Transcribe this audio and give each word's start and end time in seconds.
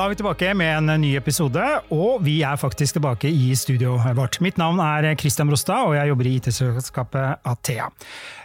Da 0.00 0.06
er 0.06 0.14
vi 0.14 0.16
tilbake 0.16 0.54
med 0.56 0.70
en 0.78 1.02
ny 1.02 1.10
episode, 1.18 1.60
og 1.92 2.22
vi 2.24 2.38
er 2.40 2.56
faktisk 2.56 2.96
tilbake 2.96 3.28
i 3.28 3.50
studioet 3.52 4.14
vårt. 4.16 4.38
Mitt 4.40 4.56
navn 4.56 4.78
er 4.80 5.10
Christian 5.20 5.50
Brostad, 5.50 5.90
og 5.90 5.92
jeg 5.92 6.08
jobber 6.08 6.28
i 6.30 6.32
IT-selskapet 6.38 7.42
Athea. 7.44 7.90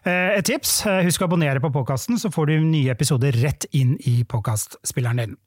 Eh, 0.03 0.33
et 0.35 0.43
tips, 0.49 0.73
eh, 0.83 0.99
husk 1.07 1.21
å 1.23 1.29
abonnere 1.29 1.61
på 1.63 1.69
podkasten, 1.71 2.19
så 2.19 2.27
får 2.27 2.49
du 2.49 2.59
nye 2.59 2.91
episoder 2.91 3.31
rett 3.39 3.63
inn 3.71 3.93
i 4.03 4.25
podkastspilleren 4.27 5.21
din. 5.21 5.37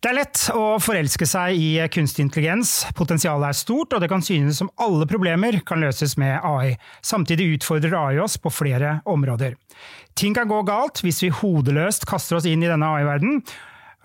Det 0.00 0.08
er 0.10 0.16
lett 0.16 0.46
å 0.56 0.80
forelske 0.80 1.28
seg 1.28 1.60
i 1.60 1.68
kunstig 1.92 2.24
intelligens. 2.24 2.86
Potensialet 2.96 3.50
er 3.50 3.58
stort, 3.58 3.92
og 3.92 4.00
det 4.00 4.08
kan 4.08 4.24
synes 4.24 4.56
som 4.56 4.70
alle 4.80 5.04
problemer 5.04 5.60
kan 5.60 5.84
løses 5.84 6.16
med 6.16 6.40
AI. 6.40 6.78
Samtidig 7.02 7.58
utfordrer 7.58 7.98
AI 8.00 8.16
oss 8.18 8.38
på 8.38 8.48
flere 8.48 9.02
områder. 9.04 9.60
Ting 10.16 10.32
kan 10.32 10.48
gå 10.48 10.62
galt 10.64 11.04
hvis 11.04 11.20
vi 11.20 11.28
hodeløst 11.28 12.08
kaster 12.08 12.40
oss 12.40 12.48
inn 12.48 12.64
i 12.64 12.72
denne 12.72 12.88
AI-verdenen, 12.88 13.44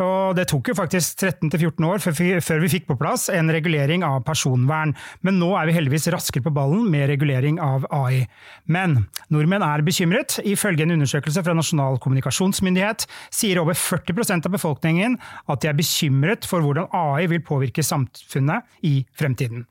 og 0.03 0.37
det 0.37 0.47
tok 0.51 0.69
jo 0.69 0.75
faktisk 0.77 1.23
13-14 1.25 1.85
år 1.87 2.03
før 2.45 2.61
vi 2.61 2.69
fikk 2.71 2.87
på 2.89 2.97
plass 2.99 3.27
en 3.33 3.49
regulering 3.53 4.05
av 4.05 4.21
personvern, 4.27 4.93
men 5.25 5.39
nå 5.41 5.53
er 5.57 5.70
vi 5.70 5.77
heldigvis 5.77 6.09
raskere 6.13 6.45
på 6.45 6.53
ballen 6.53 6.85
med 6.91 7.07
regulering 7.11 7.57
av 7.63 7.87
AI. 7.93 8.25
Men 8.70 8.99
nordmenn 9.33 9.65
er 9.65 9.85
bekymret. 9.85 10.37
Ifølge 10.45 10.85
en 10.85 10.93
undersøkelse 10.97 11.43
fra 11.45 11.55
Nasjonal 11.57 11.97
kommunikasjonsmyndighet 12.03 13.07
sier 13.33 13.61
over 13.63 13.77
40% 13.77 14.45
av 14.45 14.53
befolkningen 14.53 15.17
at 15.47 15.63
de 15.63 15.71
er 15.71 15.77
bekymret 15.77 16.45
for 16.48 16.65
hvordan 16.65 16.91
AI 16.93 17.26
vil 17.34 17.43
påvirke 17.45 17.85
samfunnet 17.85 18.85
i 18.85 18.99
fremtiden. 19.17 19.65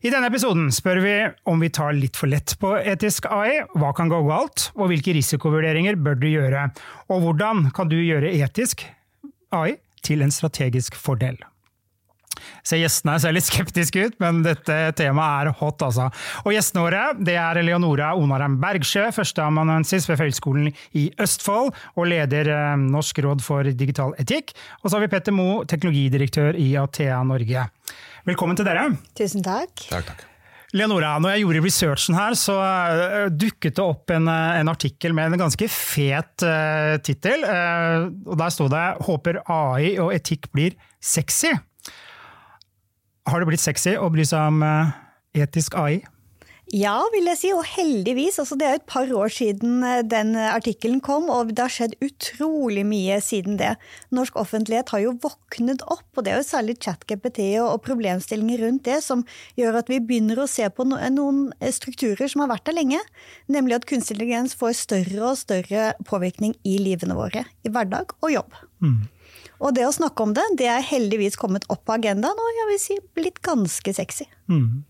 I 0.00 0.08
denne 0.08 0.30
episoden 0.30 0.70
spør 0.72 1.02
vi 1.04 1.16
om 1.52 1.60
vi 1.60 1.68
tar 1.76 1.92
litt 1.92 2.16
for 2.16 2.30
lett 2.32 2.54
på 2.60 2.72
etisk 2.78 3.26
AI, 3.28 3.58
hva 3.76 3.90
kan 3.96 4.08
gå 4.08 4.22
galt, 4.24 4.70
og 4.78 4.88
hvilke 4.88 5.12
risikovurderinger 5.12 5.98
bør 6.00 6.16
du 6.16 6.30
gjøre, 6.30 6.70
og 7.12 7.20
hvordan 7.26 7.68
kan 7.76 7.90
du 7.90 7.98
gjøre 8.00 8.32
etisk 8.32 8.86
AI 9.54 9.78
til 10.06 10.24
en 10.24 10.32
strategisk 10.34 10.96
fordel. 10.98 11.38
Se, 12.64 12.78
gjestene 12.80 13.16
ser 13.20 13.34
litt 13.34 13.46
skeptiske 13.46 14.06
ut, 14.06 14.16
men 14.22 14.42
dette 14.44 14.76
temaet 14.98 15.50
er 15.50 15.58
hot, 15.60 15.82
altså. 15.84 16.08
Og 16.44 16.54
gjestene 16.54 16.84
våre 16.86 17.02
det 17.18 17.36
er 17.40 17.60
Leonora 17.64 18.12
Onarheim 18.18 18.58
Bergsjø, 18.62 19.08
førsteamanuensis 19.16 20.08
ved 20.10 20.20
Høgskolen 20.22 20.70
i 20.96 21.08
Østfold 21.20 21.74
og 21.96 22.08
leder 22.10 22.52
eh, 22.54 22.72
Norsk 22.80 23.22
råd 23.26 23.44
for 23.44 23.68
digital 23.68 24.16
etikk. 24.22 24.54
Og 24.80 24.88
så 24.88 24.96
har 24.96 25.06
vi 25.06 25.12
Petter 25.12 25.36
Moe, 25.36 25.66
teknologidirektør 25.70 26.58
i 26.60 26.72
Athea 26.80 27.20
Norge. 27.28 27.68
Velkommen 28.28 28.58
til 28.58 28.68
dere. 28.68 28.90
Tusen 29.18 29.44
takk. 29.44 29.88
Takk, 29.90 30.12
takk. 30.12 30.29
Leonora, 30.76 31.16
når 31.18 31.32
jeg 31.34 31.42
gjorde 31.42 31.62
researchen 31.64 32.14
her, 32.14 32.36
så 32.38 32.54
uh, 32.54 33.24
dukket 33.34 33.74
det 33.74 33.82
opp 33.82 34.12
en, 34.14 34.28
uh, 34.30 34.58
en, 34.60 34.70
artikkel 34.70 35.14
med 35.16 35.32
en 35.32 35.42
ganske 35.42 35.66
fet 35.66 36.44
uh, 36.46 36.94
tittel. 37.02 37.42
Uh, 37.42 38.06
og 38.30 38.38
Der 38.38 38.54
sto 38.54 38.68
det 38.70 38.84
'Håper 39.02 39.42
AI 39.50 39.98
og 39.98 40.14
etikk 40.14 40.46
blir 40.54 40.78
sexy'. 41.02 41.56
Har 43.26 43.42
det 43.42 43.50
blitt 43.50 43.62
sexy 43.62 43.96
å 43.98 44.08
bry 44.14 44.24
seg 44.26 44.46
om 44.46 44.62
etisk 45.36 45.74
AI? 45.78 46.00
Ja, 46.70 47.00
vil 47.10 47.26
jeg 47.26 47.38
si, 47.40 47.48
og 47.50 47.64
heldigvis. 47.66 48.38
Altså, 48.38 48.54
det 48.54 48.68
er 48.68 48.76
et 48.78 48.86
par 48.86 49.10
år 49.10 49.32
siden 49.34 49.82
eh, 49.82 50.04
den 50.06 50.36
artikkelen 50.38 51.00
kom, 51.02 51.26
og 51.32 51.50
det 51.50 51.64
har 51.64 51.74
skjedd 51.74 51.96
utrolig 52.04 52.84
mye 52.86 53.18
siden 53.24 53.58
det. 53.58 53.72
Norsk 54.14 54.38
offentlighet 54.38 54.92
har 54.94 55.02
jo 55.02 55.16
våknet 55.24 55.82
opp, 55.90 56.06
og 56.14 56.26
det 56.26 56.34
er 56.34 56.38
jo 56.38 56.46
særlig 56.46 56.78
ChatGPT 56.78 57.42
og 57.64 57.80
problemstillinger 57.82 58.62
rundt 58.62 58.86
det 58.86 59.00
som 59.02 59.26
gjør 59.58 59.80
at 59.82 59.90
vi 59.90 59.98
begynner 59.98 60.44
å 60.44 60.48
se 60.50 60.68
på 60.70 60.86
noen 60.86 61.48
strukturer 61.74 62.30
som 62.30 62.44
har 62.44 62.52
vært 62.54 62.68
der 62.70 62.78
lenge. 62.78 63.02
Nemlig 63.50 63.80
at 63.80 63.90
kunstig 63.90 64.20
intelligens 64.20 64.56
får 64.58 64.76
større 64.76 65.30
og 65.30 65.38
større 65.38 65.94
påvirkning 66.04 66.56
i 66.66 66.76
livene 66.82 67.16
våre. 67.16 67.46
I 67.64 67.72
hverdag 67.72 68.12
og 68.20 68.32
jobb. 68.34 68.56
Mm. 68.84 69.08
Og 69.60 69.74
det 69.76 69.86
å 69.86 69.94
snakke 69.94 70.24
om 70.24 70.34
det, 70.36 70.44
det 70.60 70.68
er 70.72 70.84
heldigvis 70.84 71.38
kommet 71.40 71.66
opp 71.72 71.84
på 71.86 71.96
agendaen, 71.96 72.36
og 72.36 72.58
jeg 72.58 72.68
vil 72.70 72.80
si 72.82 72.98
blitt 73.16 73.40
ganske 73.44 73.94
sexy. 73.96 74.26
Mm. 74.50 74.82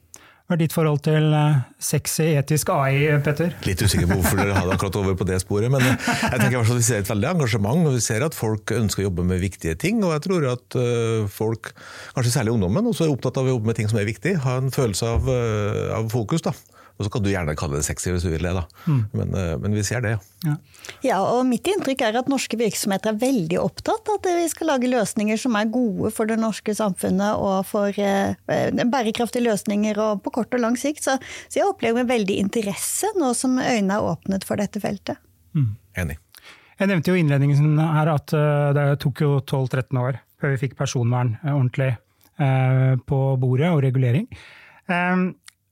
Hva 0.50 0.56
er 0.56 0.64
ditt 0.64 0.72
forhold 0.74 1.04
til 1.06 1.28
eh, 1.30 1.58
sexy 1.78 2.24
etisk 2.34 2.72
AI, 2.74 3.04
Petter? 3.22 3.52
Litt 3.62 3.84
usikker 3.86 4.08
på 4.10 4.16
hvorfor 4.16 4.40
dere 4.40 4.56
hadde 4.56 4.72
akkurat 4.74 4.96
over 4.98 5.14
på 5.14 5.22
det 5.28 5.36
sporet, 5.44 5.70
men 5.70 5.84
eh, 5.86 6.08
jeg 6.24 6.40
tenker 6.40 6.56
at 6.58 6.72
vi 6.74 6.82
ser 6.88 7.04
et 7.04 7.10
veldig 7.12 7.28
engasjement, 7.28 7.84
og 7.86 7.94
vi 7.94 8.00
ser 8.02 8.24
at 8.26 8.34
folk 8.34 8.72
ønsker 8.74 9.04
å 9.04 9.06
jobbe 9.06 9.28
med 9.28 9.38
viktige 9.44 9.76
ting. 9.78 10.02
Og 10.02 10.10
jeg 10.16 10.24
tror 10.24 10.48
at 10.56 10.78
eh, 10.80 11.28
folk, 11.30 11.70
kanskje 12.16 12.34
særlig 12.34 12.56
ungdommen, 12.56 12.90
også 12.90 13.06
er 13.06 13.14
opptatt 13.14 13.38
av 13.38 13.46
å 13.46 13.52
jobbe 13.54 13.70
med 13.70 13.78
ting 13.78 13.92
som 13.94 14.02
er 14.02 14.10
viktig. 14.10 14.34
Ha 14.42 14.56
en 14.58 14.74
følelse 14.74 15.14
av, 15.14 15.30
av 16.00 16.10
fokus. 16.10 16.42
da. 16.48 16.56
Og 17.00 17.06
så 17.06 17.12
kan 17.14 17.22
du 17.24 17.30
gjerne 17.32 17.54
kalle 17.56 17.78
det 17.78 17.86
sexy 17.86 18.10
hvis 18.12 18.26
du 18.26 18.28
vil 18.28 18.44
det, 18.44 18.52
da. 18.52 18.66
Mm. 18.84 18.98
Men, 19.16 19.30
eh, 19.40 19.54
men, 19.62 19.72
vi 19.72 19.84
ser 19.88 20.02
det, 20.04 20.10
ja. 20.44 20.56
ja. 21.06 21.20
og 21.24 21.46
mitt 21.48 21.64
inntrykk 21.72 22.04
er 22.04 22.18
at 22.20 22.28
norske 22.28 22.58
virksomheter 22.60 23.14
er 23.14 23.22
veldig 23.22 23.56
opptatt 23.62 24.10
av 24.12 24.18
at 24.18 24.28
vi 24.36 24.50
skal 24.52 24.68
lage 24.74 24.90
løsninger 24.92 25.40
som 25.40 25.56
er 25.56 25.70
gode 25.72 26.12
for 26.12 26.28
det 26.28 26.36
norske 26.42 26.74
samfunnet 26.76 27.40
og 27.40 27.64
for 27.70 27.96
eh, 27.96 28.36
bærekraftige 28.44 29.46
løsninger 29.46 29.96
og 30.04 30.20
på 30.26 30.34
kort 30.36 30.52
og 30.58 30.60
lang 30.60 30.76
sikt. 30.76 31.06
Så, 31.08 31.16
så 31.48 31.62
jeg 31.62 31.70
opplever 31.70 32.02
med 32.02 32.12
veldig 32.12 32.36
interesse 32.44 33.08
nå 33.16 33.32
som 33.38 33.56
øynene 33.56 33.96
er 33.96 34.12
åpnet 34.12 34.44
for 34.44 34.60
dette 34.60 34.84
feltet. 34.84 35.24
Mm. 35.56 35.72
Enig. 36.04 36.20
Jeg 36.76 36.92
nevnte 36.92 37.12
jo 37.14 37.20
innledningen 37.20 37.80
her 37.80 38.12
at 38.12 38.32
uh, 38.36 38.70
det 38.76 38.84
tok 39.00 39.24
jo 39.24 39.34
12-13 39.40 39.98
år 40.00 40.20
før 40.40 40.52
vi 40.52 40.60
fikk 40.66 40.76
personvern 40.78 41.34
uh, 41.42 41.56
ordentlig 41.56 41.94
på 42.40 43.16
bordet 43.36 43.68
og 43.68 43.82
regulering. 43.84 44.22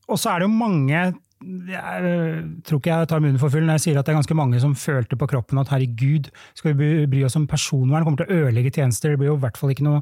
Og 0.08 0.20
så 0.20 0.32
er 0.32 0.42
det 0.42 0.48
jo 0.48 0.58
mange 0.58 1.00
jeg 1.38 2.02
øh, 2.02 2.38
tror 2.66 2.80
ikke 2.80 2.90
jeg 2.90 3.08
tar 3.12 3.20
munnen 3.22 3.38
for 3.38 3.52
full 3.52 3.62
når 3.62 3.76
jeg 3.76 3.82
sier 3.84 3.98
at 4.00 4.08
det 4.08 4.10
er 4.10 4.18
ganske 4.18 4.34
mange 4.34 4.58
som 4.58 4.72
følte 4.74 5.14
på 5.14 5.28
kroppen 5.30 5.60
at 5.60 5.70
herregud, 5.70 6.32
skal 6.58 6.74
vi 6.74 7.06
bry 7.06 7.22
oss 7.28 7.38
om 7.38 7.46
personvern, 7.46 8.02
kommer 8.02 8.18
til 8.24 8.26
å 8.26 8.40
ødelegge 8.40 8.72
tjenester, 8.74 9.14
det 9.14 9.20
blir 9.20 9.30
jo 9.30 9.36
i 9.38 9.42
hvert 9.44 9.60
fall 9.60 9.70
ikke 9.70 9.86
noe 9.86 10.00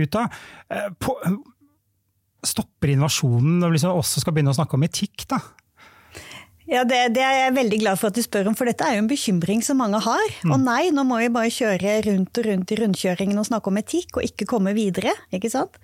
ut 0.00 0.16
av. 0.16 0.38
På, 0.96 1.18
stopper 2.46 2.94
innovasjonen 2.94 3.58
når 3.60 3.72
vi 3.72 3.78
liksom 3.78 4.00
også 4.00 4.22
skal 4.22 4.36
begynne 4.36 4.54
å 4.54 4.58
snakke 4.58 4.78
om 4.78 4.86
etikk, 4.86 5.26
da? 5.30 5.42
Ja, 6.68 6.82
det, 6.84 6.98
det, 7.16 7.22
er 7.24 7.46
jeg 7.46 7.52
veldig 7.56 7.76
glad 7.80 7.96
for 7.96 8.10
at 8.10 8.16
du 8.18 8.20
spør 8.20 8.50
om, 8.50 8.54
for 8.56 8.68
dette 8.68 8.84
er 8.84 8.98
jo 8.98 9.00
en 9.00 9.08
bekymring 9.08 9.62
som 9.64 9.78
mange 9.80 10.02
har. 10.04 10.32
Mm. 10.44 10.52
Og 10.52 10.60
nei, 10.66 10.90
nå 10.92 11.04
må 11.08 11.16
vi 11.22 11.30
bare 11.32 11.52
kjøre 11.52 11.94
rundt 12.04 12.40
og 12.40 12.44
rundt 12.44 12.74
i 12.74 12.76
rundkjøringen 12.76 13.40
og 13.40 13.46
snakke 13.48 13.72
om 13.72 13.80
etikk, 13.80 14.18
og 14.18 14.26
ikke 14.26 14.48
komme 14.50 14.74
videre. 14.76 15.14
ikke 15.32 15.48
sant? 15.52 15.78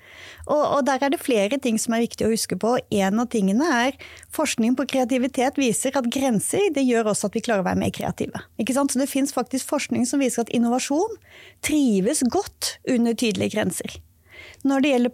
Og, 0.45 0.61
og 0.61 0.85
der 0.85 1.01
er 1.01 1.15
det 1.15 1.23
flere 1.23 1.57
ting 1.57 1.81
som 1.81 1.97
er 1.97 2.05
viktig 2.05 2.29
å 2.29 2.33
huske 2.35 2.59
på. 2.61 2.77
En 3.01 3.25
av 3.25 3.31
tingene 3.33 3.65
er 3.65 3.97
forskning 4.37 4.77
på 4.77 4.85
kreativitet 4.93 5.57
viser 5.61 5.97
at 5.97 6.11
grenser 6.13 6.69
det 6.77 6.85
gjør 6.85 7.15
også 7.15 7.31
at 7.31 7.39
vi 7.39 7.45
klarer 7.49 7.65
å 7.65 7.69
være 7.71 7.81
mer 7.81 7.95
kreative. 7.95 8.45
Ikke 8.61 8.77
sant? 8.77 8.93
Så 8.93 9.01
det 9.01 9.09
fins 9.09 9.33
faktisk 9.33 9.73
forskning 9.73 10.05
som 10.11 10.21
viser 10.21 10.45
at 10.45 10.53
innovasjon 10.53 11.17
trives 11.65 12.21
godt 12.29 12.77
under 12.85 13.17
tydelige 13.17 13.57
grenser. 13.57 13.97
Når 14.69 14.85
det 14.85 14.93
gjelder 14.93 15.13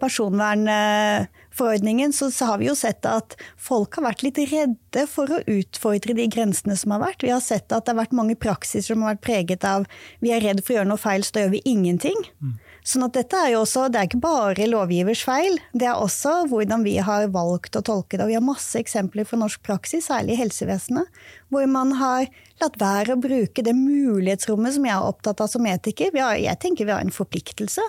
personvernforordningen, 1.51 2.13
så, 2.13 2.45
har 2.45 2.57
vi 2.57 2.67
jo 2.67 2.75
sett 2.75 3.05
at 3.05 3.35
folk 3.57 3.95
har 3.95 4.03
vært 4.03 4.23
litt 4.23 4.37
redde 4.37 5.07
for 5.07 5.29
å 5.29 5.41
utfordre 5.47 6.13
de 6.13 6.27
grensene 6.27 6.75
som 6.77 6.91
har 6.91 6.99
vært. 6.99 7.23
Vi 7.23 7.31
har 7.31 7.41
sett 7.41 7.71
at 7.71 7.85
det 7.85 7.91
har 7.91 8.01
vært 8.01 8.15
mange 8.15 8.35
praksiser 8.35 8.93
som 8.93 9.03
har 9.03 9.15
vært 9.15 9.25
preget 9.25 9.63
av 9.63 9.85
vi 10.21 10.31
er 10.31 10.41
redd 10.41 10.63
for 10.63 10.73
å 10.73 10.77
gjøre 10.79 10.89
noe 10.89 11.01
feil, 11.01 11.23
så 11.23 11.33
da 11.33 11.45
gjør 11.45 11.55
vi 11.55 11.61
ingenting. 11.65 12.17
Mm. 12.41 12.57
Sånn 12.83 13.05
at 13.05 13.13
dette 13.13 13.37
er 13.37 13.53
jo 13.53 13.61
også, 13.61 13.89
det 13.91 13.99
er 13.99 14.09
ikke 14.09 14.23
bare 14.23 14.69
lovgivers 14.69 15.23
feil, 15.23 15.59
det 15.73 15.87
er 15.87 15.99
også 15.99 16.47
hvordan 16.49 16.83
vi 16.83 16.97
har 16.97 17.27
valgt 17.33 17.77
å 17.77 17.83
tolke 17.85 18.17
det. 18.17 18.25
Og 18.25 18.31
vi 18.31 18.39
har 18.39 18.45
masse 18.45 18.79
eksempler 18.79 19.27
fra 19.27 19.39
norsk 19.41 19.61
praksis, 19.65 20.07
særlig 20.09 20.35
i 20.35 20.41
helsevesenet, 20.41 21.21
hvor 21.51 21.67
man 21.69 21.93
har 21.99 22.25
latt 22.61 22.79
være 22.81 23.15
å 23.15 23.21
bruke 23.21 23.63
det 23.65 23.75
mulighetsrommet 23.77 24.77
som 24.77 24.85
jeg 24.87 24.95
er 24.95 25.11
opptatt 25.13 25.43
av 25.43 25.51
som 25.51 25.67
etiker. 25.67 26.13
Har, 26.17 26.39
jeg 26.41 26.59
tenker 26.61 26.87
vi 26.87 26.95
har 26.95 27.05
en 27.05 27.13
forpliktelse 27.13 27.85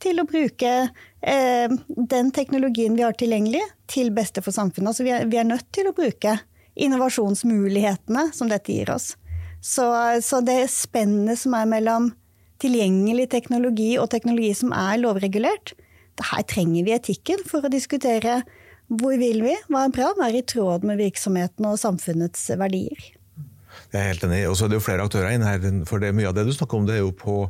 til 0.00 0.20
å 0.20 0.24
bruke 0.28 0.72
den 1.20 2.30
teknologien 2.32 2.94
vi 2.96 3.04
har 3.04 3.16
tilgjengelig, 3.18 3.60
til 3.90 4.08
beste 4.16 4.40
for 4.40 4.56
samfunnet. 4.56 4.92
Altså 4.92 5.04
vi, 5.04 5.12
er, 5.12 5.26
vi 5.28 5.36
er 5.40 5.48
nødt 5.48 5.66
til 5.74 5.90
å 5.90 5.94
bruke 5.96 6.38
innovasjonsmulighetene 6.80 8.30
som 8.32 8.48
dette 8.48 8.72
gir 8.72 8.92
oss. 8.94 9.12
Så, 9.60 9.84
så 10.24 10.40
det 10.40 10.62
spennet 10.72 11.42
som 11.42 11.56
er 11.58 11.68
mellom 11.68 12.10
tilgjengelig 12.60 13.28
teknologi 13.32 13.92
og 14.00 14.10
teknologi 14.12 14.54
som 14.56 14.72
er 14.76 15.00
lovregulert, 15.02 15.74
her 16.20 16.44
trenger 16.44 16.84
vi 16.84 16.92
etikken 16.92 17.40
for 17.48 17.64
å 17.64 17.72
diskutere 17.72 18.42
hvor 18.90 19.14
vil 19.20 19.40
vi, 19.44 19.54
hva 19.70 19.86
er 19.86 19.94
bra, 19.94 20.10
hva 20.18 20.26
er 20.28 20.40
i 20.40 20.44
tråd 20.44 20.84
med 20.84 20.98
virksomheten 21.00 21.64
og 21.68 21.78
samfunnets 21.80 22.42
verdier. 22.60 22.98
Jeg 23.90 24.00
er 24.00 24.08
helt 24.10 24.26
enig. 24.26 24.42
Og 24.50 24.56
så 24.58 24.66
er 24.66 24.72
det 24.72 24.80
jo 24.80 24.84
flere 24.84 25.06
aktører 25.06 25.36
inne 25.36 25.46
her. 25.46 25.62
for 25.86 26.02
det, 26.02 26.10
Mye 26.14 26.28
av 26.28 26.34
det 26.36 26.44
du 26.48 26.52
snakker 26.52 26.76
om, 26.76 26.88
det 26.88 26.98
er 26.98 27.04
jo 27.04 27.14
på 27.14 27.44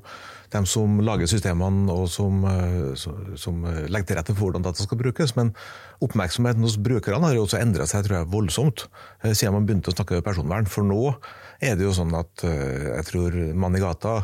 dem 0.55 0.67
som 0.67 0.99
lager 1.05 1.31
systemene 1.31 1.93
og 1.95 2.09
som, 2.11 2.43
eh, 2.49 2.93
som, 3.39 3.63
legger 3.65 4.09
til 4.09 4.19
rette 4.19 4.35
for 4.35 4.49
hvordan 4.49 4.67
data 4.67 4.83
skal 4.83 5.01
brukes. 5.01 5.35
Men 5.39 5.55
oppmerksomheten 6.03 6.67
hos 6.67 6.79
brukerne 6.81 7.27
har 7.27 7.39
jo 7.39 7.47
også 7.47 7.61
endret 7.61 7.91
seg 7.91 8.07
tror 8.07 8.21
jeg, 8.21 8.33
voldsomt 8.35 8.87
eh, 9.23 9.33
siden 9.33 9.57
man 9.57 9.69
begynte 9.69 9.93
å 9.93 9.97
snakke 9.97 10.23
personvern. 10.27 10.69
For 10.71 10.87
nå 10.87 11.15
er 11.63 11.77
det 11.79 11.87
jo 11.87 11.97
sånn 11.97 12.15
at 12.19 12.47
eh, 12.47 12.97
jeg 12.97 13.11
tror 13.13 13.43
man 13.55 13.77
i 13.79 13.83
gata 13.83 14.23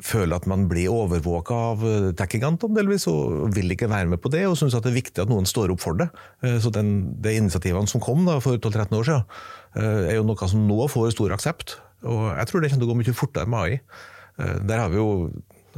føler 0.00 0.38
at 0.38 0.46
man 0.48 0.62
blir 0.64 0.88
overvåka 0.88 1.52
av 1.52 1.82
tech-gigantene 2.16 2.72
delvis, 2.72 3.04
og 3.10 3.50
vil 3.52 3.74
ikke 3.74 3.90
være 3.92 4.08
med 4.08 4.22
på 4.24 4.30
det, 4.32 4.46
og 4.48 4.54
syns 4.56 4.72
det 4.72 4.88
er 4.88 4.94
viktig 4.96 5.20
at 5.20 5.28
noen 5.28 5.44
står 5.44 5.74
opp 5.74 5.82
for 5.82 5.98
det. 5.98 6.06
Så 6.64 6.72
den, 6.72 7.18
de 7.20 7.34
initiativene 7.36 7.84
som 7.84 8.00
kom 8.00 8.24
da, 8.24 8.38
for 8.40 8.56
12-13 8.56 8.96
år 8.96 9.04
siden, 9.10 9.42
er 9.76 10.16
jo 10.16 10.24
noe 10.24 10.48
som 10.48 10.64
nå 10.64 10.88
får 10.88 11.12
stor 11.12 11.36
aksept. 11.36 11.76
Og 12.08 12.30
jeg 12.32 12.48
tror 12.48 12.64
det 12.64 12.72
kommer 12.72 12.80
til 12.80 12.88
å 12.88 12.94
gå 12.94 12.98
mye 13.02 13.18
fortere 13.20 13.52
med 13.52 13.60
AI. 13.60 14.08
Der 14.66 14.82
har 14.82 14.92
vi 14.92 15.00
jo 15.00 15.30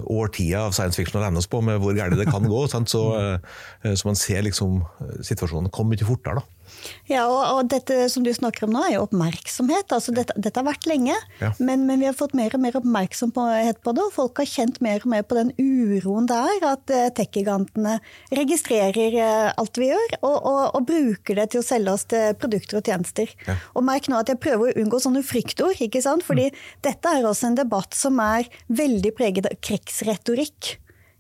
årtida 0.09 0.62
av 0.67 0.73
science 0.73 0.97
fiction 0.97 1.20
å 1.20 1.25
lene 1.25 1.41
oss 1.41 1.50
på 1.50 1.61
med 1.64 1.81
hvor 1.82 1.97
galt 1.97 2.17
det 2.17 2.29
kan 2.31 2.47
gå. 2.49 2.62
Så, 2.73 2.82
så, 2.88 4.06
man 4.09 4.19
ser 4.19 4.44
liksom 4.47 4.81
situasjonen 5.25 5.73
komme 5.75 5.97
mye 5.97 6.09
fortere. 6.09 6.41
da. 6.41 6.62
Ja, 7.10 7.24
og, 7.26 7.40
og, 7.40 7.69
dette 7.72 8.06
som 8.12 8.24
du 8.24 8.30
snakker 8.34 8.66
om 8.66 8.74
nå 8.74 8.82
er 8.86 8.94
jo 8.96 9.04
oppmerksomhet. 9.06 9.92
Altså, 9.94 10.14
dette, 10.16 10.34
dette, 10.36 10.54
har 10.58 10.66
vært 10.66 10.86
lenge, 10.88 11.16
ja. 11.40 11.52
men, 11.58 11.86
men, 11.88 12.00
vi 12.02 12.08
har 12.08 12.16
fått 12.16 12.34
mer 12.38 12.54
og 12.56 12.62
mer 12.62 12.78
oppmerksomhet 12.78 13.82
på 13.84 13.94
det. 13.96 14.04
Og 14.06 14.14
folk 14.14 14.42
har 14.42 14.48
kjent 14.48 14.80
mer 14.84 15.02
og 15.02 15.12
mer 15.12 15.26
på 15.26 15.38
den 15.38 15.52
uroen 15.58 16.28
det 16.30 16.38
er 16.38 16.66
at 16.72 16.92
uh, 16.94 17.08
tech-gigantene 17.16 17.96
registrerer 18.34 19.19
uh, 19.19 19.48
alt 19.60 19.80
vi 19.80 19.90
gjør, 19.90 20.16
og, 20.20 20.36
og, 20.36 20.62
og, 20.78 20.86
bruker 20.88 21.38
det 21.38 21.48
til 21.52 21.62
å 21.62 21.66
selge 21.66 21.96
oss 21.96 22.06
til 22.10 22.36
produkter 22.40 22.80
og 22.80 22.88
tjenester. 22.88 23.32
Ja. 23.48 23.58
Og 23.76 23.86
merk 23.86 24.08
nå 24.10 24.20
at 24.20 24.30
jeg 24.32 24.40
prøver 24.42 24.70
å 24.70 24.84
unngå 24.84 25.02
sånne 25.02 25.25
fryktord, 25.26 25.80
ikke 25.82 26.02
sant? 26.04 26.26
fordi 26.26 26.48
mm. 26.52 26.62
dette 26.86 27.16
er 27.16 27.26
også 27.26 27.50
en 27.50 27.58
debatt 27.58 27.96
som 27.98 28.20
er 28.22 28.48
veldig 28.72 29.14
preget 29.18 29.48
av 29.50 29.58
krigsretorikk. 29.64 30.76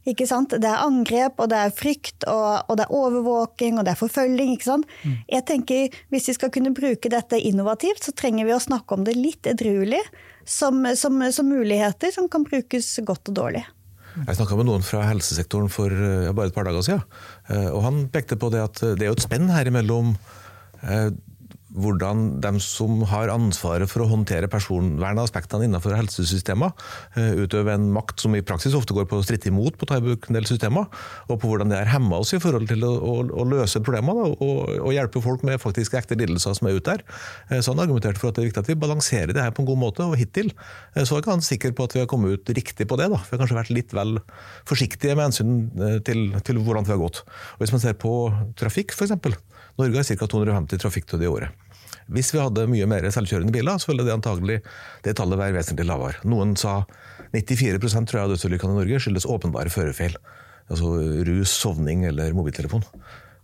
Ikke 0.08 0.26
sant? 0.26 0.54
Det 0.58 0.66
er 0.66 0.82
angrep, 0.82 1.38
og 1.38 1.50
det 1.52 1.58
er 1.62 1.74
frykt, 1.74 2.26
og, 2.30 2.64
og 2.66 2.78
det 2.78 2.86
er 2.86 2.96
overvåking, 2.98 3.78
og 3.78 3.86
det 3.86 3.94
er 3.94 4.00
forfølging. 4.00 4.54
ikke 4.56 4.66
sant? 4.66 4.88
Mm. 5.04 5.18
Jeg 5.30 5.46
tenker, 5.46 6.00
Hvis 6.10 6.28
vi 6.30 6.34
skal 6.38 6.50
kunne 6.54 6.74
bruke 6.74 7.12
dette 7.12 7.38
innovativt, 7.38 8.02
så 8.02 8.14
trenger 8.16 8.48
vi 8.48 8.56
å 8.56 8.62
snakke 8.62 8.96
om 8.96 9.06
det 9.06 9.14
litt 9.18 9.46
edruelig. 9.46 10.02
Som, 10.42 10.82
som, 10.98 11.20
som 11.30 11.46
muligheter 11.46 12.10
som 12.10 12.26
kan 12.26 12.42
brukes 12.42 12.88
godt 13.06 13.30
og 13.30 13.36
dårlig. 13.36 13.60
Jeg 14.26 14.34
snakka 14.36 14.56
med 14.58 14.66
noen 14.66 14.82
fra 14.82 15.04
helsesektoren 15.06 15.70
for 15.72 15.92
ja, 15.94 16.32
bare 16.34 16.50
et 16.50 16.56
par 16.56 16.66
dager 16.66 16.82
siden. 16.82 17.04
Eh, 17.46 17.68
og 17.70 17.84
han 17.86 18.00
pekte 18.12 18.36
på 18.36 18.50
det 18.50 18.64
at 18.64 18.82
det 18.82 19.06
er 19.06 19.12
jo 19.12 19.14
et 19.16 19.22
spenn 19.22 19.46
her 19.54 19.70
imellom 19.70 20.16
eh, 20.82 21.12
hvordan 21.72 22.24
de 22.42 22.52
som 22.60 23.00
har 23.08 23.30
ansvaret 23.32 23.88
for 23.90 24.04
å 24.04 24.08
håndtere 24.10 24.50
personvernaspektene 24.52 25.66
innenfor 25.66 25.94
helsesystemer, 25.96 26.72
eh, 27.16 27.32
utøver 27.40 27.74
en 27.74 27.88
makt 27.94 28.20
som 28.20 28.34
i 28.36 28.42
praksis 28.44 28.76
ofte 28.76 28.94
går 28.96 29.08
på 29.08 29.20
å 29.20 29.24
stritte 29.24 29.48
imot 29.48 29.78
på 29.78 29.86
å 29.86 29.90
ta 29.92 29.98
i 30.00 30.04
bruk 30.04 30.28
en 30.28 30.36
del 30.36 30.48
systemer, 30.48 30.88
og 31.28 31.40
på 31.40 31.48
hvordan 31.48 31.72
det 31.72 31.78
har 31.80 31.92
hemma 31.94 32.20
oss 32.20 32.34
i 32.36 32.40
forhold 32.42 32.68
til 32.68 32.84
å, 32.84 32.92
å, 32.92 33.14
å 33.24 33.46
løse 33.48 33.80
problemer 33.84 34.12
og, 34.12 34.42
og, 34.42 34.90
hjelpe 34.92 35.22
folk 35.24 35.44
med 35.48 35.60
faktisk 35.62 35.96
ekte 35.96 36.18
lidelser 36.20 36.58
som 36.58 36.68
er 36.68 36.76
ute 36.76 36.98
der. 36.98 37.04
Eh, 37.48 37.62
så 37.64 37.72
han 37.72 37.80
argumenterte 37.80 38.20
for 38.20 38.32
at 38.32 38.36
det 38.36 38.44
er 38.44 38.50
viktig 38.50 38.64
at 38.64 38.72
vi 38.72 38.78
balanserer 38.82 39.32
det 39.32 39.46
her 39.46 39.54
på 39.56 39.64
en 39.64 39.70
god 39.70 39.80
måte, 39.80 40.04
og 40.04 40.18
hittil 40.20 40.52
eh, 40.52 41.04
så 41.06 41.16
er 41.16 41.24
ikke 41.24 41.36
han 41.38 41.46
sikker 41.46 41.72
på 41.76 41.88
at 41.88 41.96
vi 41.96 42.04
har 42.04 42.10
kommet 42.10 42.36
ut 42.36 42.52
riktig 42.52 42.88
på 42.88 43.00
det. 43.00 43.08
Da. 43.12 43.22
Vi 43.24 43.36
har 43.36 43.44
kanskje 43.44 43.60
vært 43.62 43.72
litt 43.72 43.96
vel 43.96 44.18
forsiktige 44.68 45.16
med 45.16 45.30
hensyn 45.30 45.56
til, 46.04 46.28
til 46.44 46.60
hvordan 46.60 46.84
vi 46.84 46.94
har 46.94 47.00
gått. 47.00 47.22
Og 47.56 47.64
hvis 47.64 47.72
man 47.74 47.82
ser 47.82 47.96
på 47.96 48.12
trafikk, 48.60 48.92
f.eks. 48.92 49.16
Norge 49.80 50.02
har 50.02 50.08
ca. 50.08 50.28
250 50.34 50.82
trafikkdøde 50.82 51.26
i 51.26 51.30
året. 51.30 51.68
Hvis 52.12 52.32
vi 52.34 52.40
hadde 52.42 52.68
mye 52.68 52.86
mer 52.90 53.06
selvkjørende 53.14 53.54
biler, 53.54 53.78
så 53.80 53.92
ville 53.92 54.04
det 54.06 54.14
antagelig 54.14 54.60
det 55.04 55.16
tallet 55.16 55.38
være 55.38 55.56
vesentlig 55.56 55.86
lavere. 55.88 56.20
Noen 56.28 56.56
sa 56.60 56.82
94% 57.32 58.08
tror 58.08 58.20
jeg 58.20 58.26
av 58.26 58.32
dødsulykkene 58.34 58.74
i 58.74 58.80
Norge 58.82 59.02
skyldes 59.04 59.28
åpenbare 59.30 59.72
førerfeil. 59.72 60.16
Altså 60.72 60.96
rus, 61.28 61.52
sovning 61.52 62.04
eller 62.08 62.34
mobiltelefon. 62.36 62.84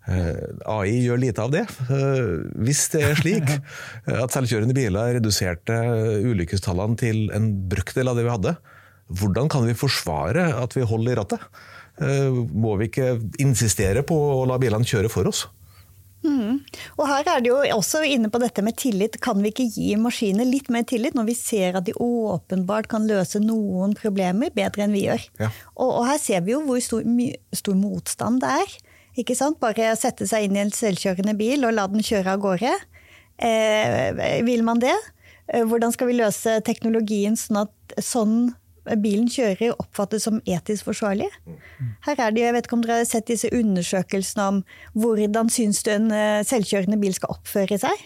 Eh, 0.09 0.41
AI 0.73 1.03
gjør 1.05 1.21
lite 1.21 1.45
av 1.45 1.53
det. 1.53 1.65
Eh, 1.93 2.29
hvis 2.65 2.87
det 2.95 3.05
er 3.05 3.19
slik 3.19 3.51
at 4.23 4.35
selvkjørende 4.35 4.77
biler 4.77 5.15
reduserte 5.19 5.77
ulykkestallene 6.25 6.99
til 7.01 7.27
en 7.37 7.51
brøkdel 7.71 8.11
av 8.11 8.19
det 8.19 8.25
vi 8.27 8.35
hadde, 8.35 8.55
hvordan 9.09 9.49
kan 9.53 9.65
vi 9.69 9.77
forsvare 9.77 10.51
at 10.61 10.77
vi 10.77 10.87
holder 10.89 11.15
i 11.15 11.19
rattet? 11.21 11.45
Eh, 12.01 12.33
må 12.33 12.77
vi 12.81 12.89
ikke 12.91 13.17
insistere 13.43 14.05
på 14.07 14.17
å 14.17 14.43
la 14.49 14.59
bilene 14.61 14.89
kjøre 14.89 15.13
for 15.13 15.29
oss? 15.29 15.47
Mm. 16.27 16.59
Og 16.99 17.05
her 17.07 17.29
er 17.31 17.43
det 17.43 17.51
jo 17.51 17.59
også 17.77 18.03
inne 18.09 18.31
på 18.33 18.41
dette 18.43 18.63
med 18.67 18.77
tillit. 18.81 19.21
Kan 19.23 19.43
vi 19.43 19.53
ikke 19.53 19.69
gi 19.71 19.93
maskiner 20.01 20.49
litt 20.49 20.71
mer 20.73 20.87
tillit 20.89 21.17
når 21.17 21.29
vi 21.31 21.37
ser 21.39 21.79
at 21.79 21.87
de 21.87 21.95
åpenbart 21.95 22.91
kan 22.91 23.07
løse 23.09 23.41
noen 23.43 23.95
problemer 23.99 24.53
bedre 24.55 24.87
enn 24.87 24.97
vi 24.97 25.07
gjør? 25.07 25.27
Ja. 25.41 25.51
Og, 25.77 25.89
og, 25.89 26.05
her 26.11 26.21
ser 26.23 26.45
vi 26.47 26.57
jo 26.57 26.63
hvor 26.67 26.83
stor, 26.85 27.07
stor, 27.55 27.79
motstand 27.79 28.43
det 28.45 28.55
er. 28.65 28.79
Ikke 29.19 29.39
sant? 29.39 29.61
Bare 29.63 29.95
sette 29.99 30.27
seg 30.31 30.47
inn 30.47 30.59
i 30.59 30.65
en 30.65 30.75
selvkjørende 30.75 31.37
bil 31.39 31.67
og 31.67 31.77
la 31.77 31.87
den 31.91 32.05
kjøre 32.05 32.35
av 32.35 32.43
gårde. 32.43 32.75
Eh, 33.39 34.43
vil 34.47 34.67
man 34.67 34.83
det? 34.83 34.97
Eh, 35.49 35.65
hvordan 35.67 35.95
skal 35.95 36.11
vi 36.11 36.19
løse 36.19 36.59
teknologien 36.67 37.39
sånn 37.39 37.63
at 37.65 38.03
sånn 38.03 38.39
bilen 39.03 39.29
kjører, 39.31 39.75
oppfattes 39.77 40.27
som 40.29 40.41
etisk 40.49 40.89
forsvarlig. 40.89 41.29
Her 42.07 42.21
er 42.25 42.35
det, 42.35 42.45
jeg 42.45 42.55
vet 42.57 42.69
ikke 42.69 42.79
om 42.79 42.85
dere 42.85 43.01
har 43.03 43.09
sett 43.09 43.29
disse 43.31 43.51
undersøkelsene 43.55 44.47
om 44.53 44.61
hvordan 44.99 45.51
syns 45.53 45.83
du 45.85 45.93
en 45.95 46.13
eh, 46.15 46.45
selvkjørende 46.49 47.01
bil 47.01 47.17
skal 47.17 47.37
oppføre 47.37 47.79
seg? 47.83 48.05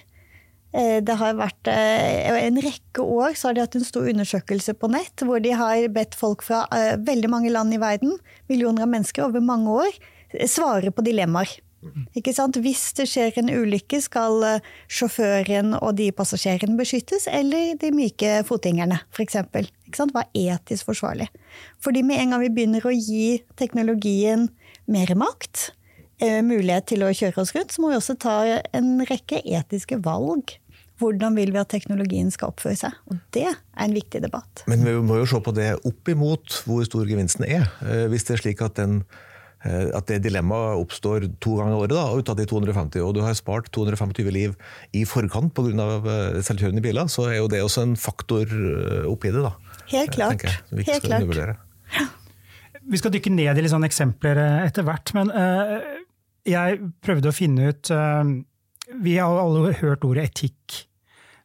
Eh, 0.73 0.99
det 1.05 1.19
har 1.21 1.37
vært 1.37 1.69
eh, 1.69 2.39
En 2.47 2.61
rekke 2.65 3.05
år 3.05 3.37
så 3.39 3.51
har 3.51 3.59
de 3.59 3.65
hatt 3.65 3.77
en 3.79 3.87
stor 3.87 4.09
undersøkelse 4.11 4.75
på 4.81 4.91
nett, 4.93 5.27
hvor 5.27 5.43
de 5.45 5.53
har 5.57 5.89
bedt 5.95 6.17
folk 6.19 6.45
fra 6.47 6.65
veldig 6.99 7.31
mange 7.31 7.53
land 7.53 7.75
i 7.75 7.83
verden, 7.83 8.17
millioner 8.51 8.87
av 8.87 8.95
mennesker 8.95 9.29
over 9.29 9.45
mange 9.45 9.83
år, 9.85 10.01
svare 10.49 10.91
på 10.95 11.05
dilemmaer. 11.05 11.61
Hvis 11.83 12.85
det 12.97 13.09
skjer 13.11 13.39
en 13.41 13.51
ulykke, 13.51 14.01
skal 14.03 14.45
eh, 14.47 14.71
sjåføren 14.87 15.75
og 15.81 15.97
de 15.99 16.11
passasjerene 16.15 16.79
beskyttes, 16.79 17.27
eller 17.27 17.75
de 17.81 17.93
myke 17.95 18.41
fotgjengerne, 18.49 19.01
f.eks. 19.13 19.41
Hva 19.99 20.25
er 20.25 20.57
etisk 20.57 20.89
forsvarlig? 20.89 21.29
Fordi 21.83 22.05
med 22.07 22.23
en 22.23 22.35
gang 22.35 22.45
vi 22.45 22.53
begynner 22.55 22.87
å 22.87 22.95
gi 22.95 23.43
teknologien 23.61 24.49
mer 24.87 25.15
makt, 25.19 25.73
eh, 26.23 26.41
mulighet 26.47 26.93
til 26.93 27.05
å 27.05 27.13
kjøre 27.13 27.43
oss 27.43 27.55
rundt, 27.57 27.75
så 27.75 27.83
må 27.83 27.93
vi 27.93 27.99
også 27.99 28.19
ta 28.21 28.37
en 28.73 28.95
rekke 29.09 29.43
etiske 29.43 29.99
valg. 30.05 30.57
Hvordan 31.03 31.35
vil 31.35 31.51
vi 31.51 31.59
at 31.59 31.73
teknologien 31.73 32.31
skal 32.31 32.53
oppføre 32.53 32.79
seg? 32.79 32.95
Og 33.11 33.19
Det 33.35 33.49
er 33.51 33.59
en 33.83 33.95
viktig 33.97 34.23
debatt. 34.23 34.63
Men 34.71 34.85
vi 34.87 34.95
må 35.03 35.19
jo 35.19 35.27
se 35.27 35.41
på 35.43 35.55
det 35.57 35.73
opp 35.83 36.09
imot 36.09 36.63
hvor 36.69 36.85
stor 36.87 37.09
gevinsten 37.09 37.49
er. 37.49 37.67
Eh, 37.83 38.07
hvis 38.13 38.29
det 38.29 38.37
er 38.37 38.43
slik 38.45 38.63
at 38.63 38.79
den 38.79 39.03
at 39.63 40.09
det 40.11 40.23
dilemmaet 40.25 40.81
oppstår 40.83 41.29
to 41.43 41.57
ganger 41.59 41.77
i 41.77 41.81
året 41.85 41.95
da, 41.95 42.07
ut 42.19 42.31
av 42.33 42.39
de 42.39 42.47
250, 42.51 43.03
og 43.05 43.15
du 43.15 43.21
har 43.23 43.37
spart 43.39 43.71
225 43.75 44.31
liv 44.35 44.57
i 44.97 45.05
forkant 45.09 45.55
pga. 45.55 45.89
Eh, 46.03 46.41
selvkjørende 46.43 46.83
biler, 46.85 47.11
så 47.13 47.29
er 47.31 47.39
jo 47.41 47.51
det 47.53 47.63
også 47.63 47.87
en 47.87 47.97
faktor 47.99 48.43
eh, 48.43 49.07
oppi 49.11 49.31
det. 49.35 49.45
da. 49.45 49.53
Helt 49.93 50.15
klart. 50.17 50.47
Jeg, 50.73 50.87
Helt 50.89 51.07
klart. 51.07 51.61
Vi 52.83 52.99
skal 52.99 53.15
dykke 53.15 53.31
ned 53.31 53.59
i 53.59 53.63
litt 53.63 53.71
sånne 53.71 53.87
eksempler 53.87 54.41
etter 54.65 54.83
hvert, 54.87 55.13
men 55.15 55.29
uh, 55.31 55.79
jeg 56.49 56.81
prøvde 57.05 57.31
å 57.31 57.37
finne 57.37 57.69
ut 57.71 57.91
uh, 57.95 58.27
Vi 59.05 59.15
har 59.21 59.39
alle 59.39 59.77
hørt 59.79 60.03
ordet 60.09 60.25
etikk. 60.33 60.81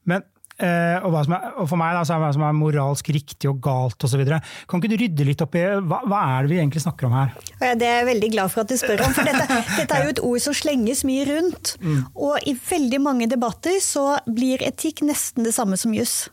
Men 0.09 0.25
Uh, 0.57 1.03
og, 1.05 1.13
er, 1.19 1.51
og, 1.53 1.67
for 1.69 1.77
meg 1.77 1.91
da, 1.93 1.99
så 2.01 2.15
er 2.15 2.21
hva 2.23 2.31
som 2.33 2.41
er 2.47 2.55
moralsk 2.57 3.11
riktig 3.13 3.45
og 3.51 3.59
galt 3.61 4.01
osv. 4.07 4.23
Kan 4.25 4.81
ikke 4.81 4.89
du 4.89 4.95
rydde 4.97 5.27
litt 5.27 5.43
opp 5.45 5.53
i 5.59 5.61
hva, 5.85 5.99
hva, 6.09 6.21
er 6.33 6.47
det 6.47 6.49
vi 6.49 6.57
egentlig 6.63 6.81
snakker 6.81 7.09
om 7.09 7.13
her? 7.13 7.35
Ja, 7.61 7.75
det 7.77 7.85
er 7.85 7.99
jeg 7.99 8.07
veldig 8.09 8.29
glad 8.33 8.53
for 8.53 8.63
at 8.63 8.71
du 8.71 8.79
spør 8.81 9.03
om, 9.05 9.13
for 9.13 9.29
dette, 9.29 9.59
dette 9.77 9.99
er 9.99 10.07
jo 10.07 10.15
et 10.15 10.23
ord 10.31 10.41
som 10.47 10.55
slenges 10.57 11.03
mye 11.05 11.27
rundt. 11.29 11.75
Mm. 11.83 11.99
Og 12.15 12.49
i 12.49 12.55
veldig 12.57 13.01
mange 13.05 13.29
debatter 13.29 13.77
så 13.85 14.07
blir 14.25 14.65
etikk 14.65 15.05
nesten 15.05 15.45
det 15.45 15.53
samme 15.53 15.77
som 15.77 15.93
juss. 15.93 16.23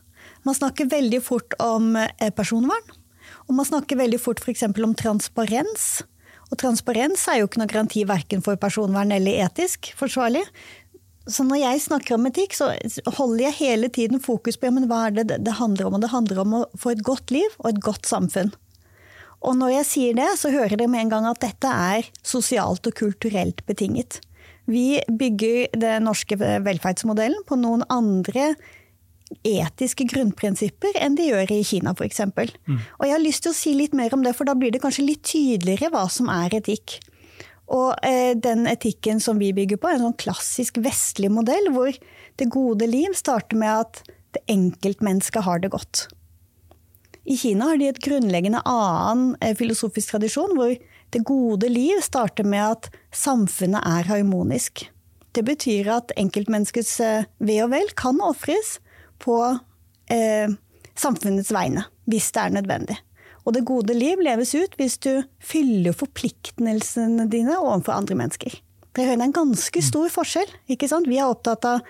Man 0.45 0.57
snakker 0.57 0.89
veldig 0.89 1.21
fort 1.25 1.53
om 1.61 1.93
eh, 1.97 2.33
personvern, 2.33 2.97
og 3.45 3.55
man 3.57 3.65
snakker 3.69 4.01
veldig 4.01 4.19
fort 4.21 4.41
f.eks. 4.41 4.65
om 4.73 4.97
transparens. 4.97 5.85
Og 6.49 6.57
transparens 6.61 7.23
er 7.29 7.39
jo 7.39 7.49
ikke 7.49 7.61
noe 7.61 7.69
garanti 7.69 8.03
verken 8.07 8.43
for 8.45 8.57
personvern 8.61 9.13
eller 9.13 9.45
etisk 9.45 9.91
forsvarlig. 9.97 10.43
Så 11.25 11.45
når 11.47 11.57
jeg 11.61 11.81
snakker 11.87 12.17
om 12.17 12.27
etikk, 12.29 12.53
så 12.53 12.69
holder 13.17 13.47
jeg 13.47 13.59
hele 13.59 13.89
tiden 13.89 14.21
fokus 14.21 14.59
på 14.59 14.69
ja, 14.69 14.75
men 14.75 14.85
hva 14.89 15.07
er 15.07 15.15
det 15.17 15.39
det 15.41 15.57
handler 15.57 15.89
om. 15.89 15.97
Og 15.97 16.03
det 16.03 16.13
handler 16.13 16.43
om 16.43 16.53
å 16.59 16.61
få 16.77 16.93
et 16.93 17.03
godt 17.05 17.33
liv 17.33 17.49
og 17.63 17.71
et 17.71 17.81
godt 17.85 18.05
samfunn. 18.09 18.53
Og 19.45 19.57
når 19.57 19.75
jeg 19.79 19.89
sier 19.89 20.15
det, 20.17 20.29
så 20.39 20.53
hører 20.53 20.77
dere 20.77 20.89
med 20.89 21.05
en 21.05 21.11
gang 21.15 21.27
at 21.29 21.41
dette 21.43 21.69
er 21.69 22.07
sosialt 22.25 22.87
og 22.89 22.97
kulturelt 22.97 23.61
betinget. 23.69 24.21
Vi 24.69 25.01
bygger 25.05 25.75
den 25.77 26.07
norske 26.07 26.37
velferdsmodellen 26.39 27.45
på 27.45 27.57
noen 27.61 27.85
andre 27.93 28.53
etiske 29.45 30.05
grunnprinsipper 30.09 30.97
enn 31.01 31.17
de 31.17 31.29
gjør 31.31 31.51
i 31.53 31.61
Kina 31.65 31.93
f.eks. 31.97 32.21
Mm. 32.25 32.77
Og 32.77 33.05
jeg 33.05 33.13
har 33.15 33.23
lyst 33.23 33.45
til 33.45 33.53
å 33.53 33.57
si 33.57 33.73
litt 33.77 33.93
mer 33.97 34.13
om 34.13 34.23
det, 34.25 34.35
for 34.37 34.47
da 34.47 34.55
blir 34.57 34.73
det 34.73 34.81
kanskje 34.83 35.07
litt 35.07 35.25
tydeligere 35.25 35.91
hva 35.93 36.05
som 36.13 36.29
er 36.31 36.53
etikk. 36.57 36.99
Og 37.73 37.95
eh, 38.05 38.35
den 38.37 38.67
etikken 38.69 39.21
som 39.23 39.39
vi 39.41 39.53
bygger 39.55 39.79
på, 39.81 39.89
er 39.89 39.97
en 39.97 40.09
sånn 40.09 40.19
klassisk 40.21 40.77
vestlig 40.85 41.31
modell, 41.33 41.71
hvor 41.73 41.95
det 42.37 42.51
gode 42.53 42.87
liv 42.89 43.15
starter 43.17 43.57
med 43.57 43.85
at 43.85 44.03
det 44.35 44.43
enkeltmennesket 44.51 45.47
har 45.47 45.63
det 45.63 45.71
godt. 45.73 46.05
I 47.25 47.37
Kina 47.41 47.71
har 47.71 47.79
de 47.81 47.87
et 47.89 48.01
grunnleggende 48.05 48.61
annen 48.69 49.33
eh, 49.41 49.55
filosofisk 49.57 50.13
tradisjon, 50.13 50.53
hvor 50.57 50.75
det 51.15 51.23
gode 51.25 51.69
liv 51.71 52.01
starter 52.05 52.45
med 52.45 52.75
at 52.75 52.91
samfunnet 53.15 53.81
er 53.81 54.11
harmonisk. 54.11 54.85
Det 55.33 55.43
betyr 55.47 55.89
at 55.95 56.13
enkeltmenneskets 56.19 56.99
eh, 57.01 57.25
ve 57.41 57.57
og 57.65 57.71
vel 57.73 57.89
kan 57.97 58.21
ofres 58.21 58.77
på 59.23 59.39
eh, 60.13 60.53
samfunnets 60.93 61.49
vegne, 61.55 61.87
hvis 62.05 62.29
det 62.35 62.43
er 62.43 62.55
nødvendig. 62.59 62.99
Og 63.45 63.53
det 63.53 63.65
gode 63.67 63.93
liv 63.93 64.21
leves 64.25 64.55
ut 64.57 64.73
hvis 64.79 64.97
du 65.05 65.11
fyller 65.43 65.93
forpliktelsene 65.95 67.27
dine 67.29 67.59
overfor 67.61 67.93
andre 67.99 68.17
mennesker. 68.17 68.55
Det 68.95 69.03
er 69.03 69.19
en 69.19 69.33
ganske 69.35 69.81
stor 69.83 70.07
forskjell. 70.09 70.47
ikke 70.71 70.87
sant? 70.87 71.07
Vi 71.11 71.19
er 71.19 71.27
opptatt 71.27 71.65
av 71.67 71.81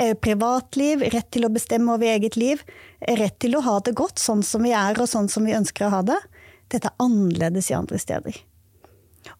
eh, 0.00 0.14
privatliv, 0.16 1.04
rett 1.12 1.28
til 1.34 1.44
å 1.44 1.52
bestemme 1.52 1.92
over 1.92 2.08
eget 2.08 2.38
liv, 2.40 2.62
rett 3.20 3.36
til 3.38 3.58
å 3.58 3.62
ha 3.66 3.76
det 3.84 3.92
godt 3.98 4.22
sånn 4.22 4.42
som 4.42 4.64
vi 4.64 4.72
er 4.72 4.96
og 4.96 5.10
sånn 5.10 5.28
som 5.28 5.44
vi 5.44 5.54
ønsker 5.54 5.86
å 5.86 5.92
ha 5.98 6.00
det. 6.08 6.18
Dette 6.72 6.88
er 6.88 7.04
annerledes 7.04 7.68
i 7.70 7.76
andre 7.76 8.00
steder. 8.00 8.40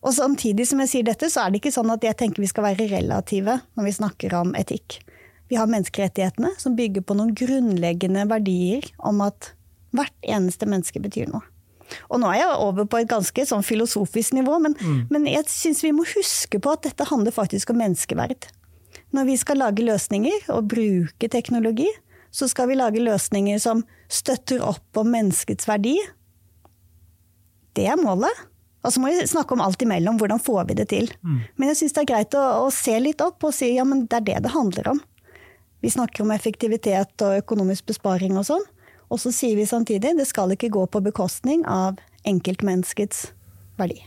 Og 0.04 0.12
samtidig 0.16 0.68
som 0.68 0.80
jeg 0.84 0.92
sier 0.92 1.08
dette, 1.08 1.30
så 1.32 1.44
er 1.46 1.52
det 1.52 1.62
ikke 1.62 1.72
sånn 1.72 1.92
at 1.92 2.04
jeg 2.04 2.16
tenker 2.20 2.44
vi 2.44 2.50
skal 2.52 2.68
være 2.68 2.90
relative 2.92 3.56
når 3.72 3.88
vi 3.88 3.96
snakker 3.96 4.36
om 4.36 4.52
etikk. 4.60 5.00
Vi 5.48 5.56
har 5.60 5.68
menneskerettighetene, 5.68 6.54
som 6.60 6.76
bygger 6.76 7.04
på 7.04 7.16
noen 7.16 7.32
grunnleggende 7.36 8.28
verdier 8.28 8.86
om 9.00 9.24
at 9.24 9.52
hvert 9.96 10.28
eneste 10.28 10.68
menneske 10.68 11.00
betyr 11.00 11.32
noe. 11.32 11.44
Og 12.10 12.20
nå 12.22 12.30
er 12.32 12.42
jeg 12.42 12.60
over 12.64 12.88
på 12.90 13.00
et 13.00 13.10
ganske 13.10 13.46
sånn 13.48 13.64
filosofisk 13.66 14.36
nivå, 14.36 14.58
men, 14.62 14.76
mm. 14.78 15.00
men 15.14 15.28
jeg 15.30 15.48
syns 15.52 15.82
vi 15.84 15.94
må 15.96 16.06
huske 16.14 16.60
på 16.62 16.74
at 16.74 16.86
dette 16.86 17.08
handler 17.10 17.34
faktisk 17.34 17.74
om 17.74 17.80
menneskeverd. 17.82 18.48
Når 19.14 19.28
vi 19.28 19.36
skal 19.38 19.60
lage 19.62 19.84
løsninger 19.86 20.50
og 20.54 20.70
bruke 20.72 21.30
teknologi, 21.30 21.88
så 22.34 22.48
skal 22.50 22.70
vi 22.70 22.78
lage 22.78 23.02
løsninger 23.02 23.60
som 23.62 23.84
støtter 24.10 24.62
opp 24.64 24.98
om 24.98 25.12
menneskets 25.14 25.68
verdi. 25.70 25.94
Det 27.74 27.86
er 27.90 28.00
målet. 28.00 28.44
Og 28.84 28.92
så 28.92 29.00
må 29.00 29.10
vi 29.10 29.24
snakke 29.26 29.56
om 29.56 29.62
alt 29.64 29.80
imellom, 29.82 30.18
hvordan 30.20 30.42
får 30.42 30.66
vi 30.68 30.76
det 30.76 30.88
til. 30.92 31.08
Mm. 31.24 31.40
Men 31.56 31.70
jeg 31.70 31.80
syns 31.80 31.96
det 31.96 32.02
er 32.02 32.10
greit 32.10 32.36
å, 32.36 32.44
å, 32.66 32.70
se 32.74 32.94
litt 33.00 33.22
opp 33.24 33.46
og 33.46 33.54
si 33.56 33.70
ja, 33.78 33.86
men 33.88 34.04
det 34.04 34.18
er 34.18 34.26
det 34.28 34.40
det 34.44 34.52
handler 34.52 34.90
om. 34.92 35.00
Vi 35.84 35.92
snakker 35.92 36.24
om 36.24 36.32
effektivitet 36.34 37.24
og 37.24 37.38
økonomisk 37.40 37.88
besparing 37.92 38.36
og 38.40 38.46
sånn. 38.48 38.66
Og 39.14 39.20
så 39.22 39.30
sier 39.30 39.54
vi 39.54 39.68
samtidig 39.68 40.16
det 40.18 40.26
skal 40.26 40.50
ikke 40.56 40.72
gå 40.74 40.82
på 40.90 41.02
bekostning 41.04 41.62
av 41.70 42.00
enkeltmenneskets 42.26 43.28
verdi. 43.78 44.00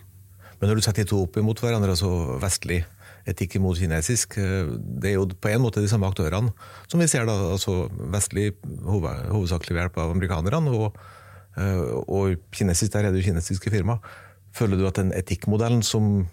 Men 0.59 0.71
når 0.71 0.79
du 0.79 0.83
setter 0.83 1.05
de 1.05 1.11
to 1.11 1.21
opp 1.23 1.37
imot 1.39 1.61
hverandre, 1.61 1.93
altså 1.93 2.39
vestlig 2.41 2.81
etikk 3.27 3.57
imot 3.59 3.79
kinesisk, 3.79 4.37
eh, 4.41 4.67
det 4.99 5.11
er 5.11 5.15
jo 5.17 5.27
på 5.29 5.51
en 5.51 5.63
måte 5.63 5.83
de 5.83 5.89
samme 5.91 6.07
aktørene 6.09 6.51
som 6.87 6.99
vi 6.99 7.07
ser 7.11 7.27
da, 7.27 7.35
altså 7.53 7.85
vestlig 8.15 8.49
hovedsakelig 8.87 9.75
ved 9.75 9.81
hjelp 9.83 10.01
av 10.03 10.13
amerikanerne, 10.15 10.73
og, 10.73 10.99
eh, 11.59 11.83
og 12.07 12.51
kinesisk, 12.55 12.91
der 12.95 13.07
er 13.07 13.15
det 13.15 13.21
jo 13.21 13.29
kinesiske 13.29 13.71
firma. 13.71 13.99
Føler 14.55 14.79
du 14.79 14.87
at 14.87 14.99
den 14.99 15.13
etikkmodellen 15.15 15.83
som 15.83 16.27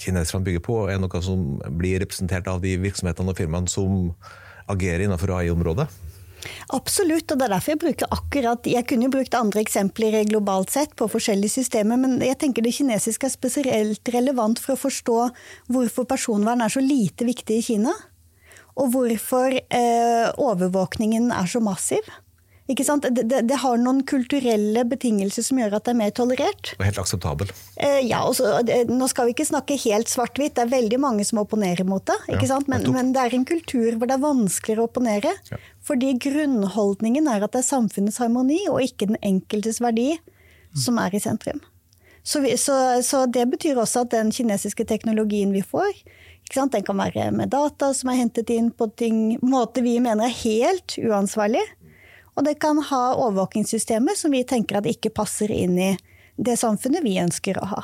kineserne 0.00 0.44
bygger 0.44 0.64
på, 0.64 0.78
er 0.88 1.00
noe 1.00 1.22
som 1.24 1.58
blir 1.76 2.00
representert 2.04 2.48
av 2.48 2.62
de 2.62 2.76
virksomhetene 2.82 3.32
og 3.32 3.40
firmaene 3.40 3.70
som 3.70 4.12
agerer 4.70 5.04
innenfor 5.04 5.32
AI-området? 5.40 5.88
Absolutt, 6.76 7.30
og 7.30 7.40
det 7.40 7.46
er 7.46 7.54
derfor 7.54 7.74
jeg 7.74 7.82
bruker 7.82 8.14
akkurat 8.14 8.66
Jeg 8.68 8.86
kunne 8.90 9.10
brukt 9.12 9.36
andre 9.38 9.62
eksempler 9.64 10.16
globalt 10.28 10.72
sett 10.74 10.94
på 10.98 11.08
forskjellige 11.10 11.58
systemer, 11.58 12.00
men 12.00 12.18
jeg 12.24 12.38
tenker 12.40 12.64
det 12.64 12.74
kinesiske 12.76 13.28
er 13.28 13.34
spesielt 13.34 14.12
relevant 14.14 14.60
for 14.62 14.74
å 14.74 14.80
forstå 14.80 15.20
hvorfor 15.72 16.08
personvern 16.08 16.64
er 16.64 16.72
så 16.72 16.82
lite 16.84 17.28
viktig 17.28 17.60
i 17.60 17.64
Kina. 17.72 17.94
Og 18.74 18.90
hvorfor 18.90 19.54
eh, 19.54 20.28
overvåkningen 20.42 21.30
er 21.34 21.46
så 21.50 21.62
massiv. 21.62 22.08
Ikke 22.64 22.84
sant? 22.86 23.04
Det, 23.04 23.26
det, 23.28 23.42
det, 23.44 23.58
har 23.60 23.76
noen 23.80 24.00
kulturelle 24.08 24.86
betingelser 24.88 25.44
som 25.44 25.58
gjør 25.60 25.76
at 25.76 25.84
det 25.84 25.92
er 25.92 25.98
mer 25.98 26.12
tolerert. 26.16 26.70
Og 26.78 26.86
helt 26.86 27.00
akseptabel. 27.02 27.52
Eh, 27.76 28.00
ja, 28.08 28.22
også, 28.24 28.62
Nå 28.88 29.08
skal 29.12 29.28
vi 29.28 29.34
ikke 29.34 29.48
snakke 29.50 29.76
helt 29.84 30.08
svart-hvitt, 30.08 30.56
det 30.56 30.64
er 30.64 30.72
veldig 30.72 31.00
mange 31.02 31.26
som 31.28 31.42
opponerer 31.42 31.84
mot 31.88 32.04
det. 32.08 32.16
ikke 32.30 32.46
ja, 32.46 32.54
sant? 32.54 32.70
Men, 32.72 32.86
men, 32.94 33.12
det 33.12 33.20
er 33.20 33.36
en 33.36 33.44
kultur 33.48 33.98
hvor 33.98 34.08
det 34.08 34.16
er 34.16 34.24
vanskeligere 34.24 34.86
å 34.86 34.88
opponere. 34.88 35.34
Ja. 35.52 35.60
Fordi 35.84 36.14
grunnholdningen 36.22 37.28
er 37.28 37.44
at 37.44 37.52
det 37.52 37.60
er 37.60 37.68
samfunnets 37.68 38.20
harmoni 38.22 38.62
og 38.70 38.80
ikke 38.84 39.10
den 39.10 39.20
enkeltes 39.20 39.82
verdi 39.84 40.14
som 40.80 40.98
er 40.98 41.14
i 41.14 41.20
sentrum. 41.22 41.60
Så, 42.24 42.40
vi, 42.40 42.56
så, 42.56 43.02
så 43.04 43.26
det 43.28 43.44
betyr 43.52 43.76
også 43.76 44.06
at 44.06 44.14
den 44.14 44.30
kinesiske 44.32 44.86
teknologien 44.88 45.52
vi 45.52 45.60
får, 45.60 45.92
den 46.54 46.84
kan 46.84 46.98
være 46.98 47.30
med 47.32 47.52
data 47.52 47.92
som 47.94 48.10
er 48.10 48.20
hentet 48.22 48.50
inn 48.52 48.70
på 48.72 48.88
ting, 48.96 49.36
måter 49.44 49.84
vi 49.84 49.98
mener 50.00 50.28
er 50.28 50.38
helt 50.40 50.96
uansvarlig. 51.00 51.62
Og 52.34 52.44
det 52.44 52.58
kan 52.60 52.80
ha 52.90 53.02
overvåkingssystemer 53.14 54.16
som 54.16 54.32
vi 54.32 54.42
tenker 54.44 54.80
at 54.80 54.88
ikke 54.88 55.12
passer 55.14 55.52
inn 55.52 55.78
i 55.78 55.92
det 56.36 56.56
samfunnet 56.58 57.04
vi 57.04 57.18
ønsker 57.22 57.60
å 57.60 57.68
ha. 57.70 57.82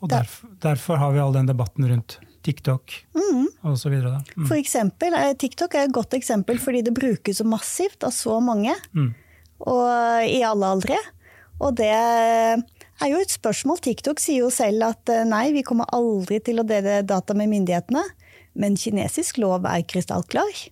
Og 0.00 0.10
derfor, 0.10 0.50
derfor 0.60 1.00
har 1.00 1.12
vi 1.14 1.20
all 1.22 1.36
den 1.36 1.48
debatten 1.48 1.86
rundt 1.88 2.18
TikTok 2.44 2.94
mm. 3.16 3.46
osv. 3.70 3.94
Mm. 3.94 4.46
For 4.46 4.56
eksempel, 4.58 5.16
eh, 5.18 5.32
TikTok 5.40 5.74
er 5.74 5.88
et 5.88 5.94
godt 5.94 6.16
eksempel 6.18 6.60
fordi 6.62 6.84
det 6.86 6.94
brukes 6.96 7.40
så 7.40 7.46
massivt 7.48 8.06
av 8.06 8.14
så 8.14 8.38
mange. 8.44 8.74
Mm. 8.92 9.12
Og 9.64 10.28
i 10.28 10.42
alle 10.44 10.72
aldre. 10.76 10.98
Og 11.62 11.76
det 11.78 11.90
er 11.94 13.10
jo 13.10 13.20
et 13.22 13.32
spørsmål. 13.32 13.80
TikTok 13.84 14.20
sier 14.22 14.44
jo 14.44 14.52
selv 14.52 14.90
at 14.90 15.12
eh, 15.12 15.24
nei, 15.28 15.48
vi 15.56 15.64
kommer 15.66 15.88
aldri 15.94 16.40
til 16.44 16.60
å 16.60 16.68
dele 16.68 17.02
data 17.06 17.36
med 17.36 17.52
myndighetene. 17.52 18.04
Men 18.54 18.78
kinesisk 18.78 19.40
lov 19.42 19.66
er 19.66 19.86
krystallklar. 19.88 20.66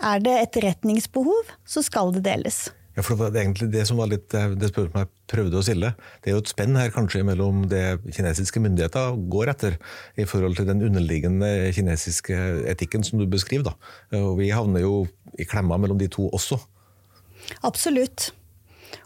Er 0.00 0.22
det 0.24 0.36
etterretningsbehov, 0.46 1.50
så 1.68 1.82
skal 1.84 2.14
det 2.14 2.24
deles. 2.24 2.68
Ja, 2.96 3.04
for 3.06 3.14
Det 3.14 3.22
var 3.22 3.38
egentlig 3.38 3.70
det 3.70 3.84
som 3.86 4.00
var 4.00 4.10
litt 4.10 4.34
eh, 4.34 4.50
det 4.58 4.72
spørsmålet 4.72 5.06
jeg 5.06 5.30
prøvde 5.30 5.60
å 5.60 5.62
stille. 5.62 5.92
Det 6.20 6.30
er 6.30 6.34
jo 6.34 6.42
et 6.42 6.50
spenn 6.50 6.78
her 6.78 6.90
kanskje 6.94 7.22
mellom 7.26 7.62
det 7.70 8.00
kinesiske 8.10 8.62
myndigheter 8.62 9.14
går 9.30 9.52
etter, 9.52 9.78
i 10.18 10.26
forhold 10.26 10.58
til 10.58 10.66
den 10.66 10.82
underliggende 10.88 11.70
kinesiske 11.76 12.34
etikken 12.72 13.06
som 13.06 13.22
du 13.22 13.28
beskriver. 13.30 13.70
Da. 13.70 14.18
Og 14.24 14.40
vi 14.42 14.50
havner 14.50 14.82
jo 14.82 15.04
i 15.38 15.46
klemma 15.46 15.78
mellom 15.78 16.00
de 16.02 16.10
to 16.10 16.26
også. 16.34 16.58
Absolutt. 17.66 18.32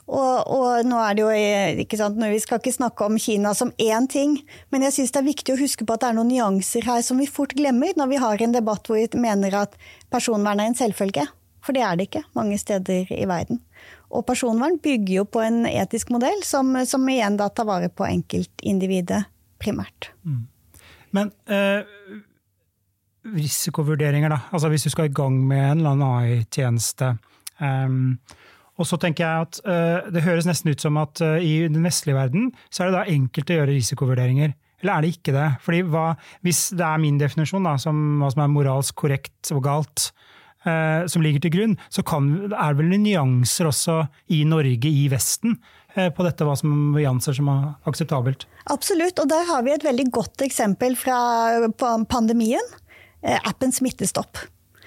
Og, 0.05 0.49
og, 0.53 0.85
nå 0.85 0.99
er 1.01 1.15
det 1.17 1.23
jo 1.23 1.85
ikke 1.85 1.97
sant, 1.97 2.19
Vi 2.21 2.41
skal 2.43 2.61
ikke 2.61 2.75
snakke 2.75 3.07
om 3.07 3.17
Kina 3.21 3.55
som 3.57 3.73
én 3.81 4.09
ting, 4.11 4.37
men 4.73 4.85
jeg 4.85 4.99
syns 4.99 5.15
det 5.15 5.23
er 5.23 5.31
viktig 5.31 5.55
å 5.55 5.61
huske 5.61 5.87
på 5.87 5.97
at 5.97 6.03
det 6.03 6.11
er 6.11 6.19
noen 6.19 6.33
nyanser 6.33 6.85
her 6.85 7.01
som 7.05 7.21
vi 7.21 7.29
fort 7.31 7.55
glemmer 7.57 7.97
når 7.97 8.11
vi 8.13 8.21
har 8.21 8.45
en 8.45 8.57
debatt 8.57 8.85
hvor 8.89 9.01
vi 9.01 9.21
mener 9.21 9.57
at 9.65 9.79
personvern 10.13 10.61
er 10.61 10.73
en 10.73 10.77
selvfølge. 10.77 11.25
For 11.65 11.73
det 11.73 11.85
er 11.87 11.97
det 11.97 12.11
ikke 12.11 12.27
mange 12.37 12.59
steder 12.61 13.09
i 13.17 13.25
verden. 13.29 13.63
Og 14.15 14.25
personvern 14.29 14.79
bygger 14.83 15.21
jo 15.21 15.25
på 15.27 15.43
en 15.43 15.65
etisk 15.67 16.13
modell 16.15 16.43
som, 16.47 16.73
som 16.87 17.09
igjen 17.11 17.39
da 17.41 17.49
tar 17.51 17.67
vare 17.69 17.91
på 17.91 18.07
enkeltindividet 18.07 19.25
primært. 19.63 20.13
Mm. 20.23 20.45
Men 21.15 21.31
eh, 21.51 21.83
risikovurderinger, 23.35 24.33
da. 24.33 24.41
Altså 24.53 24.71
hvis 24.73 24.87
du 24.87 24.93
skal 24.93 25.11
i 25.11 25.15
gang 25.15 25.37
med 25.47 25.63
en 25.63 25.79
eller 25.79 25.95
annen 25.95 26.09
AI-tjeneste. 26.09 27.15
Um, 27.61 28.19
og 28.75 28.89
så 28.91 28.99
tenker 28.99 29.23
jeg 29.23 29.47
at 29.47 29.59
uh, 29.63 30.11
Det 30.11 30.25
høres 30.25 30.49
nesten 30.49 30.73
ut 30.75 30.83
som 30.83 30.97
at 30.99 31.21
uh, 31.23 31.39
i 31.39 31.69
den 31.71 31.85
vestlige 31.87 32.17
verden 32.17 32.49
så 32.67 32.83
er 32.83 32.91
det 32.91 32.97
da 32.97 33.05
enkelt 33.13 33.53
å 33.53 33.59
gjøre 33.61 33.71
risikovurderinger. 33.77 34.55
Eller 34.83 34.93
er 34.97 35.05
det 35.05 35.13
ikke 35.15 35.35
det? 35.37 35.49
Fordi 35.65 35.83
hva, 35.89 36.07
Hvis 36.45 36.67
det 36.77 36.85
er 36.85 37.01
min 37.01 37.21
definisjon, 37.21 37.65
da, 37.65 37.77
som 37.81 38.01
hva 38.21 38.33
som 38.35 38.43
er 38.45 38.53
moralsk 38.53 38.99
korrekt 39.05 39.55
og 39.55 39.63
galt, 39.65 40.11
uh, 40.67 41.07
som 41.11 41.25
ligger 41.25 41.45
til 41.45 41.55
grunn, 41.55 41.79
så 41.93 42.05
kan, 42.07 42.31
er 42.51 42.75
det 42.75 42.81
vel 42.83 42.97
nyanser 42.99 43.71
også 43.71 44.01
i 44.35 44.43
Norge, 44.49 44.91
i 44.91 45.09
Vesten, 45.13 45.59
på 45.95 46.25
dette 46.27 46.43
hva 46.43 46.57
som 46.59 46.91
vi 46.91 47.05
anser 47.07 47.37
som 47.37 47.47
akseptabelt? 47.87 48.49
Absolutt, 48.75 49.21
og 49.23 49.29
der 49.31 49.45
har 49.47 49.61
vi 49.63 49.71
et 49.77 49.85
veldig 49.87 50.09
godt 50.17 50.43
eksempel 50.43 50.97
fra 50.99 51.15
pandemien. 52.11 52.67
Appen 53.23 53.71
Smittestopp. 53.71 54.41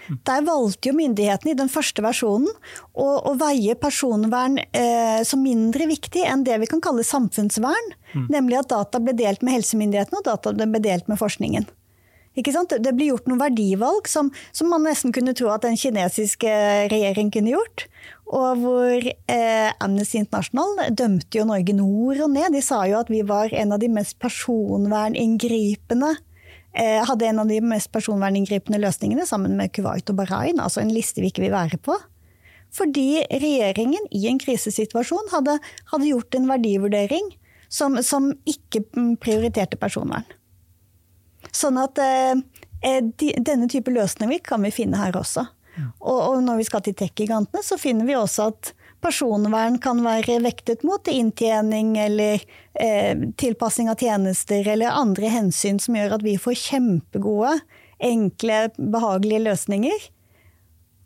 Der 0.07 0.43
valgte 0.47 0.89
jo 0.89 0.95
myndighetene 0.97 1.51
i 1.51 1.57
den 1.57 1.71
første 1.71 2.03
versjonen 2.03 2.49
å, 2.95 3.07
å 3.27 3.33
veie 3.39 3.75
personvern 3.79 4.59
eh, 4.59 5.19
som 5.27 5.43
mindre 5.43 5.87
viktig 5.89 6.23
enn 6.27 6.45
det 6.47 6.59
vi 6.61 6.69
kan 6.71 6.83
kalle 6.83 7.05
samfunnsvern. 7.07 7.91
Mm. 8.13 8.27
Nemlig 8.31 8.61
at 8.61 8.71
data 8.71 9.01
ble 9.03 9.15
delt 9.17 9.43
med 9.43 9.57
helsemyndighetene 9.57 10.21
og 10.21 10.29
data 10.29 10.53
ble 10.55 10.83
delt 10.83 11.09
med 11.11 11.19
forskningen. 11.19 11.67
Det 12.37 12.93
blir 12.93 13.11
gjort 13.11 13.27
noen 13.29 13.41
verdivalg 13.41 14.07
som, 14.09 14.31
som, 14.51 14.69
man 14.69 14.85
nesten 14.85 15.13
kunne 15.15 15.33
tro 15.37 15.49
at 15.53 15.65
den 15.65 15.77
kinesiske 15.79 16.51
regjering 16.91 17.31
kunne 17.33 17.55
gjort. 17.55 17.87
Og 18.27 18.61
hvor 18.61 19.07
eh, 19.07 19.69
Amnesty 19.83 20.19
International 20.19 20.77
dømte 20.91 21.39
jo 21.39 21.47
Norge 21.47 21.73
nord 21.73 22.21
og 22.25 22.31
ned. 22.35 22.53
De 22.53 22.61
sa 22.61 22.83
jo 22.89 22.99
at 22.99 23.11
vi 23.11 23.23
var 23.25 23.53
en 23.55 23.73
av 23.73 23.81
de 23.81 23.89
mest 23.91 24.19
personverninngripende 24.21 26.15
Eh, 26.77 27.05
hadde 27.09 27.25
en 27.25 27.39
av 27.41 27.49
de 27.49 27.57
mest 27.65 27.89
personverninngripende 27.89 28.77
løsningene 28.77 29.25
sammen 29.25 29.55
med 29.57 29.71
Kuwait 29.73 30.11
og 30.11 30.19
Bahrain, 30.19 30.59
altså 30.61 30.83
en 30.83 30.93
liste 30.93 31.23
vi 31.23 31.31
ikke 31.31 31.47
vil 31.47 31.55
være 31.55 31.79
på. 31.81 31.95
Fordi 32.77 33.23
regjeringen 33.31 34.05
i 34.13 34.27
en 34.29 34.37
krisesituasjon 34.37 35.31
hadde, 35.31 35.55
hadde 35.89 36.09
gjort 36.11 36.37
en 36.37 36.49
verdivurdering 36.51 37.31
som, 37.67 37.97
som, 38.05 38.29
ikke 38.45 38.83
prioriterte 39.23 39.79
personvern. 39.79 40.27
Sånn 41.57 41.79
at 41.81 41.99
eh, 42.03 42.33
eh 42.85 42.99
de, 43.01 43.33
denne 43.41 43.69
type 43.71 43.93
løsninger 43.93 44.43
kan 44.45 44.61
vi 44.65 44.73
finne 44.75 44.99
her 45.01 45.17
også. 45.17 45.47
Og, 45.77 46.17
og 46.17 46.43
når 46.45 46.61
vi 46.61 46.65
skal 46.65 46.83
til 46.85 46.95
tech-gigantene, 46.97 47.61
så 47.65 47.77
finner 47.77 48.07
vi 48.07 48.15
også 48.17 48.49
at 48.51 48.71
personvern 49.03 49.77
kan 49.81 50.01
være 50.05 50.39
vektet 50.45 50.83
mot 50.87 51.05
inntjening 51.11 51.95
eller 52.01 52.41
eh, 52.81 53.13
tilpassing 53.37 53.91
av 53.91 54.01
tjenester 54.01 54.67
eller 54.73 54.97
andre 54.97 55.29
hensyn 55.33 55.77
som 55.81 55.97
gjør 55.97 56.17
at 56.17 56.25
vi 56.25 56.37
får 56.41 56.57
kjempegode, 56.63 57.53
enkle, 58.01 58.67
behagelige 58.77 59.45
løsninger 59.47 60.11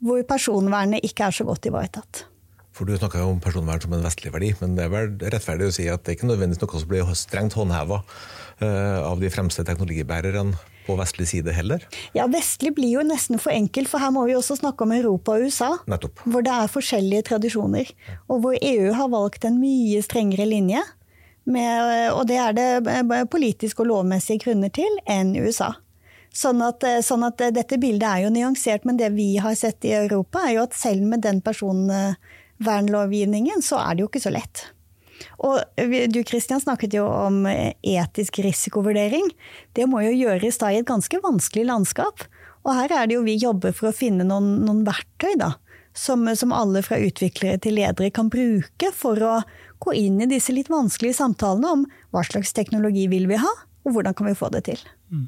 hvor 0.02 0.24
personvernet 0.28 1.06
ikke 1.06 1.28
er 1.28 1.36
så 1.36 1.46
godt 1.46 1.68
ivaretatt. 1.70 2.26
For 2.72 2.88
Du 2.88 2.96
snakka 2.96 3.22
om 3.28 3.42
personvern 3.44 3.82
som 3.84 3.94
en 3.94 4.06
vestlig 4.06 4.32
verdi, 4.34 4.54
men 4.62 4.78
det 4.78 4.86
er 4.88 4.94
vel 4.94 5.10
rettferdig 5.34 5.68
å 5.68 5.74
si 5.76 5.90
at 5.92 6.06
det 6.06 6.14
er 6.14 6.18
ikke 6.18 6.30
nødvendigvis 6.30 6.64
noe 6.64 6.80
som 6.82 6.90
blir 6.90 7.12
strengt 7.20 7.58
håndheva 7.60 8.00
av 8.66 9.22
de 9.22 9.30
fremste 9.34 9.66
teknologibærerne 9.68 10.58
på 10.86 10.96
vestlig 11.00 11.28
side 11.32 11.54
heller? 11.56 11.80
Ja, 12.18 12.26
Vestlig 12.32 12.74
blir 12.78 12.92
jo 12.98 13.04
nesten 13.06 13.40
for 13.42 13.52
enkelt, 13.54 13.90
for 13.92 14.00
her 14.04 14.12
må 14.14 14.22
vi 14.28 14.36
også 14.38 14.56
snakke 14.60 14.84
om 14.86 14.92
Europa 14.96 15.30
og 15.36 15.42
USA. 15.48 15.72
Nettopp. 15.90 16.16
Hvor 16.26 16.42
det 16.46 16.54
er 16.56 16.68
forskjellige 16.72 17.28
tradisjoner. 17.32 17.86
Og 18.28 18.36
hvor 18.44 18.54
EU 18.58 18.90
har 18.98 19.10
valgt 19.14 19.42
en 19.48 19.58
mye 19.62 20.00
strengere 20.06 20.46
linje. 20.50 20.82
Med, 21.52 22.12
og 22.14 22.28
det 22.30 22.38
er 22.38 22.52
det 22.54 22.68
politiske 23.34 23.82
og 23.82 23.88
lovmessige 23.90 24.40
grunner 24.44 24.70
til, 24.74 24.94
enn 25.10 25.40
USA. 25.42 25.72
Sånn 26.32 26.62
at, 26.64 26.84
sånn 27.04 27.24
at, 27.28 27.38
dette 27.52 27.78
bildet 27.82 28.08
er 28.08 28.20
jo 28.24 28.30
nyansert, 28.32 28.86
men 28.88 28.98
det 29.00 29.10
vi 29.18 29.38
har 29.42 29.56
sett 29.60 29.86
i 29.90 29.94
Europa, 29.98 30.40
er 30.46 30.52
jo 30.56 30.64
at 30.68 30.74
selv 30.78 31.02
med 31.10 31.20
den 31.26 31.40
personvernlovgivningen, 31.44 33.60
så 33.66 33.76
er 33.82 33.92
det 33.96 34.02
jo 34.06 34.10
ikke 34.12 34.24
så 34.24 34.34
lett. 34.38 34.56
Og 35.44 35.62
du 36.14 36.22
Christian, 36.28 36.62
snakket 36.64 36.96
jo 36.98 37.06
om 37.08 37.44
etisk 37.48 38.42
risikovurdering. 38.46 39.32
Det 39.78 39.88
må 39.90 40.04
jo 40.06 40.14
gjøres 40.16 40.62
da 40.62 40.72
i 40.72 40.80
et 40.82 40.90
ganske 40.90 41.22
vanskelig 41.24 41.68
landskap. 41.70 42.26
Og 42.66 42.78
her 42.78 42.94
er 42.94 43.10
det 43.10 43.18
jo 43.18 43.26
vi 43.26 43.40
jobber 43.42 43.74
for 43.76 43.90
å 43.90 43.96
finne 43.96 44.26
noen, 44.28 44.60
noen 44.66 44.84
verktøy 44.86 45.34
da, 45.42 45.56
som, 45.98 46.28
som, 46.38 46.54
alle 46.56 46.84
fra 46.86 47.00
utviklere 47.02 47.60
til 47.62 47.78
ledere 47.80 48.14
kan 48.14 48.30
bruke 48.32 48.92
for 48.96 49.20
å 49.26 49.36
gå 49.82 49.96
inn 49.98 50.22
i 50.22 50.30
disse 50.30 50.54
litt 50.54 50.70
vanskelige 50.72 51.18
samtalene 51.18 51.76
om 51.76 51.86
hva 52.14 52.24
slags 52.28 52.54
teknologi 52.56 53.08
vil 53.12 53.28
vi 53.32 53.40
ha, 53.42 53.54
og 53.86 53.96
hvordan 53.96 54.16
kan 54.18 54.30
vi 54.30 54.38
få 54.38 54.52
det 54.54 54.66
til. 54.70 54.82
Mm. 55.10 55.28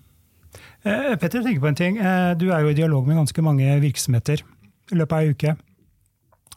Eh, 0.84 1.14
Petter, 1.18 1.42
tenker 1.42 1.64
på 1.64 1.72
en 1.72 1.80
ting. 1.80 1.98
Eh, 1.98 2.34
du 2.38 2.52
er 2.52 2.62
jo 2.62 2.74
i 2.74 2.78
dialog 2.78 3.08
med 3.08 3.18
ganske 3.18 3.46
mange 3.46 3.80
virksomheter 3.82 4.44
i 4.92 5.00
løpet 5.00 5.16
av 5.16 5.24
ei 5.24 5.34
uke. 5.34 5.56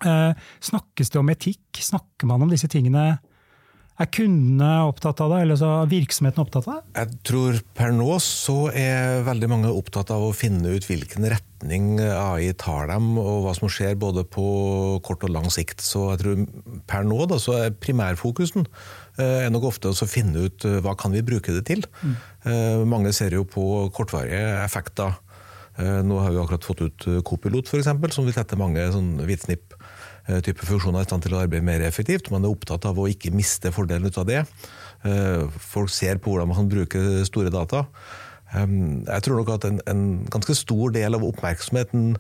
Eh, 0.05 0.49
snakkes 0.69 1.15
det 1.15 1.23
om 1.23 1.33
etikk? 1.33 1.81
Snakker 1.81 2.29
man 2.29 2.45
om 2.45 2.53
disse 2.53 2.69
tingene 2.69 3.15
er 3.97 4.09
kundene 4.13 4.71
opptatt 4.87 5.21
av 5.25 5.33
det, 5.33 5.41
eller 5.45 5.59
så 5.61 5.71
er 5.81 5.91
virksomheten 5.91 6.43
opptatt 6.43 6.69
av 6.69 6.79
det? 6.79 6.95
Jeg 6.99 7.21
tror 7.29 7.59
Per 7.77 7.95
nå 7.97 8.19
så 8.23 8.57
er 8.77 9.25
veldig 9.27 9.49
mange 9.53 9.73
opptatt 9.73 10.13
av 10.15 10.27
å 10.27 10.35
finne 10.37 10.75
ut 10.77 10.87
hvilken 10.89 11.27
retning 11.33 11.97
AI 12.03 12.53
tar 12.61 12.91
dem, 12.93 13.15
og 13.21 13.47
hva 13.47 13.55
som 13.57 13.71
skjer 13.73 13.97
både 14.01 14.27
på 14.29 14.47
kort 15.07 15.25
og 15.27 15.33
lang 15.33 15.49
sikt. 15.53 15.85
Så 15.85 16.11
jeg 16.13 16.23
tror 16.23 16.47
per 16.91 17.07
nå 17.09 17.21
da, 17.31 17.41
så 17.43 17.57
er 17.63 17.77
primærfokusen 17.81 18.67
eh, 18.67 19.47
er 19.47 19.53
nok 19.55 19.71
ofte 19.73 19.93
å 19.93 20.09
finne 20.11 20.49
ut 20.49 20.69
eh, 20.69 20.81
hva 20.85 20.97
kan 20.99 21.17
vi 21.17 21.25
bruke 21.27 21.57
det 21.57 21.67
til. 21.69 21.87
Mm. 22.03 22.17
Mange 22.87 23.11
ser 23.17 23.35
jo 23.35 23.43
på 23.49 23.63
kortvarige 23.97 24.61
effekter. 24.63 25.17
Nå 25.77 26.21
har 26.23 26.31
vi 26.31 26.39
akkurat 26.41 26.65
fått 26.65 26.79
ut 26.81 27.07
Copilot, 27.27 27.67
f.eks., 27.69 28.15
som 28.15 28.25
vil 28.25 28.37
tette 28.37 28.57
mange 28.57 28.85
sånn 28.95 29.17
hvitsnipp 29.27 29.75
Eh, 29.76 29.76
type 30.43 30.67
funksjoner 30.67 31.05
i 31.05 31.07
stand 31.07 31.23
til 31.23 31.37
å 31.37 31.43
arbeide 31.45 31.67
mer 31.67 31.85
effektivt. 31.87 32.33
Man 32.35 32.47
er 32.47 32.51
opptatt 32.51 32.87
av 32.89 32.99
å 32.99 33.07
ikke 33.11 33.35
miste 33.35 33.71
fordelen 33.75 34.09
ut 34.11 34.19
av 34.19 34.27
det. 34.29 34.41
Eh, 35.07 35.45
folk 35.61 35.93
ser 35.93 36.19
på 36.23 36.33
hvordan 36.33 36.51
man 36.51 36.61
kan 36.63 36.73
bruke 36.73 37.03
store 37.29 37.53
data. 37.53 37.85
Eh, 38.55 38.67
jeg 39.07 39.27
tror 39.27 39.41
nok 39.41 39.55
at 39.57 39.69
en, 39.69 39.81
en 39.91 40.03
ganske 40.33 40.57
stor 40.59 40.95
del 40.97 41.19
av 41.19 41.25
oppmerksomheten 41.27 42.17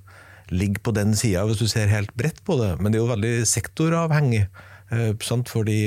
ligger 0.54 0.84
på 0.86 0.94
den 0.94 1.16
sida, 1.18 1.42
hvis 1.48 1.58
du 1.58 1.66
ser 1.70 1.90
helt 1.90 2.12
bredt 2.18 2.42
på 2.46 2.58
det. 2.60 2.76
Men 2.78 2.92
det 2.92 3.00
er 3.00 3.04
jo 3.04 3.12
veldig 3.14 3.36
sektoravhengig. 3.50 4.46
Fordi 4.86 5.80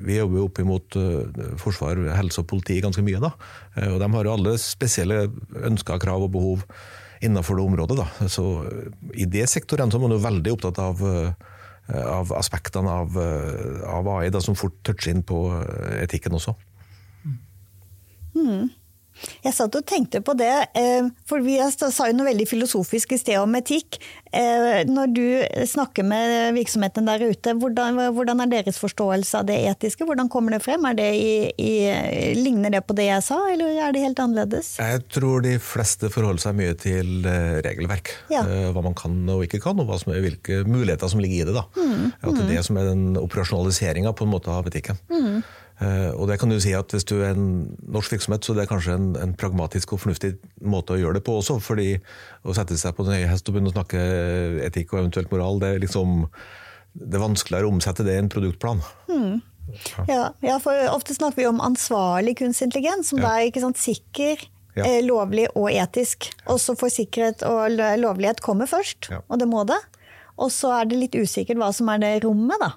vi 0.00 0.14
jobber 0.16 0.38
jo 0.38 0.44
opp 0.46 0.58
imot 0.62 0.94
forsvar, 1.60 1.98
helse 2.16 2.40
og 2.40 2.46
politi 2.48 2.78
ganske 2.80 3.04
mye. 3.04 3.20
da. 3.20 3.34
Og 3.90 3.98
de 4.00 4.08
har 4.14 4.24
jo 4.24 4.32
alle 4.32 4.54
spesielle 4.56 5.26
ønsker, 5.60 6.00
krav 6.00 6.24
og 6.24 6.32
behov 6.32 6.62
innenfor 7.24 7.58
det 7.58 7.66
området. 7.66 7.98
Da. 7.98 8.28
Så 8.28 8.44
I 9.14 9.26
det 9.30 9.48
sektoren 9.52 9.92
så 9.92 9.98
er 9.98 10.06
man 10.06 10.14
jo 10.16 10.22
veldig 10.24 10.54
opptatt 10.54 10.80
av, 10.82 11.02
eh, 11.08 12.04
av 12.04 12.32
aspektene 12.36 12.90
av, 13.02 13.18
eh, 13.20 13.82
av 13.88 14.08
AI, 14.18 14.30
da, 14.30 14.40
som 14.40 14.56
fort 14.58 14.76
toucher 14.86 15.14
inn 15.14 15.24
på 15.26 15.40
etikken 16.02 16.36
også. 16.36 16.56
Mm. 18.34 18.70
Jeg 19.44 19.54
satt 19.56 19.76
og 19.78 19.86
tenkte 19.88 20.20
på 20.24 20.34
det, 20.38 20.52
eh, 20.76 21.06
for 21.28 21.44
vi 21.44 21.56
sa 21.70 22.08
jo 22.08 22.16
noe 22.16 22.28
veldig 22.30 22.46
filosofisk 22.48 23.14
i 23.14 23.20
sted 23.20 23.40
om 23.40 23.54
etikk. 23.58 23.98
Eh, 24.34 24.82
når 24.88 25.12
du 25.14 25.26
snakker 25.70 26.06
med 26.06 26.56
virksomheten 26.56 27.06
der 27.06 27.22
ute, 27.22 27.54
hvordan, 27.60 28.00
hvordan, 28.16 28.42
er 28.42 28.50
deres 28.50 28.80
forståelse 28.82 29.40
av 29.40 29.46
det 29.50 29.60
etiske? 29.70 30.06
Hvordan 30.08 30.30
kommer 30.32 30.56
det 30.56 30.62
frem? 30.64 30.86
Det 30.98 31.06
i, 31.14 31.34
i, 31.54 31.72
ligner 32.36 32.74
det 32.74 32.82
på 32.88 32.96
det 32.98 33.08
jeg 33.08 33.24
sa, 33.24 33.38
eller 33.52 33.78
er 33.86 33.94
det 33.94 34.04
helt 34.04 34.20
annerledes? 34.20 34.74
Jeg 34.82 35.04
tror 35.14 35.44
de 35.44 35.56
fleste 35.62 36.10
forholder 36.12 36.48
seg 36.48 36.58
mye 36.58 36.74
til 36.78 37.28
eh, 37.30 37.60
regelverk. 37.64 38.12
Ja. 38.32 38.42
Hva 38.74 38.84
man 38.84 38.96
kan 38.98 39.16
og 39.30 39.46
ikke 39.46 39.62
kan, 39.62 39.78
og 39.80 39.94
er, 39.94 40.22
hvilke 40.24 40.62
muligheter 40.66 41.10
som 41.10 41.22
ligger 41.22 41.44
i 41.44 41.54
det. 41.54 41.66
Mm, 41.78 42.06
At 42.18 42.30
det 42.30 42.40
er 42.40 42.48
mm. 42.48 42.54
det 42.54 42.64
som 42.66 42.80
er 42.80 42.90
den 42.90 43.04
operasjonaliseringa 43.20 44.14
av 44.14 44.66
etikken. 44.68 44.98
Mm. 45.10 45.44
Uh, 45.80 46.12
og 46.14 46.28
det 46.30 46.36
kan 46.38 46.52
du 46.52 46.54
si 46.62 46.70
at 46.70 46.92
Hvis 46.94 47.02
du 47.02 47.16
er 47.18 47.32
en 47.34 47.64
norsk 47.82 48.12
virksomhet, 48.14 48.46
så 48.46 48.54
det 48.54 48.62
er 48.62 48.70
kanskje 48.70 48.94
en, 48.94 49.08
en, 49.18 49.32
pragmatisk 49.34 49.96
og 49.96 50.04
fornuftig 50.04 50.36
måte 50.62 50.94
å 50.94 51.00
gjøre 51.00 51.18
det 51.18 51.24
på 51.26 51.34
også. 51.40 51.58
fordi 51.58 51.96
Å 52.46 52.54
sette 52.54 52.78
seg 52.78 52.94
på 52.94 53.06
den 53.06 53.18
høye 53.18 53.30
hest 53.32 53.48
og 53.50 53.56
begynne 53.56 53.72
å 53.72 53.74
snakke 53.74 54.04
etikk 54.68 54.94
og 54.94 55.02
eventuelt 55.02 55.34
moral, 55.34 55.58
det 55.62 55.72
er 55.72 55.82
liksom 55.82 56.28
det 56.94 57.18
er 57.18 57.24
vanskeligere 57.24 57.66
å 57.66 57.72
omsette 57.74 58.04
det 58.06 58.14
i 58.14 58.22
en 58.22 58.30
produktplan. 58.30 58.78
Mm. 59.10 59.40
Ja. 60.06 60.28
ja. 60.44 60.58
for 60.62 60.78
ofte 60.92 61.16
snakker 61.16 61.40
vi 61.42 61.48
om 61.48 61.62
ansvarlig 61.64 62.36
kunstig 62.38 62.68
intelligens, 62.68 63.10
som 63.10 63.18
ja. 63.18 63.26
da 63.26 63.32
er 63.34 63.48
ikke 63.48 63.64
sant, 63.64 63.80
sikker, 63.82 64.44
ja. 64.76 64.84
eh, 64.84 65.00
lovlig 65.02 65.48
og 65.58 65.72
etisk. 65.72 66.28
Også 66.50 66.76
for 66.78 66.92
sikkerhet 66.94 67.42
og 67.48 67.74
lovlighet 67.98 68.44
kommer 68.44 68.70
først, 68.70 69.10
og 69.26 69.42
det 69.42 69.50
må 69.50 69.66
det. 69.66 69.80
Og 70.38 70.50
så 70.54 70.72
er 70.78 70.90
det 70.90 71.00
litt 71.00 71.18
usikkert 71.18 71.58
hva 71.60 71.70
som 71.74 71.90
er 71.92 72.02
det 72.02 72.14
rommet, 72.26 72.62
da. 72.62 72.74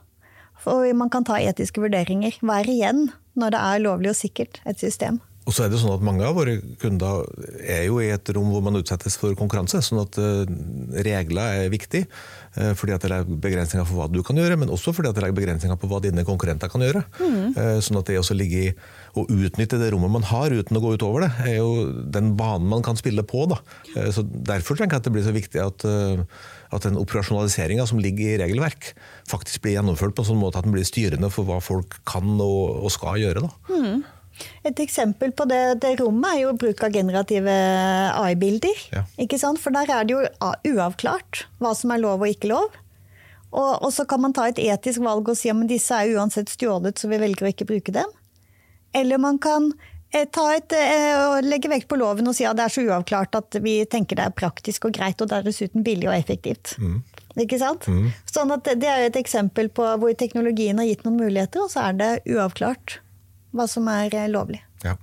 Og 0.66 0.88
man 0.98 1.12
kan 1.14 1.28
ta 1.28 1.38
etiske 1.40 1.82
vurderinger. 1.84 2.40
Hva 2.42 2.62
er 2.62 2.72
igjen 2.74 3.08
når 3.38 3.54
det 3.54 3.64
er 3.70 3.84
lovlig 3.86 4.14
og 4.14 4.20
sikkert 4.20 4.62
et 4.66 4.82
system? 4.82 5.22
Og 5.48 5.56
så 5.56 5.64
er 5.64 5.72
det 5.72 5.80
sånn 5.80 5.96
at 5.96 6.04
Mange 6.04 6.26
av 6.28 6.36
våre 6.36 6.58
kunder 6.82 7.24
er 7.64 7.86
jo 7.88 8.02
i 8.04 8.10
et 8.12 8.32
rom 8.36 8.50
hvor 8.52 8.64
man 8.66 8.78
utsettes 8.80 9.16
for 9.20 9.36
konkurranse. 9.40 9.80
sånn 9.86 10.02
at 10.04 10.20
uh, 10.20 10.44
Regler 11.08 11.64
er 11.64 11.72
viktig, 11.72 12.04
uh, 12.58 12.74
fordi 12.78 12.96
at 12.96 13.04
det 13.04 13.12
legger 13.14 13.40
begrensninger 13.48 13.88
for 13.88 14.02
hva 14.02 14.10
du 14.12 14.20
kan 14.28 14.40
gjøre, 14.40 14.60
men 14.60 14.74
også 14.74 14.92
fordi 14.96 15.12
at 15.12 15.18
det 15.18 15.24
legger 15.24 15.40
begrensninger 15.40 15.80
på 15.80 15.90
hva 15.92 16.02
dine 16.04 16.28
konkurrenter 16.28 16.72
kan 16.72 16.84
gjøre. 16.84 17.06
Mm. 17.22 17.56
Uh, 17.56 17.78
sånn 17.84 18.02
at 18.02 18.12
det 18.12 18.20
også 18.20 18.36
ligger 18.38 18.68
i 18.68 18.76
å 19.18 19.24
utnytte 19.24 19.80
det 19.80 19.90
rommet 19.94 20.18
man 20.18 20.28
har 20.28 20.54
uten 20.54 20.78
å 20.78 20.84
gå 20.84 20.94
utover 21.00 21.26
det, 21.26 21.32
er 21.48 21.58
jo 21.62 21.88
den 22.18 22.36
banen 22.40 22.68
man 22.70 22.84
kan 22.86 23.00
spille 23.00 23.24
på. 23.28 23.48
Da. 23.50 23.62
så 24.14 24.22
Derfor 24.28 24.78
tenker 24.78 24.98
jeg 24.98 25.02
at 25.02 25.08
det 25.08 25.16
blir 25.16 25.26
så 25.26 25.34
viktig 25.34 25.64
at 25.64 25.86
at 26.74 26.84
den 26.84 27.00
operasjonaliseringa 27.00 27.86
som 27.90 28.02
ligger 28.04 28.34
i 28.34 28.40
regelverk, 28.44 28.92
faktisk 29.30 29.64
blir 29.64 29.78
gjennomført 29.78 30.16
på 30.18 30.26
en 30.26 30.32
sånn 30.32 30.42
måte 30.42 30.60
at 30.60 30.68
den 30.68 30.76
blir 30.76 30.88
styrende 30.88 31.32
for 31.34 31.48
hva 31.48 31.62
folk 31.64 32.00
kan 32.08 32.36
og, 32.36 32.84
og 32.84 32.94
skal 32.94 33.20
gjøre. 33.22 33.48
Mm. 33.72 34.06
Et 34.68 34.80
eksempel 34.84 35.32
på 35.34 35.48
det, 35.50 35.80
det, 35.82 35.96
rommet 36.02 36.36
er 36.36 36.42
jo 36.44 36.58
bruk 36.60 36.84
av 36.86 36.94
generative 36.94 37.54
AI-bilder. 38.14 38.84
Ja. 38.94 39.06
For 39.58 39.74
der 39.74 39.94
er 39.94 40.06
det 40.06 40.14
jo 40.14 40.76
uavklart 40.76 41.48
hva 41.64 41.74
som 41.78 41.94
er 41.94 42.04
lov 42.04 42.22
og 42.22 42.30
ikke 42.30 42.52
lov. 42.52 42.76
Og, 43.48 43.72
og 43.82 43.90
så 43.96 44.06
kan 44.10 44.22
man 44.22 44.36
ta 44.36 44.50
et 44.50 44.60
etisk 44.62 45.02
valg 45.06 45.30
og 45.32 45.38
si 45.40 45.50
at 45.50 45.68
disse 45.70 45.96
er 45.96 46.18
uansett 46.18 46.52
stjålet, 46.52 47.00
så 47.00 47.10
vi 47.10 47.22
velger 47.22 47.48
å 47.48 47.54
ikke 47.54 47.70
bruke 47.70 47.96
dem. 47.96 48.12
Eller 48.96 49.22
man 49.22 49.40
kan 49.42 49.72
Eh, 50.16 50.24
et, 50.24 50.72
eh, 50.72 51.42
legge 51.44 51.70
vekt 51.70 51.88
på 51.92 51.98
loven 52.00 52.30
og 52.30 52.36
si 52.36 52.46
at 52.48 52.56
det 52.58 52.68
er 52.68 52.74
så 52.74 52.84
uavklart 52.88 53.36
at 53.36 53.58
vi 53.64 53.82
tenker 53.86 54.20
det 54.20 54.28
er 54.30 54.36
praktisk 54.36 54.88
og 54.88 54.96
greit, 54.96 55.20
og 55.22 55.28
det 55.28 55.40
er 55.40 55.48
dessuten 55.50 55.84
billig 55.84 56.08
og 56.08 56.16
effektivt. 56.16 56.78
Mm. 56.80 57.02
Ikke 57.38 57.60
sant? 57.62 57.86
Mm. 57.92 58.14
Sånn 58.26 58.54
at 58.56 58.64
Det 58.66 58.88
er 58.88 59.04
et 59.06 59.20
eksempel 59.20 59.70
på 59.70 59.84
hvor 60.00 60.14
teknologien 60.18 60.80
har 60.80 60.88
gitt 60.88 61.04
noen 61.06 61.20
muligheter, 61.20 61.66
og 61.66 61.74
så 61.74 61.90
er 61.90 62.00
det 62.00 62.14
uavklart 62.26 63.00
hva 63.56 63.68
som 63.68 63.88
er 63.92 64.14
eh, 64.16 64.32
lovlig. 64.32 64.62
Ja. 64.86 64.96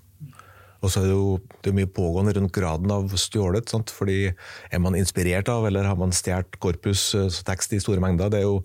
Og 0.80 0.90
så 0.92 1.00
er 1.00 1.08
det 1.08 1.14
jo 1.14 1.38
det 1.62 1.70
er 1.70 1.78
mye 1.78 1.92
pågående 2.00 2.34
rundt 2.36 2.52
graden 2.56 2.90
av 2.92 3.12
stjålet. 3.16 3.68
Sant? 3.68 3.92
fordi 3.92 4.32
Er 4.70 4.80
man 4.80 4.96
inspirert 4.96 5.48
av, 5.48 5.66
eller 5.66 5.84
har 5.84 5.96
man 5.96 6.12
stjålet 6.12 6.58
korpus, 6.60 7.12
tekst 7.44 7.72
i 7.72 7.80
store 7.80 8.00
mengder? 8.00 8.32
det 8.32 8.40
er 8.40 8.48
jo 8.48 8.64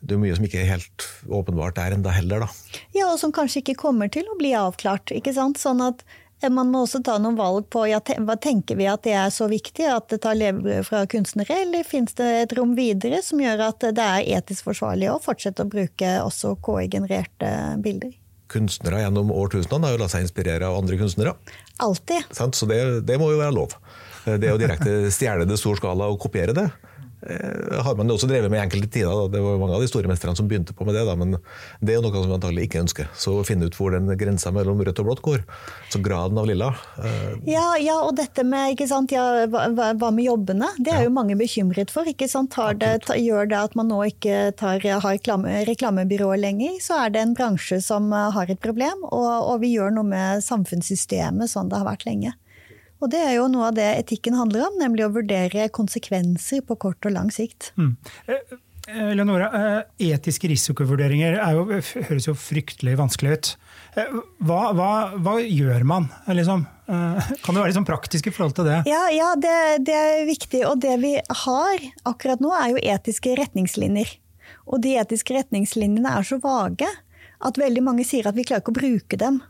det 0.00 0.14
er 0.14 0.22
mye 0.22 0.36
som 0.36 0.46
ikke 0.46 0.62
er 0.62 0.70
helt 0.76 1.08
åpenbart 1.26 1.76
der 1.78 1.96
enda 1.96 2.12
heller, 2.14 2.46
da. 2.46 2.78
Ja, 2.94 3.10
og 3.10 3.18
som 3.20 3.34
kanskje 3.34 3.62
ikke 3.64 3.78
kommer 3.82 4.10
til 4.12 4.28
å 4.30 4.38
bli 4.38 4.54
avklart. 4.54 5.10
ikke 5.14 5.34
sant? 5.34 5.58
Sånn 5.58 5.82
at 5.82 6.04
eh, 6.42 6.52
man 6.52 6.70
må 6.70 6.84
også 6.84 7.00
ta 7.04 7.16
noen 7.18 7.38
valg 7.38 7.66
på 7.72 7.82
ja, 7.90 7.98
hva 7.98 8.38
tenker 8.38 8.78
vi 8.78 8.86
at 8.90 9.02
det 9.06 9.16
er 9.18 9.34
så 9.34 9.48
viktig 9.50 9.88
at 9.90 10.08
det 10.12 10.20
tar 10.22 10.38
levebrød 10.38 10.86
fra 10.86 11.02
kunstnere, 11.10 11.64
eller 11.66 11.86
finnes 11.86 12.14
det 12.18 12.30
et 12.44 12.56
rom 12.58 12.76
videre 12.78 13.20
som 13.26 13.42
gjør 13.42 13.66
at 13.72 13.90
det 13.98 14.06
er 14.06 14.30
etisk 14.38 14.70
forsvarlig 14.70 15.10
å 15.10 15.18
fortsette 15.24 15.66
å 15.66 15.72
bruke 15.72 16.14
også 16.22 16.54
KI-genererte 16.62 17.52
bilder? 17.82 18.14
Kunstnere 18.48 19.02
gjennom 19.02 19.34
årtusenene 19.34 19.90
har 19.90 19.96
jo 19.96 20.04
latt 20.04 20.14
seg 20.14 20.24
inspirere 20.24 20.70
av 20.70 20.78
andre 20.78 20.96
kunstnere. 21.00 21.34
Alltid. 21.84 22.30
Så 22.32 22.70
det, 22.70 22.78
det 23.04 23.18
må 23.20 23.32
jo 23.34 23.42
være 23.42 23.52
lov. 23.52 23.74
Det 24.24 24.46
er 24.46 24.54
jo 24.54 24.60
direkte 24.60 24.94
stjele 25.12 25.44
det 25.48 25.58
stor 25.60 25.76
skala 25.76 26.08
og 26.08 26.20
kopiere 26.22 26.54
det. 26.56 26.70
Eh, 27.22 27.78
har 27.84 27.96
man 27.98 28.10
også 28.10 28.28
drevet 28.30 28.50
med 28.50 28.60
i 28.60 28.62
enkelte 28.62 28.90
tider. 28.92 29.10
Da. 29.10 29.28
Det 29.36 29.42
var 29.42 29.58
mange 29.60 29.76
av 29.76 29.82
de 29.84 29.88
store 29.90 30.10
mesterne 30.10 30.36
som 30.38 30.48
begynte 30.50 30.74
på 30.76 30.86
med 30.86 30.96
det, 30.96 31.04
da. 31.08 31.16
men 31.18 31.36
det 31.80 31.96
er 31.96 32.04
noe 32.04 32.14
som 32.14 32.28
vi 32.30 32.36
antagelig 32.36 32.68
ikke 32.68 32.82
ønsker. 32.84 33.10
Så 33.18 33.38
å 33.40 33.46
finne 33.46 33.68
ut 33.68 33.78
hvor 33.78 33.94
den 33.94 34.10
grensa 34.20 34.52
mellom 34.54 34.80
rødt 34.84 35.02
og 35.02 35.08
blått 35.10 35.24
går, 35.26 35.44
så 35.92 36.02
graden 36.04 36.38
av 36.40 36.48
lilla 36.48 36.70
eh. 37.02 37.36
ja, 37.48 37.66
ja, 37.80 37.98
og 38.04 38.14
dette 38.18 38.44
med 38.46 38.74
ikke 38.74 38.88
sant, 38.90 39.12
ja, 39.14 39.46
hva, 39.50 39.68
hva, 39.72 40.10
med 40.14 40.28
jobbene? 40.28 40.70
Det 40.78 40.94
er 40.94 41.06
jo 41.06 41.14
mange 41.14 41.36
bekymret 41.38 41.92
for. 41.94 42.08
ikke 42.08 42.28
sant? 42.30 42.56
Det, 42.78 42.98
gjør 43.18 43.48
det 43.50 43.60
at 43.60 43.78
man 43.78 43.90
nå 43.92 44.02
ikke 44.10 44.52
tar, 44.58 44.82
har 44.84 45.04
reklame, 45.04 45.62
reklamebyråer 45.68 46.40
lenger, 46.40 46.78
så 46.84 47.02
er 47.04 47.14
det 47.14 47.24
en 47.24 47.36
bransje 47.38 47.80
som 47.84 48.12
eh, 48.12 48.28
har 48.34 48.50
et 48.50 48.60
problem. 48.62 49.06
Og, 49.08 49.30
og 49.52 49.62
vi 49.64 49.74
gjør 49.76 49.94
noe 49.98 50.08
med 50.08 50.44
samfunnssystemet 50.44 51.50
sånn 51.50 51.70
det 51.70 51.80
har 51.80 51.88
vært 51.88 52.06
lenge. 52.08 52.34
Og 52.98 53.10
det 53.12 53.20
er 53.22 53.36
jo 53.38 53.48
noe 53.50 53.70
av 53.70 53.76
det 53.78 53.88
etikken 54.00 54.38
handler 54.38 54.68
om, 54.68 54.78
nemlig 54.80 55.06
å 55.06 55.12
vurdere 55.14 55.68
konsekvenser 55.74 56.64
på 56.66 56.78
kort 56.82 57.06
og 57.06 57.14
lang 57.14 57.30
sikt. 57.34 57.70
Mm. 57.78 57.92
Eh, 58.26 58.54
eh, 58.90 59.12
Leonora, 59.14 59.48
eh, 59.54 60.10
etiske 60.10 60.50
risikovurderinger 60.50 61.38
jo, 61.54 61.66
høres 62.08 62.26
jo 62.26 62.34
fryktelig 62.38 62.96
vanskelig 62.98 63.36
ut. 63.36 63.52
Hva, 64.46 64.60
hva, 64.76 64.90
hva 65.18 65.38
gjør 65.42 65.86
man, 65.88 66.08
liksom? 66.26 66.66
Kan 66.88 67.54
det 67.54 67.58
være 67.58 67.70
liksom 67.72 67.86
praktisk 67.88 68.28
i 68.30 68.32
forhold 68.34 68.54
til 68.58 68.68
det? 68.68 68.78
Ja, 68.88 69.08
ja 69.14 69.32
det, 69.38 69.56
det, 69.88 69.96
er 69.98 70.28
viktig. 70.28 70.62
Og 70.68 70.78
det 70.82 70.94
vi 71.02 71.16
har 71.18 71.84
akkurat 72.08 72.42
nå, 72.42 72.52
er 72.54 72.72
jo 72.74 72.82
etiske 72.94 73.34
retningslinjer. 73.38 74.14
Og 74.68 74.82
de 74.84 74.96
etiske 75.00 75.34
retningslinjene 75.36 76.14
er 76.18 76.26
så 76.26 76.38
vage 76.42 76.88
at 77.38 77.60
veldig 77.60 77.84
mange 77.86 78.06
sier 78.06 78.26
at 78.28 78.36
vi 78.36 78.46
klarer 78.46 78.64
ikke 78.64 78.74
å 78.74 78.80
bruke 78.80 79.18
dem. 79.20 79.42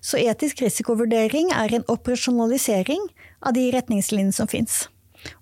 Så 0.00 0.20
etisk 0.20 0.62
risikovurdering 0.64 1.52
er 1.54 1.74
en 1.74 1.86
operasjonalisering 1.90 3.08
av 3.40 3.56
de 3.56 3.68
retningslinjene 3.74 4.34
som 4.34 4.50
fins. 4.50 4.86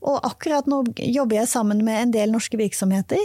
Og 0.01 0.21
akkurat 0.25 0.69
nå 0.71 0.83
jobber 0.97 1.41
jeg 1.41 1.53
sammen 1.53 1.83
med 1.85 2.03
en 2.03 2.15
del 2.15 2.33
norske 2.33 2.59
virksomheter 2.59 3.23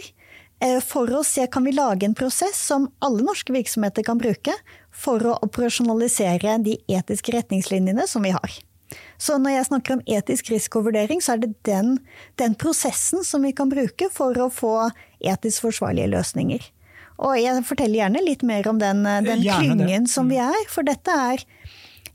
eh, 0.62 0.80
for 0.84 1.12
å 1.16 1.24
se 1.28 1.46
kan 1.52 1.66
vi 1.68 1.76
lage 1.76 2.08
en 2.08 2.18
prosess 2.18 2.60
som 2.72 2.90
alle 3.00 3.24
norske 3.26 3.54
virksomheter 3.56 4.06
kan 4.08 4.20
bruke 4.22 4.56
for 4.92 5.24
å 5.24 5.38
operasjonalisere 5.46 6.58
de 6.66 6.76
etiske 6.92 7.34
retningslinjene 7.38 8.08
som 8.10 8.28
vi 8.28 8.36
har. 8.36 8.60
Så 9.22 9.38
når 9.40 9.56
jeg 9.56 9.68
snakker 9.70 9.96
om 9.96 10.04
etisk 10.18 10.52
risikovurdering, 10.52 11.22
så 11.24 11.36
er 11.36 11.46
det 11.46 11.54
den, 11.68 11.96
den 12.42 12.58
prosessen 12.60 13.24
som 13.24 13.46
vi 13.46 13.54
kan 13.56 13.72
bruke 13.72 14.10
for 14.12 14.36
å 14.36 14.50
få 14.52 14.76
etisk 15.24 15.68
forsvarlige 15.70 16.12
løsninger. 16.12 16.66
Og 17.22 17.38
jeg 17.38 17.64
forteller 17.68 18.02
gjerne 18.02 18.24
litt 18.26 18.44
mer 18.48 18.68
om 18.72 18.82
den, 18.82 19.06
eh, 19.06 19.22
den 19.26 19.44
klyngen 19.46 20.08
som 20.10 20.32
vi 20.32 20.40
mm. 20.42 20.50
er, 20.50 20.68
for 20.72 20.88
dette 20.88 21.22
er 21.34 21.46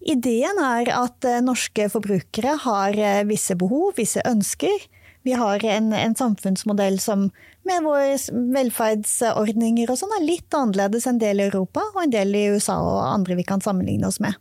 Ideen 0.06 0.60
er 0.62 0.90
at 0.94 1.26
eh, 1.26 1.40
norske 1.42 1.88
forbrukere 1.90 2.52
har 2.62 2.94
eh, 2.94 3.24
visse 3.26 3.56
behov, 3.58 3.96
visse 3.96 4.22
ønsker. 4.28 4.84
Vi 5.26 5.34
har 5.34 5.64
en, 5.66 5.90
en 5.96 6.14
samfunnsmodell 6.14 7.00
som 7.02 7.30
med 7.66 7.82
våre 7.82 8.14
velferdsordninger 8.54 9.90
og 9.90 9.98
sånn 9.98 10.14
er 10.20 10.26
litt 10.28 10.54
annerledes 10.54 11.08
enn 11.10 11.18
del 11.18 11.42
i 11.42 11.48
Europa 11.48 11.82
og 11.88 12.04
en 12.04 12.14
del 12.14 12.36
i 12.38 12.44
USA 12.54 12.76
og 12.78 13.00
andre 13.08 13.40
vi 13.40 13.46
kan 13.48 13.64
sammenligne 13.64 14.06
oss 14.06 14.20
med. 14.22 14.38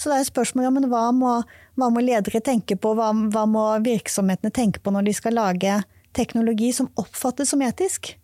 Så 0.00 0.08
det 0.08 0.22
er 0.22 0.30
spørsmålet 0.30 0.72
om 0.72 0.88
hva 0.88 1.04
må, 1.12 1.34
hva 1.76 1.90
må 1.92 2.00
ledere 2.00 2.40
tenke 2.40 2.78
på, 2.80 2.94
hva, 2.96 3.12
hva 3.12 3.44
må 3.50 3.66
virksomhetene 3.84 4.54
tenke 4.54 4.80
på 4.80 4.94
når 4.94 5.10
de 5.10 5.16
skal 5.20 5.36
lage 5.36 5.82
teknologi 6.16 6.72
som 6.72 6.88
oppfattes 7.00 7.52
som 7.52 7.62
etisk? 7.66 8.14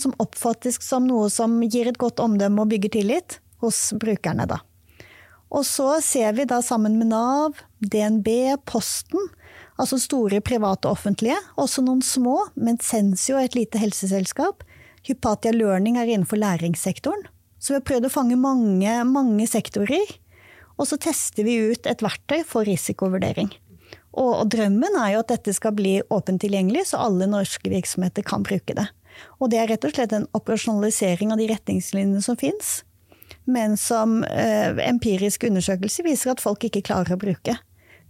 Som 0.00 0.14
oppfattes 0.18 0.80
som 0.82 1.06
noe 1.06 1.30
som 1.30 1.60
gir 1.62 1.88
et 1.88 1.98
godt 1.98 2.20
omdømme 2.20 2.62
og 2.62 2.70
bygger 2.70 2.90
tillit 2.90 3.40
hos 3.60 3.92
brukerne. 3.92 4.46
Da. 4.46 4.60
Og 5.50 5.66
så 5.66 6.00
ser 6.00 6.32
vi 6.32 6.44
da 6.44 6.62
sammen 6.62 6.98
med 6.98 7.10
Nav, 7.10 7.58
DNB, 7.80 8.56
Posten, 8.64 9.20
altså 9.76 9.98
store 9.98 10.40
private 10.40 10.88
og 10.88 10.96
offentlige, 10.96 11.38
også 11.56 11.82
noen 11.82 12.02
små, 12.02 12.46
men 12.54 12.78
Sensio 12.78 13.36
er 13.36 13.48
et 13.48 13.58
lite 13.58 13.78
helseselskap. 13.78 14.62
Hypatia 15.06 15.52
Learning 15.52 15.98
er 15.98 16.06
innenfor 16.06 16.38
læringssektoren. 16.38 17.26
Så 17.60 17.74
vi 17.74 17.80
har 17.80 17.88
prøvd 17.88 18.08
å 18.08 18.12
fange 18.12 18.38
mange, 18.40 18.92
mange 19.04 19.46
sektorer. 19.48 20.14
Og 20.80 20.88
så 20.88 20.96
tester 21.00 21.44
vi 21.44 21.58
ut 21.72 21.88
et 21.88 22.04
verktøy 22.04 22.40
for 22.48 22.64
risikovurdering. 22.64 23.50
Og, 24.16 24.30
og 24.42 24.46
drømmen 24.52 24.96
er 25.02 25.14
jo 25.14 25.24
at 25.24 25.32
dette 25.32 25.52
skal 25.56 25.74
bli 25.76 25.98
åpent 26.08 26.40
tilgjengelig, 26.42 26.88
så 26.90 27.02
alle 27.04 27.28
norske 27.30 27.70
virksomheter 27.70 28.24
kan 28.26 28.46
bruke 28.46 28.76
det. 28.76 28.86
Og 29.40 29.50
det 29.52 29.60
er 29.60 29.68
rett 29.72 29.84
og 29.86 29.94
slett 29.94 30.14
en 30.16 30.28
operasjonalisering 30.36 31.32
av 31.34 31.40
de 31.40 31.48
retningslinjene 31.50 32.22
som 32.24 32.38
fins, 32.40 32.80
men 33.50 33.76
som 33.80 34.20
eh, 34.24 34.76
empirisk 34.86 35.46
undersøkelse 35.48 36.04
viser 36.06 36.34
at 36.34 36.42
folk 36.42 36.66
ikke 36.68 36.84
klarer 36.90 37.16
å 37.16 37.20
bruke. 37.20 37.56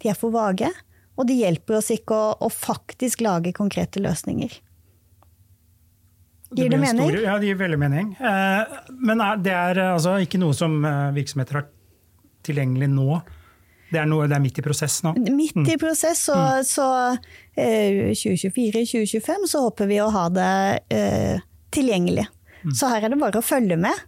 De 0.03 0.11
er 0.11 0.19
for 0.19 0.35
vage, 0.35 0.71
og 1.17 1.29
de 1.29 1.39
hjelper 1.41 1.79
oss 1.81 1.91
ikke 1.95 2.17
å, 2.17 2.33
å 2.41 2.51
faktisk 2.53 3.25
lage 3.25 3.55
konkrete 3.57 4.03
løsninger. 4.03 4.53
Gir 6.51 6.67
det, 6.67 6.75
det 6.75 6.81
mening? 6.83 7.13
Stor, 7.13 7.21
ja, 7.29 7.37
det 7.39 7.51
gir 7.53 7.61
veldig 7.61 7.79
mening. 7.79 8.15
Eh, 8.19 8.79
men 8.99 9.23
det 9.45 9.55
er 9.55 9.79
eh, 9.79 9.93
altså 9.95 10.17
ikke 10.25 10.41
noe 10.43 10.57
som 10.57 10.81
virksomheter 11.15 11.61
har 11.61 11.69
tilgjengelig 12.47 12.91
nå? 12.91 13.21
Det 13.91 13.99
er, 13.99 14.07
noe, 14.07 14.29
det 14.31 14.37
er, 14.37 14.43
midt 14.43 14.61
i 14.61 14.65
prosess 14.65 15.01
nå? 15.03 15.15
Midt 15.19 15.57
i 15.59 15.75
mm. 15.75 15.81
prosess, 15.83 16.23
så, 16.29 16.37
mm. 16.39 16.67
så 16.69 16.87
eh, 17.59 18.13
2024-2025 18.15 19.49
så 19.51 19.65
håper 19.67 19.91
vi 19.91 19.99
å 20.03 20.11
ha 20.15 20.29
det 20.31 20.53
eh, 20.95 21.43
tilgjengelig. 21.75 22.29
Mm. 22.63 22.75
Så 22.77 22.91
her 22.93 23.03
er 23.03 23.13
det 23.13 23.19
bare 23.21 23.41
å 23.41 23.45
følge 23.45 23.79
med. 23.81 24.07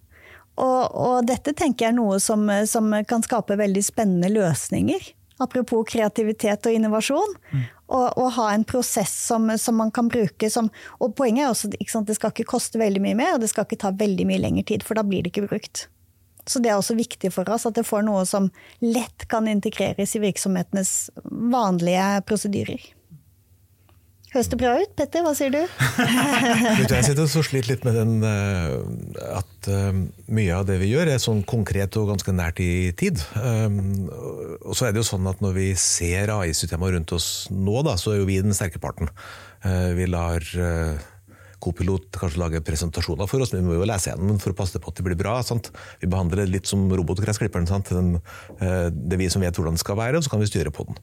Og, 0.61 0.83
og 0.93 1.27
dette 1.27 1.55
tenker 1.57 1.87
jeg 1.87 1.95
er 1.95 1.99
noe 1.99 2.21
som, 2.21 2.45
som, 2.69 2.93
kan 3.09 3.25
skape 3.25 3.57
veldig 3.59 3.83
spennende 3.85 4.31
løsninger. 4.33 5.09
Apropos 5.43 5.87
kreativitet 5.89 6.69
og 6.69 6.77
innovasjon. 6.77 7.33
Mm. 7.51 7.63
Og, 7.93 8.07
og, 8.07 8.29
ha 8.39 8.51
en 8.53 8.67
prosess 8.69 9.13
som, 9.27 9.51
som 9.59 9.77
man 9.77 9.91
kan 9.93 10.07
bruke 10.09 10.49
som 10.49 10.71
Og 11.03 11.11
poenget 11.19 11.45
er 11.45 11.51
også 11.51 11.99
at 12.01 12.07
det 12.09 12.17
skal 12.17 12.33
ikke 12.33 12.49
koste 12.55 12.81
veldig 12.81 13.03
mye 13.05 13.19
mer, 13.19 13.35
og 13.35 13.43
det 13.43 13.51
skal 13.53 13.67
ikke 13.67 13.83
ta 13.83 13.91
veldig 13.97 14.29
mye 14.29 14.41
lengre 14.41 14.65
tid, 14.71 14.87
for 14.87 14.97
da 14.97 15.05
blir 15.05 15.25
det 15.25 15.35
ikke 15.35 15.49
brukt. 15.51 15.89
Så 16.49 16.63
det 16.63 16.73
er 16.73 16.81
også 16.81 16.97
viktig 16.99 17.31
for 17.35 17.49
oss 17.55 17.69
at 17.69 17.77
det 17.79 17.87
får 17.87 18.03
noe 18.07 18.25
som 18.29 18.49
lett 18.83 19.29
kan 19.31 19.47
integreres 19.51 20.17
i 20.19 20.23
virksomhetenes 20.25 21.13
vanlige 21.23 22.09
prosedyrer. 22.27 22.91
Høres 24.33 24.49
det 24.49 24.57
bra 24.63 24.71
ut, 24.81 24.93
Petter? 24.97 25.21
Hva 25.27 25.35
sier 25.37 25.53
du? 25.53 25.61
jeg 26.89 27.05
sitter 27.05 27.27
og 27.27 27.45
sliter 27.45 27.69
litt 27.69 27.83
med 27.85 27.99
den 27.99 28.15
eh, 28.25 29.27
at 29.37 29.69
eh, 29.69 29.91
mye 30.33 30.55
av 30.57 30.65
det 30.71 30.79
vi 30.81 30.89
gjør 30.89 31.11
er 31.13 31.21
sånn 31.21 31.43
konkret 31.45 31.99
og 32.01 32.09
ganske 32.15 32.33
nært 32.33 32.63
i 32.65 32.95
tid. 32.97 33.21
Um, 33.37 34.09
og 34.65 34.73
så 34.73 34.89
er 34.89 34.95
det 34.95 35.03
jo 35.03 35.11
sånn 35.11 35.29
at 35.29 35.45
når 35.45 35.59
vi 35.59 35.67
ser 35.77 36.33
AI-systemene 36.33 36.97
rundt 36.97 37.13
oss 37.13 37.29
nå, 37.53 37.77
da, 37.85 37.99
så 38.01 38.15
er 38.15 38.23
jo 38.23 38.31
vi 38.31 38.41
den 38.41 38.57
sterke 38.57 38.81
parten. 38.81 39.13
Eh, 39.69 39.93
vi 40.01 40.09
lar 40.09 40.49
Copilot 41.63 42.09
kanskje 42.19 42.43
lager 42.43 42.65
presentasjoner 42.67 43.31
for 43.31 43.45
oss, 43.45 43.53
men 43.55 43.63
vi 43.63 43.71
må 43.71 43.79
jo 43.79 43.87
lese 43.89 44.11
gjennom 44.11 44.41
for 44.43 44.55
å 44.55 44.59
passe 44.59 44.83
på 44.83 44.91
at 44.91 44.99
det 44.99 45.07
blir 45.07 45.19
bra. 45.19 45.37
Sant? 45.47 45.71
Vi 46.03 46.11
behandler 46.11 46.43
det 46.43 46.51
litt 46.57 46.71
som 46.71 46.85
robotgressklipperen. 46.91 47.69
Den, 47.93 48.17
det 48.59 49.17
er 49.17 49.21
vi 49.21 49.31
som 49.33 49.45
vet 49.45 49.57
hvordan 49.57 49.79
det 49.79 49.85
skal 49.85 49.99
være, 50.01 50.19
og 50.19 50.27
så 50.27 50.33
kan 50.33 50.43
vi 50.43 50.51
styre 50.51 50.75
på 50.75 50.87
den. 50.89 50.99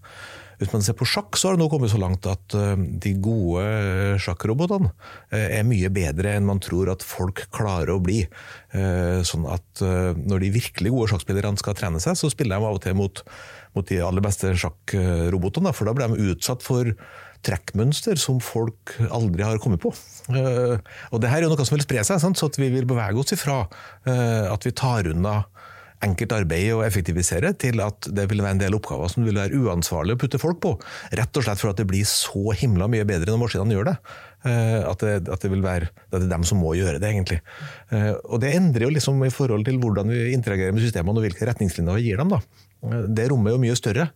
Hvis 0.60 0.74
man 0.74 0.84
ser 0.84 0.95
på 1.00 1.08
sjakk, 1.08 1.38
så 1.39 1.48
har 1.48 1.56
det 1.56 1.62
nå 1.62 1.69
kommet 1.72 1.91
så 1.91 2.00
langt 2.02 2.26
at 2.28 2.56
eh, 2.58 2.74
de 2.76 3.13
gode 3.24 3.63
eh, 3.63 4.17
sjakkrobotene 4.19 4.91
er 5.32 5.63
mye 5.63 5.88
bedre 5.93 6.34
enn 6.36 6.50
man 6.50 6.60
tror 6.63 6.91
at 6.91 7.06
folk 7.06 7.45
klarer 7.56 7.93
å 7.93 8.02
bli. 8.04 8.26
Sånn 8.69 9.45
at 9.50 9.82
når 9.82 10.43
de 10.43 10.50
virkelig 10.54 10.91
gode 10.93 11.08
sjakkspillerne 11.10 11.58
skal 11.62 11.78
trene 11.78 12.02
seg, 12.04 12.17
så 12.19 12.30
spiller 12.30 12.58
de 12.60 12.67
av 12.67 12.76
og 12.78 12.84
til 12.84 12.98
mot, 12.98 13.22
mot 13.78 13.88
de 13.88 14.02
aller 14.04 14.26
beste 14.26 14.52
sjakkrobotene, 14.62 15.74
for 15.74 15.89
da 15.89 15.95
blir 15.95 16.12
de 16.12 16.34
utsatt 16.34 16.65
for 16.65 16.91
trekkmønster 17.45 18.19
som 18.19 18.39
folk 18.43 18.95
aldri 19.10 19.45
har 19.45 19.60
kommet 19.63 19.82
på. 19.84 19.93
Eh, 20.34 20.75
og 21.13 21.21
det 21.21 21.32
her 21.32 21.41
er 21.41 21.47
jo 21.47 21.54
noe 21.54 21.67
som 21.67 21.78
vil 21.78 21.86
spre 21.86 22.04
seg, 22.04 22.21
sant? 22.21 22.39
så 22.39 22.52
vi 22.58 22.71
vil 22.73 22.89
bevege 22.89 23.19
oss 23.21 23.36
ifra 23.36 23.62
eh, 24.08 24.45
at 24.49 24.67
vi 24.67 24.75
tar 24.75 25.10
unna 25.12 25.41
enkelt 26.04 26.32
arbeid 26.32 26.69
og 26.78 26.86
effektivisere, 26.86 27.52
til 27.60 27.82
at 27.84 28.08
det 28.15 28.30
vil 28.32 28.39
være 28.39 28.56
en 28.56 28.62
del 28.62 28.75
oppgaver 28.78 29.12
som 29.12 29.25
vil 29.28 29.36
være 29.36 29.58
uansvarlig 29.60 30.15
å 30.15 30.19
putte 30.21 30.39
folk 30.39 30.62
på. 30.63 30.71
Rett 31.19 31.39
og 31.39 31.43
slett 31.43 31.60
for 31.60 31.73
at 31.73 31.82
det 31.82 31.89
blir 31.89 32.08
så 32.08 32.56
himla 32.56 32.88
mye 32.91 33.08
bedre 33.08 33.34
når 33.34 33.41
maskinene 33.41 33.75
gjør 33.75 33.89
det. 33.89 33.97
Eh, 34.47 34.80
at 34.88 35.04
det, 35.04 35.17
at 35.28 35.43
det 35.43 35.52
vil 35.52 35.65
være 35.65 35.91
det 35.91 36.21
er 36.21 36.32
dem 36.32 36.47
som 36.47 36.63
må 36.63 36.71
gjøre 36.80 37.02
det, 37.04 37.12
egentlig. 37.12 37.41
Og 38.32 38.39
det 38.43 38.54
endrer 38.56 38.88
jo 38.88 38.93
liksom 38.95 39.19
i 39.28 39.34
forhold 39.34 39.67
til 39.67 39.80
hvordan 39.82 40.12
vi 40.12 40.32
interagerer 40.36 40.75
med 40.75 40.86
systemene 40.88 41.19
og 41.19 41.28
hvilke 41.28 41.47
retningslinjer 41.52 41.99
vi 41.99 42.08
gir 42.08 42.23
dem. 42.23 42.32
da. 42.32 42.43
Det 43.12 43.28
rommet 43.32 43.52
er 43.52 43.58
jo 43.58 43.63
mye 43.67 43.80
større 43.80 44.12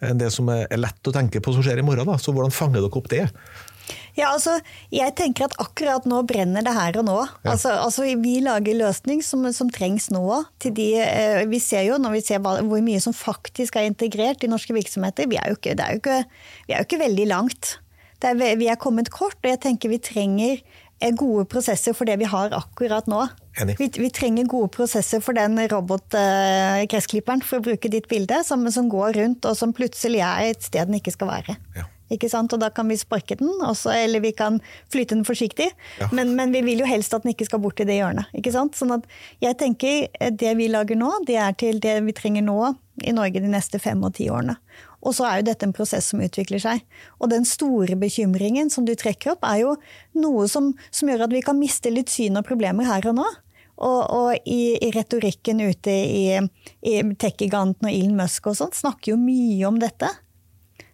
det 0.00 0.28
som 0.34 0.50
er 0.52 0.68
lett 0.76 1.08
å 1.08 1.14
tenke 1.14 1.40
på 1.42 1.54
som 1.54 1.64
skjer 1.64 1.80
i 1.80 1.86
morgen. 1.86 2.08
Da. 2.08 2.18
Så 2.20 2.34
hvordan 2.34 2.54
fanger 2.54 2.82
dere 2.82 3.00
opp 3.00 3.10
det? 3.12 3.24
Ja, 4.16 4.30
altså, 4.32 4.56
jeg 4.94 5.12
tenker 5.18 5.46
at 5.46 5.56
akkurat 5.60 6.06
nå 6.08 6.22
brenner 6.26 6.64
det 6.64 6.72
her 6.74 6.96
og 7.00 7.06
nå. 7.06 7.16
Ja. 7.20 7.52
Altså, 7.52 7.74
altså, 7.76 8.06
vi 8.22 8.38
lager 8.44 8.78
løsning 8.78 9.20
som, 9.24 9.44
som 9.54 9.70
trengs 9.72 10.08
nå. 10.14 10.24
De, 10.64 10.88
eh, 11.02 11.42
vi 11.50 11.60
ser 11.62 11.86
jo 11.90 11.98
når 12.00 12.16
vi 12.16 12.22
ser 12.24 12.40
hvor 12.42 12.84
mye 12.84 13.02
som 13.02 13.14
faktisk 13.16 13.76
er 13.76 13.90
integrert 13.90 14.44
i 14.44 14.50
norske 14.50 14.74
virksomheter, 14.76 15.28
vi 15.30 15.38
er 15.40 15.52
jo 15.52 15.58
ikke, 15.60 15.76
er 15.76 15.98
jo 15.98 16.02
ikke, 16.02 16.22
vi 16.66 16.74
er 16.74 16.80
jo 16.80 16.88
ikke 16.88 17.02
veldig 17.04 17.28
langt. 17.34 17.76
Er, 18.24 18.38
vi 18.58 18.70
er 18.72 18.80
kommet 18.80 19.12
kort, 19.12 19.36
og 19.44 19.50
jeg 19.52 19.60
tenker 19.62 19.92
vi 19.92 20.00
trenger 20.02 20.62
gode 21.16 21.44
prosesser 21.52 21.94
for 21.96 22.08
det 22.08 22.16
vi 22.20 22.28
har 22.28 22.54
akkurat 22.56 23.08
nå. 23.10 23.26
Vi, 23.56 23.88
vi, 23.96 24.10
trenger 24.12 24.48
gode 24.48 24.68
prosesser 24.74 25.20
for 25.24 25.36
den 25.36 25.58
robotgressklipperen, 25.72 27.44
for 27.44 27.60
å 27.60 27.66
bruke 27.68 27.90
ditt 27.92 28.08
bilde, 28.08 28.42
som, 28.44 28.64
som, 28.72 28.88
går 28.92 29.16
rundt 29.20 29.48
og 29.48 29.56
som 29.56 29.74
plutselig 29.76 30.20
er 30.24 30.52
et 30.52 30.64
sted 30.64 30.88
den 30.88 30.98
ikke 31.00 31.14
skal 31.14 31.32
være. 31.32 31.56
Ja. 31.76 31.88
Ikke 32.12 32.30
sant? 32.30 32.52
Og 32.54 32.62
da 32.62 32.70
kan 32.74 32.88
vi 32.90 32.98
sparke 33.00 33.38
den, 33.38 33.50
også, 33.66 33.90
eller 33.96 34.22
vi 34.22 34.32
kan 34.36 34.60
flytte 34.92 35.16
den 35.16 35.26
forsiktig. 35.26 35.68
Ja. 36.00 36.08
Men, 36.14 36.34
men, 36.38 36.54
vi 36.54 36.62
vil 36.66 36.82
jo 36.84 36.88
helst 36.88 37.14
at 37.16 37.26
den 37.26 37.34
ikke 37.34 37.48
skal 37.48 37.62
bort 37.64 37.80
i 37.82 37.88
det 37.88 37.98
hjørnet. 37.98 38.30
Ikke 38.36 38.54
sant? 38.54 38.78
Sånn 38.78 38.94
at 38.94 39.06
jeg 39.42 39.58
tenker 39.60 40.30
det 40.30 40.52
vi 40.58 40.68
lager 40.72 40.98
nå, 40.98 41.10
det 41.26 41.40
er 41.42 41.56
til 41.58 41.80
det 41.82 41.98
vi 42.06 42.14
trenger 42.16 42.46
nå 42.46 42.60
i 43.04 43.12
Norge 43.12 43.42
de 43.42 43.50
neste 43.50 43.80
fem 43.82 44.00
og 44.06 44.14
ti 44.16 44.30
årene. 44.32 44.56
Og 45.06 45.14
så 45.14 45.26
er 45.28 45.40
jo 45.40 45.48
dette 45.50 45.66
en 45.66 45.74
prosess 45.76 46.10
som 46.10 46.22
utvikler 46.24 46.62
seg. 46.62 46.82
Og 47.20 47.30
den 47.30 47.46
store 47.46 47.98
bekymringen 47.98 48.70
som 48.72 48.86
du 48.86 48.94
trekker 48.98 49.34
opp, 49.34 49.46
er 49.46 49.62
jo 49.62 49.74
noe 50.18 50.46
som, 50.50 50.72
som 50.90 51.10
gjør 51.10 51.26
at 51.26 51.34
vi 51.34 51.44
kan 51.46 51.58
miste 51.60 51.92
litt 51.92 52.10
syn 52.12 52.38
og 52.40 52.46
problemer 52.48 52.88
her 52.88 53.06
og 53.12 53.20
nå. 53.20 53.26
Og, 53.76 53.98
og 54.08 54.48
i, 54.48 54.78
i, 54.80 54.88
retorikken 54.94 55.60
ute 55.60 55.92
i, 55.92 56.38
i 56.80 56.94
tech-giganten 57.20 57.84
og 57.84 57.92
Elon 57.92 58.16
Musk 58.16 58.48
og 58.48 58.56
sånt 58.56 58.78
snakker 58.78 59.12
jo 59.12 59.18
mye 59.20 59.66
om 59.68 59.76
dette. 59.82 60.08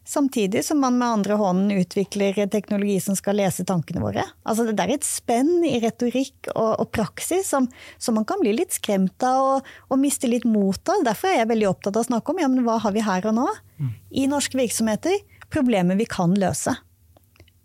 Samtidig 0.05 0.65
som 0.67 0.81
man 0.83 0.97
med 0.99 1.09
andre 1.09 1.37
hånden 1.39 1.71
utvikler 1.79 2.35
teknologi 2.51 2.97
som 3.01 3.15
skal 3.17 3.37
lese 3.39 3.65
tankene 3.65 4.03
våre. 4.03 4.25
Altså 4.43 4.67
Det 4.67 4.83
er 4.83 4.97
et 4.97 5.07
spenn 5.07 5.63
i 5.69 5.79
retorikk 5.83 6.51
og, 6.57 6.73
og 6.83 6.91
praksis 6.91 7.53
som, 7.55 7.69
som, 8.03 8.19
man 8.19 8.27
kan 8.27 8.43
bli 8.43 8.55
litt 8.57 8.75
skremt 8.75 9.23
av 9.23 9.43
og, 9.45 9.71
og, 9.89 10.01
miste 10.03 10.31
litt 10.31 10.45
mot 10.49 10.91
av. 10.91 11.05
Derfor 11.07 11.31
er 11.31 11.43
jeg 11.43 11.53
veldig 11.53 11.71
opptatt 11.71 11.97
av 11.97 12.03
å 12.03 12.11
snakke 12.11 12.35
om 12.35 12.43
ja, 12.43 12.51
men 12.51 12.67
hva 12.67 12.81
har 12.83 12.97
vi 12.97 13.07
her 13.07 13.31
og 13.31 13.39
nå 13.39 13.47
mm. 13.79 13.95
i 14.25 14.27
norske 14.31 14.59
virksomheter. 14.59 15.23
Problemer 15.53 15.99
vi 16.01 16.09
kan 16.11 16.35
løse. 16.35 16.75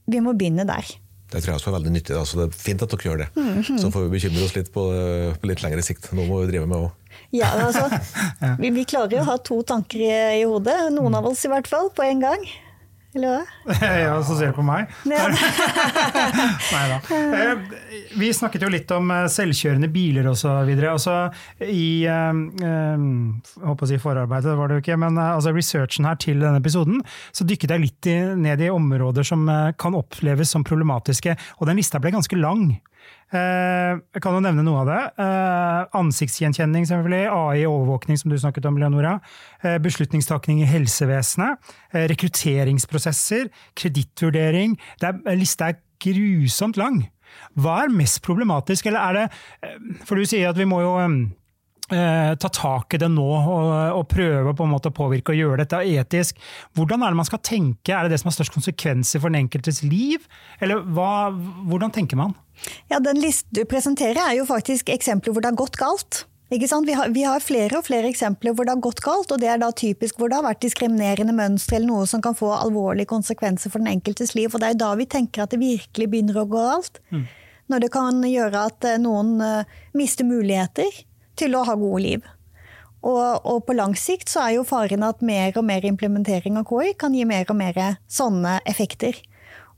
Vi 0.06 0.22
må 0.22 0.38
begynne 0.38 0.68
der. 0.70 0.94
Det 1.28 1.42
tror 1.42 1.52
jeg 1.52 1.60
også 1.60 1.72
er 1.72 1.76
veldig 1.76 1.92
nyttig. 1.92 2.16
Altså, 2.16 2.38
det 2.40 2.46
er 2.48 2.56
fint 2.56 2.84
at 2.84 2.94
dere 2.94 3.04
gjør 3.10 3.18
det. 3.24 3.28
Mm 3.36 3.62
-hmm. 3.62 3.82
Så 3.82 3.92
får 3.92 4.04
vi 4.04 4.10
bekymre 4.16 4.46
oss 4.46 4.56
litt 4.56 4.72
på, 4.74 4.84
på 5.42 5.48
litt 5.48 5.64
lengre 5.64 5.84
sikt. 5.84 6.14
Nå 6.14 6.26
må 6.26 6.40
vi 6.42 6.52
drive 6.52 6.68
med 6.68 6.78
òg. 6.78 6.92
Ja, 7.32 7.50
altså, 7.66 7.90
vi, 8.62 8.70
vi, 8.70 8.86
klarer 8.86 9.12
jo 9.12 9.20
å 9.24 9.30
ha 9.32 9.38
to 9.38 9.62
tanker 9.64 10.00
i, 10.00 10.42
i 10.42 10.46
hodet, 10.48 10.94
noen 10.94 11.16
av 11.16 11.26
oss 11.26 11.46
i 11.46 11.52
hvert 11.52 11.68
fall, 11.68 11.90
på 11.90 12.04
en 12.04 12.20
gang. 12.24 12.48
Eller 13.18 13.34
hva? 13.34 13.74
ja, 14.06 14.16
så 14.24 14.38
ser 14.38 14.52
du 14.52 14.58
på 14.60 14.66
meg. 14.66 14.92
Nei 15.08 16.84
da. 16.92 17.00
Eh, 17.10 17.64
vi 18.20 18.30
snakket 18.36 18.68
jo 18.68 18.72
litt 18.72 18.92
om 18.94 19.10
eh, 19.14 19.26
selvkjørende 19.32 19.90
biler 19.94 20.30
osv. 20.30 20.70
Altså, 20.78 21.16
I 21.66 22.06
øh, 22.06 23.72
å 23.74 23.90
si 23.90 24.00
forarbeidet, 24.02 24.58
var 24.60 24.70
det 24.70 24.78
jo 24.78 24.86
ikke, 24.86 25.00
men 25.02 25.18
altså, 25.22 25.56
researchen 25.56 26.08
her 26.10 26.20
til 26.22 26.44
denne 26.44 26.62
episoden, 26.62 27.02
så 27.34 27.48
dykket 27.48 27.74
jeg 27.74 27.86
litt 27.88 28.12
ned 28.38 28.62
i 28.62 28.72
områder 28.74 29.26
som 29.26 29.48
kan 29.82 29.98
oppleves 29.98 30.54
som 30.54 30.66
problematiske. 30.68 31.34
Og 31.58 31.70
den 31.70 31.82
lista 31.82 32.02
ble 32.02 32.14
ganske 32.14 32.38
lang. 32.38 32.70
Eh, 33.28 34.00
jeg 34.16 34.24
kan 34.24 34.38
jo 34.38 34.44
nevne 34.44 34.64
noe 34.64 34.84
av 34.86 34.90
det. 34.90 35.00
Eh, 35.20 35.98
ansiktsgjenkjenning, 36.00 36.88
selvfølgelig. 36.88 37.26
AI-overvåkning, 37.28 38.20
som 38.20 38.32
du 38.32 38.38
snakket 38.40 38.68
om, 38.70 38.78
Leonora. 38.80 39.18
Eh, 39.64 39.78
beslutningstakning 39.84 40.62
i 40.64 40.70
helsevesenet. 40.70 41.60
Rekrutteringsprosesser. 41.94 43.52
Kredittvurdering. 43.76 44.78
Lista 45.36 45.74
er 45.74 45.82
grusomt 46.04 46.80
lang. 46.80 47.10
Hva 47.60 47.84
er 47.84 47.92
mest 47.92 48.22
problematisk, 48.24 48.88
eller 48.88 49.02
er 49.02 49.14
det 49.14 50.06
For 50.08 50.16
du 50.16 50.24
sier 50.24 50.50
at 50.50 50.58
vi 50.58 50.66
må 50.66 50.80
jo 50.80 50.94
ta 51.88 52.50
tak 52.52 52.94
i 52.94 53.00
det 53.00 53.08
nå 53.08 53.24
og, 53.24 53.68
og, 53.96 54.08
prøve 54.12 54.52
på 54.56 54.66
en 54.66 54.72
måte 54.74 54.92
å 54.92 54.96
påvirke 54.96 55.32
og 55.32 55.40
gjøre 55.40 55.62
dette 55.64 55.80
etisk. 55.88 56.36
Hvordan 56.76 57.04
er 57.04 57.12
det 57.12 57.20
man 57.20 57.28
skal 57.28 57.40
tenke? 57.40 57.94
Er 57.96 58.04
det 58.04 58.12
det 58.12 58.20
som 58.20 58.28
har 58.28 58.36
størst 58.36 58.56
konsekvenser 58.56 59.24
for 59.24 59.32
den 59.32 59.46
enkeltes 59.46 59.84
liv? 59.84 60.28
Eller 60.60 60.84
hva, 60.84 61.32
hvordan 61.64 61.96
tenker 61.96 62.20
man? 62.20 62.36
Ja, 62.92 63.00
Den 63.00 63.20
listen 63.22 63.50
du 63.54 63.64
presenterer 63.70 64.22
er 64.24 64.40
jo 64.40 64.48
faktisk 64.50 64.90
eksempler 64.90 65.34
hvor 65.34 65.44
det 65.44 65.52
har 65.52 65.60
gått 65.60 65.80
galt. 65.80 66.26
Vi 66.50 66.60
har, 66.64 67.10
vi, 67.10 67.24
har, 67.28 67.42
flere 67.44 67.76
og 67.76 67.84
flere 67.90 68.08
eksempler 68.08 68.54
hvor 68.56 68.64
det 68.64 68.72
har 68.72 68.84
gått 68.84 69.02
galt, 69.04 69.32
og 69.36 69.42
det 69.42 69.50
er 69.52 69.60
da 69.60 69.68
typisk 69.76 70.16
hvor 70.16 70.30
det 70.32 70.38
har 70.38 70.46
vært 70.46 70.62
diskriminerende 70.64 71.36
mønstre 71.36 71.76
eller 71.76 71.92
noe 71.92 72.06
som 72.08 72.24
kan 72.24 72.38
få 72.40 72.54
alvorlige 72.56 73.12
konsekvenser 73.12 73.74
for 73.74 73.84
den 73.84 73.92
enkeltes 73.98 74.32
liv. 74.38 74.54
Og 74.54 74.64
det 74.64 74.70
er 74.72 74.80
da 74.80 74.94
vi 74.96 75.10
tenker 75.12 75.44
at 75.44 75.52
det 75.52 75.60
virkelig 75.60 76.08
begynner 76.08 76.40
å 76.40 76.48
gå 76.48 76.64
galt. 76.70 77.02
Mm. 77.12 77.26
Når 77.68 77.84
det 77.84 77.92
kan 77.92 78.24
gjøre 78.24 78.64
at 78.72 78.88
eh, 78.88 79.00
noen 79.04 79.36
uh, 79.44 79.80
mister 79.92 80.24
muligheter 80.24 81.02
til 81.36 81.58
å 81.60 81.66
ha 81.68 81.76
gode 81.76 82.04
liv. 82.06 82.30
Og, 83.04 83.44
og, 83.44 83.66
på 83.68 83.76
lang 83.76 83.98
sikt 84.00 84.32
så 84.32 84.46
er 84.46 84.56
jo 84.56 84.68
faren 84.68 85.04
at 85.06 85.20
mer 85.26 85.52
og 85.60 85.68
mer 85.68 85.84
implementering 85.86 86.56
av 86.60 86.66
KI 86.70 86.96
kan 87.00 87.16
gi 87.16 87.28
mer 87.28 87.44
og 87.52 87.60
mer 87.60 87.82
sånne 88.08 88.62
effekter. 88.66 89.20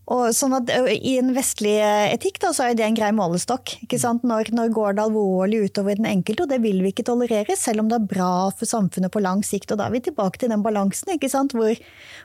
Og 0.09 0.31
sånn 0.33 0.55
at 0.57 0.71
I 0.89 1.11
en 1.19 1.35
vestlig 1.35 1.75
etikk 1.85 2.39
da, 2.41 2.49
så 2.55 2.65
er 2.65 2.77
det 2.77 2.81
en 2.87 2.95
grei 2.97 3.11
målestokk. 3.13 3.75
ikke 3.85 3.99
sant? 4.01 4.23
Når, 4.25 4.49
når, 4.57 4.71
går 4.73 4.95
det 4.97 5.03
alvorlig 5.03 5.59
utover 5.67 5.99
den 5.99 6.07
enkelte, 6.09 6.47
og 6.47 6.49
det 6.49 6.57
vil 6.63 6.79
vi 6.81 6.89
ikke 6.89 7.05
tolerere, 7.05 7.57
selv 7.59 7.83
om 7.83 7.91
det 7.91 7.99
er 7.99 8.07
bra 8.15 8.31
for 8.49 8.69
samfunnet 8.69 9.13
på 9.13 9.21
lang 9.21 9.43
sikt. 9.45 9.69
og 9.69 9.77
Da 9.77 9.85
er 9.85 9.93
vi 9.93 10.01
tilbake 10.07 10.41
til 10.41 10.49
den 10.49 10.65
balansen. 10.65 11.13
ikke 11.13 11.29
sant? 11.29 11.53
Hvor, 11.53 11.77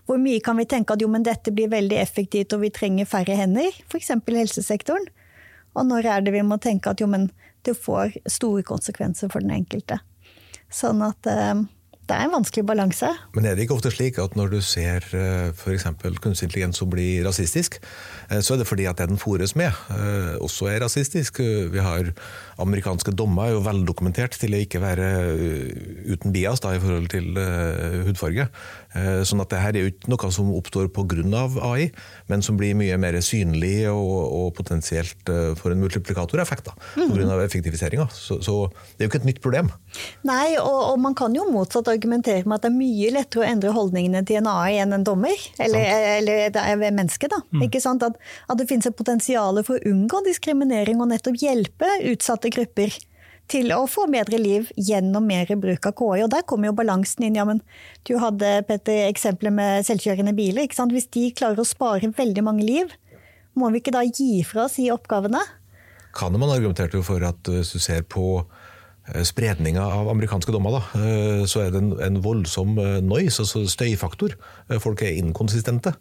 hvor 0.08 0.22
mye 0.22 0.40
kan 0.44 0.56
vi 0.56 0.68
tenke 0.70 0.96
at 0.96 1.04
jo, 1.04 1.10
men 1.12 1.28
dette 1.28 1.52
blir 1.52 1.68
veldig 1.74 2.00
effektivt 2.00 2.56
og 2.56 2.64
vi 2.64 2.72
trenger 2.72 3.10
færre 3.10 3.36
hender, 3.36 3.76
f.eks. 3.84 4.14
helsesektoren. 4.32 5.10
Og 5.76 5.84
når 5.90 6.08
er 6.08 6.24
det 6.24 6.32
vi 6.32 6.46
må 6.46 6.56
tenke 6.62 6.94
at 6.94 7.04
jo, 7.04 7.10
men 7.10 7.28
det 7.68 7.76
får 7.76 8.16
store 8.30 8.64
konsekvenser 8.64 9.28
for 9.28 9.44
den 9.44 9.52
enkelte. 9.58 10.00
Sånn 10.72 11.04
at 11.04 11.28
eh, 11.28 11.66
det 12.08 12.16
er 12.16 12.26
en 12.26 12.34
vanskelig 12.36 12.66
balanse. 12.68 13.08
Men 13.34 13.46
er 13.48 13.56
det 13.56 13.64
ikke 13.64 13.76
ofte 13.78 13.92
slik 13.92 14.18
at 14.20 14.36
når 14.36 14.52
du 14.52 14.58
ser 14.64 15.06
eh, 15.16 15.50
f.eks. 15.52 15.86
kunstig 16.20 16.48
intelligens 16.48 16.80
som 16.80 16.90
blir 16.92 17.24
rasistisk, 17.26 17.78
eh, 18.30 18.40
så 18.44 18.54
er 18.54 18.62
det 18.62 18.68
fordi 18.68 18.88
at 18.90 19.00
det 19.00 19.08
den 19.08 19.20
fôres 19.20 19.54
med, 19.56 19.72
også 20.40 20.68
er 20.72 20.82
rasistisk. 20.84 21.40
Vi 21.40 21.80
har 21.80 22.10
amerikanske 22.62 23.14
dommer 23.16 23.48
er 23.48 23.56
jo 23.56 23.64
veldokumentert 23.66 24.38
til 24.38 24.54
å 24.54 24.62
ikke 24.62 24.82
være 24.82 25.10
uten 26.10 26.34
bias 26.34 26.62
da, 26.64 26.74
i 26.74 26.82
forhold 26.82 27.10
til 27.12 27.38
hudfarge. 28.06 28.48
Sånn 29.26 29.42
at 29.42 29.50
det 29.50 29.62
her 29.62 29.74
er 29.74 29.86
jo 29.86 29.92
ikke 29.92 30.12
noe 30.12 30.30
som 30.34 30.52
oppstår 30.54 30.90
pga. 30.94 31.02
AI, 31.64 31.88
men 32.30 32.42
som 32.44 32.56
blir 32.58 32.76
mye 32.78 32.96
mer 33.00 33.16
synlig 33.24 33.88
og, 33.90 34.12
og 34.38 34.46
potensielt 34.56 35.30
får 35.58 35.74
en 35.74 35.82
multiplikatoreffekt 35.82 36.70
pga. 36.94 37.40
effektiviseringa. 37.44 38.08
Så, 38.12 38.40
så, 38.42 38.70
det 38.94 39.04
er 39.04 39.08
jo 39.08 39.12
ikke 39.12 39.22
et 39.22 39.28
nytt 39.28 39.42
problem. 39.44 39.70
Nei, 40.26 40.56
og, 40.58 40.78
og, 40.92 40.98
man 41.02 41.14
kan 41.18 41.34
jo 41.36 41.46
motsatt 41.50 41.88
argumentere 41.92 42.44
med 42.46 42.58
at 42.58 42.66
det 42.66 42.70
er 42.72 42.76
mye 42.76 43.10
lettere 43.14 43.44
å 43.44 43.48
endre 43.48 43.74
holdningene 43.74 44.24
til 44.26 44.40
en 44.40 44.50
AI 44.50 44.78
enn 44.82 44.96
en 44.96 45.06
dommer. 45.06 45.34
Eller, 45.62 45.84
eller 46.18 46.54
det 46.54 46.62
er 46.62 46.78
ved 46.80 46.96
mennesket, 46.96 47.32
da. 47.34 47.40
Mm. 47.54 47.66
Ikke 47.68 47.82
sant? 47.82 48.04
At, 48.06 48.18
at 48.50 48.60
det 48.60 48.68
finnes 48.70 48.88
et 48.88 48.96
potensial 48.96 49.60
for 49.66 49.78
å 49.78 49.92
unngå 49.92 50.22
diskriminering 50.26 51.02
og 51.02 51.10
nettopp 51.12 51.38
hjelpe 51.40 51.90
utsatte 52.12 52.43
grupper 52.52 52.96
til 53.52 53.72
å 53.76 53.84
få 53.90 54.06
bedre 54.12 54.38
liv 54.40 54.70
gjennom 54.80 55.26
mer 55.28 55.50
bruk 55.60 55.86
av 55.88 55.94
KI. 55.98 56.24
Og 56.24 56.30
der 56.32 56.46
kommer 56.48 56.70
jo 56.70 56.76
balansen 56.76 57.26
inn. 57.26 57.36
Ja, 57.36 57.44
men 57.48 57.60
du 58.08 58.16
hadde 58.20 58.62
Petter, 58.68 59.04
eksempelet 59.08 59.52
med 59.52 59.88
selvkjørende 59.88 60.34
biler. 60.36 60.64
ikke 60.64 60.80
sant? 60.80 60.92
Hvis 60.96 61.10
de 61.12 61.28
klarer 61.36 61.60
å 61.60 61.68
spare 61.68 62.08
veldig 62.08 62.44
mange 62.44 62.64
liv, 62.64 62.92
må 63.54 63.70
vi 63.70 63.82
ikke 63.82 63.94
da 63.94 64.02
gi 64.08 64.42
fra 64.48 64.64
oss 64.64 64.80
de 64.80 64.90
oppgavene? 64.94 65.42
Kan 66.14 66.36
man 66.38 66.52
argumentere 66.54 67.02
for 67.02 67.22
at 67.26 67.50
hvis 67.50 67.74
du 67.74 67.80
ser 67.82 68.02
på 68.02 68.44
Eh, 68.44 68.63
spredninga 69.04 69.82
av 69.84 70.08
amerikanske 70.08 70.52
dommer, 70.54 70.78
da, 70.78 70.80
eh, 70.96 71.42
så 71.48 71.60
er 71.60 71.72
det 71.74 71.80
en, 71.82 71.90
en, 72.00 72.20
voldsom 72.24 72.78
eh, 72.80 73.00
noise, 73.04 73.42
altså 73.42 73.64
støyfaktor. 73.68 74.32
Folk 74.80 75.02
er 75.04 75.18
inkonsistente. 75.20 75.92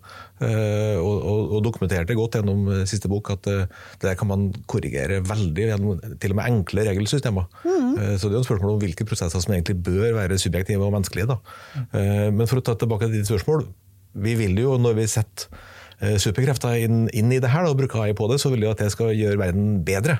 Og, 0.44 1.18
og, 1.24 1.52
og 1.56 1.60
dokumenterte 1.64 2.16
godt 2.18 2.36
gjennom 2.36 2.66
siste 2.90 3.08
bok 3.12 3.30
at 3.32 3.46
det 3.46 3.60
der 4.02 4.16
kan 4.20 4.28
man 4.28 4.46
korrigere 4.68 5.22
veldig 5.24 5.68
gjennom 5.70 6.02
til 6.20 6.34
og 6.34 6.40
med 6.40 6.50
enkle 6.50 6.84
regelsystemer. 6.90 7.46
Mm. 7.64 8.18
Så 8.20 8.28
det 8.28 8.34
er 8.34 8.38
jo 8.40 8.42
et 8.42 8.50
spørsmål 8.50 8.74
om 8.74 8.82
hvilke 8.82 9.08
prosesser 9.08 9.44
som 9.44 9.54
egentlig 9.56 9.78
bør 9.86 10.18
være 10.18 10.40
subjektive 10.42 10.84
og 10.84 10.92
menneskelige. 10.96 11.30
Da. 11.32 11.38
Men 12.36 12.50
for 12.50 12.60
å 12.60 12.66
ta 12.66 12.76
tilbake 12.80 13.08
til 13.08 13.22
ditt 13.22 13.30
spørsmål. 13.30 13.68
Vi 14.26 14.36
vil 14.42 14.60
jo, 14.60 14.76
når 14.82 14.98
vi 15.00 15.08
setter 15.14 16.18
superkrefter 16.20 16.82
inn, 16.84 17.06
inn 17.16 17.32
i 17.32 17.40
det 17.44 17.54
her 17.54 17.70
og 17.70 17.78
bruker 17.80 18.04
AI 18.04 18.18
på 18.18 18.28
det, 18.32 18.42
så 18.44 18.52
vil 18.52 18.66
vi 18.66 18.72
at 18.72 18.84
det 18.84 18.92
skal 18.96 19.16
gjøre 19.16 19.40
verden 19.46 19.80
bedre 19.88 20.20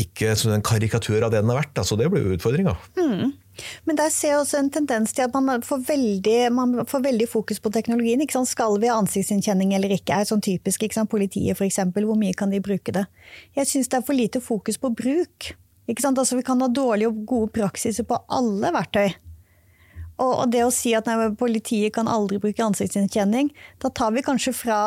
ikke 0.00 0.34
som 0.38 0.52
en 0.54 0.64
karikatur 0.64 1.22
av 1.22 1.30
det 1.30 1.40
den 1.42 1.50
har 1.52 1.60
vært. 1.60 1.78
Altså, 1.78 1.96
det 1.98 2.08
blir 2.10 2.24
jo 2.24 2.36
utfordringa. 2.36 2.74
Mm. 2.98 3.32
Men 3.86 3.98
der 3.98 4.10
ser 4.10 4.32
jeg 4.32 4.40
også 4.40 4.58
en 4.58 4.70
tendens 4.74 5.14
til 5.14 5.28
at 5.28 5.34
man 5.38 5.62
får 5.62 5.84
veldig, 5.86 6.38
man 6.54 6.76
får 6.90 7.04
veldig 7.04 7.28
fokus 7.30 7.62
på 7.62 7.70
teknologien. 7.74 8.22
Skal 8.50 8.80
vi 8.82 8.90
ha 8.90 8.98
ansiktsgjenkjenning 8.98 9.74
eller 9.76 9.94
ikke? 9.94 10.18
er 10.18 10.28
sånn 10.28 10.42
typisk. 10.42 10.82
Ikke 10.82 11.06
Politiet 11.10 11.54
f.eks. 11.54 11.78
Hvor 11.94 12.18
mye 12.18 12.34
kan 12.34 12.50
de 12.50 12.62
bruke 12.64 12.94
det? 12.94 13.06
Jeg 13.54 13.70
syns 13.70 13.92
det 13.92 14.00
er 14.00 14.06
for 14.06 14.18
lite 14.18 14.42
fokus 14.42 14.80
på 14.80 14.90
bruk. 14.90 15.54
Altså, 15.86 16.36
vi 16.36 16.42
kan 16.46 16.62
ha 16.64 16.68
dårlige 16.68 17.12
og 17.12 17.24
gode 17.28 17.52
praksiser 17.54 18.06
på 18.08 18.18
alle 18.32 18.72
verktøy. 18.74 19.14
Og, 20.22 20.46
det 20.50 20.62
å 20.62 20.72
si 20.74 20.94
at 20.94 21.08
nei, 21.10 21.32
politiet 21.38 21.94
kan 21.94 22.08
aldri 22.10 22.38
bruke 22.42 22.62
ansiktsgjenkjenning, 22.62 23.50
da 23.82 23.90
tar 23.90 24.14
vi 24.14 24.22
kanskje 24.22 24.54
fra 24.54 24.80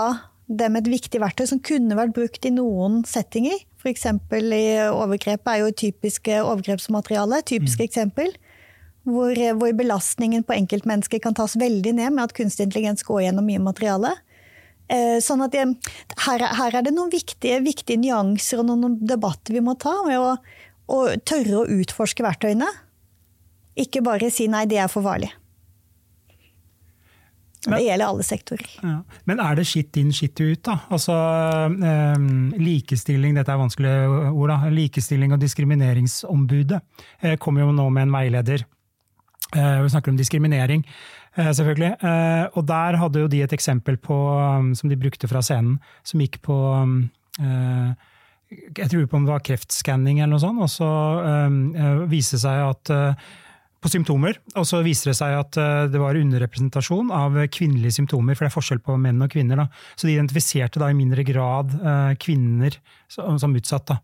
dem 0.47 0.77
et 0.79 0.87
viktig 0.87 1.19
verktøy 1.19 1.49
som 1.49 1.59
kunne 1.59 1.97
vært 1.99 2.15
brukt 2.15 2.47
i 2.47 2.53
noen 2.55 3.01
settinger. 3.07 3.59
F.eks. 3.87 4.05
i 4.51 4.65
overgrep 4.91 5.47
er 5.47 5.61
jo 5.63 5.71
typisk 5.71 6.27
overgrepsmateriale. 6.35 7.41
Typisk 7.47 7.79
mm. 7.79 7.85
eksempel. 7.87 8.33
Hvor, 9.07 9.31
hvor, 9.55 9.71
belastningen 9.71 10.43
på 10.43 10.57
enkeltmennesker 10.57 11.21
kan 11.23 11.35
tas 11.37 11.55
veldig 11.55 11.93
ned 11.95 12.11
med 12.17 12.25
at 12.25 12.35
kunstig 12.35 12.67
intelligens 12.67 13.05
går 13.07 13.23
gjennom 13.23 13.47
mye 13.47 13.61
materiale. 13.63 14.17
Eh, 14.91 15.17
sånn 15.23 15.45
at 15.45 15.55
jeg, 15.55 15.77
her, 16.25 16.43
her, 16.59 16.75
er 16.75 16.83
det 16.83 16.91
noen 16.95 17.11
viktige, 17.11 17.61
viktige, 17.63 17.99
nyanser 18.03 18.59
og 18.63 18.67
noen 18.69 18.99
debatter 19.07 19.55
vi 19.55 19.63
må 19.63 19.77
ta. 19.79 19.95
med 20.07 20.19
å, 20.19 20.35
å 20.91 20.99
tørre 21.23 21.61
å 21.61 21.67
utforske 21.79 22.25
verktøyene. 22.27 22.67
Ikke 23.79 24.03
bare 24.03 24.31
si 24.33 24.49
nei, 24.51 24.65
det 24.67 24.81
er 24.83 24.91
for 24.91 25.07
farlig. 25.07 25.31
Det 27.73 27.83
gjelder 27.83 28.07
alle 28.07 28.23
sektorer. 28.25 28.71
Ja. 28.83 28.95
Men 29.29 29.41
er 29.43 29.59
det 29.59 29.67
skitt 29.67 29.97
inn, 29.99 30.13
skitt 30.15 30.39
ut, 30.39 30.61
da? 30.67 30.77
Altså 30.93 31.17
eh, 31.67 32.25
likestilling, 32.61 33.35
dette 33.37 33.53
er 33.53 33.61
vanskelige 33.61 34.31
ord, 34.31 34.53
da. 34.53 34.71
Likestilling 34.73 35.35
og 35.35 35.43
diskrimineringsombudet 35.43 36.81
eh, 37.21 37.37
kommer 37.41 37.65
jo 37.65 37.75
nå 37.75 37.87
med 37.93 38.07
en 38.07 38.17
veileder. 38.17 38.65
Eh, 39.55 39.81
vi 39.83 39.93
snakker 39.93 40.11
om 40.11 40.19
diskriminering, 40.19 40.83
eh, 41.35 41.51
selvfølgelig. 41.51 41.93
Eh, 42.03 42.45
og 42.53 42.67
der 42.67 42.99
hadde 43.01 43.23
jo 43.23 43.31
de 43.31 43.41
et 43.45 43.53
eksempel 43.53 43.97
på, 43.97 44.17
um, 44.37 44.73
som 44.75 44.89
de 44.89 44.99
brukte 44.99 45.27
fra 45.27 45.41
scenen, 45.41 45.79
som 46.03 46.23
gikk 46.23 46.41
på 46.45 46.57
um, 46.75 47.01
eh, 47.39 48.13
jeg 48.49 48.89
tror 48.89 49.07
på 49.07 49.17
om 49.17 49.25
det 49.27 49.33
var 49.33 49.43
kreftskanning 49.43 50.21
eller 50.21 50.37
noe 50.37 50.39
sånt, 50.39 50.61
og 50.63 50.69
så 50.71 50.87
øh, 51.19 52.05
viste 52.07 52.37
det 52.37 52.45
seg 52.45 52.61
at 52.63 52.91
på 53.83 53.91
symptomer, 53.93 54.39
og 54.57 54.65
så 54.67 54.81
viser 54.85 55.11
det 55.11 55.17
seg 55.19 55.35
at 55.37 55.59
øh, 55.61 55.85
det 55.93 56.01
var 56.01 56.17
underrepresentasjon 56.17 57.11
av 57.13 57.37
kvinnelige 57.53 57.99
symptomer, 57.99 58.37
for 58.37 58.45
det 58.45 58.51
er 58.51 58.55
forskjell 58.55 58.81
på 58.85 58.97
menn 59.01 59.21
og 59.23 59.31
kvinner. 59.33 59.61
Da. 59.63 59.67
Så 59.95 60.09
de 60.09 60.15
identifiserte 60.15 60.81
da 60.81 60.89
i 60.91 60.97
mindre 60.97 61.25
grad 61.27 61.75
kvinner 62.21 62.77
som, 63.11 63.37
som 63.41 63.55
utsatt. 63.57 63.93
da. 63.93 63.99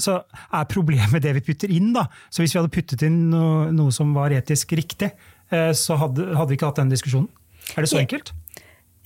Så 0.00 0.18
er 0.24 0.68
problemet 0.68 1.24
det 1.24 1.34
vi 1.38 1.44
putter 1.46 1.72
inn, 1.72 1.92
da. 1.96 2.06
Så 2.32 2.42
hvis 2.42 2.54
vi 2.54 2.60
hadde 2.60 2.72
puttet 2.72 3.04
inn 3.06 3.28
noe, 3.32 3.68
noe 3.74 3.94
som 3.94 4.10
var 4.16 4.34
etisk 4.36 4.74
riktig, 4.76 5.12
så 5.48 5.96
hadde, 6.00 6.26
hadde, 6.34 6.50
vi 6.52 6.58
ikke 6.58 6.68
hatt 6.68 6.82
den 6.82 6.92
diskusjonen. 6.92 7.30
Er 7.76 7.84
det 7.84 7.92
så 7.92 8.02
enkelt? 8.02 8.34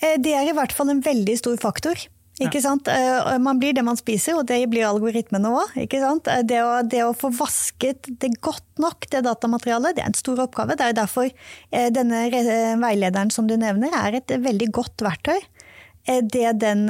Det 0.03 0.35
er 0.35 0.51
i 0.51 0.57
hvert 0.57 0.75
fall 0.75 0.91
en 0.91 1.03
veldig 1.05 1.39
stor 1.39 1.59
faktor. 1.63 2.07
Ikke 2.41 2.63
sant? 2.65 2.89
Eh, 2.89 3.39
man 3.43 3.61
blir 3.61 3.75
det 3.77 3.85
man 3.85 3.99
spiser, 3.99 4.39
og 4.39 4.47
det 4.49 4.63
blir 4.73 4.87
algoritmene 4.89 5.51
òg. 5.53 5.75
Det, 5.77 6.61
det, 6.89 7.03
å 7.05 7.13
få 7.17 7.33
vasket 7.37 8.09
det 8.23 8.33
godt 8.41 8.65
nok, 8.81 9.09
det 9.13 9.25
datamaterialet, 9.27 9.99
det 9.99 10.05
er 10.05 10.13
en 10.13 10.17
stor 10.17 10.41
oppgave. 10.47 10.79
Det 10.79 10.89
er 10.89 10.97
derfor 10.97 11.29
eh, 11.29 11.91
denne 11.93 12.25
veilederen 12.81 13.33
som 13.35 13.51
du 13.51 13.59
nevner, 13.61 13.93
er 13.93 14.23
et 14.23 14.33
veldig 14.41 14.71
godt 14.73 15.05
verktøy. 15.05 15.43
Eh, 16.09 16.23
det 16.25 16.57
den 16.65 16.87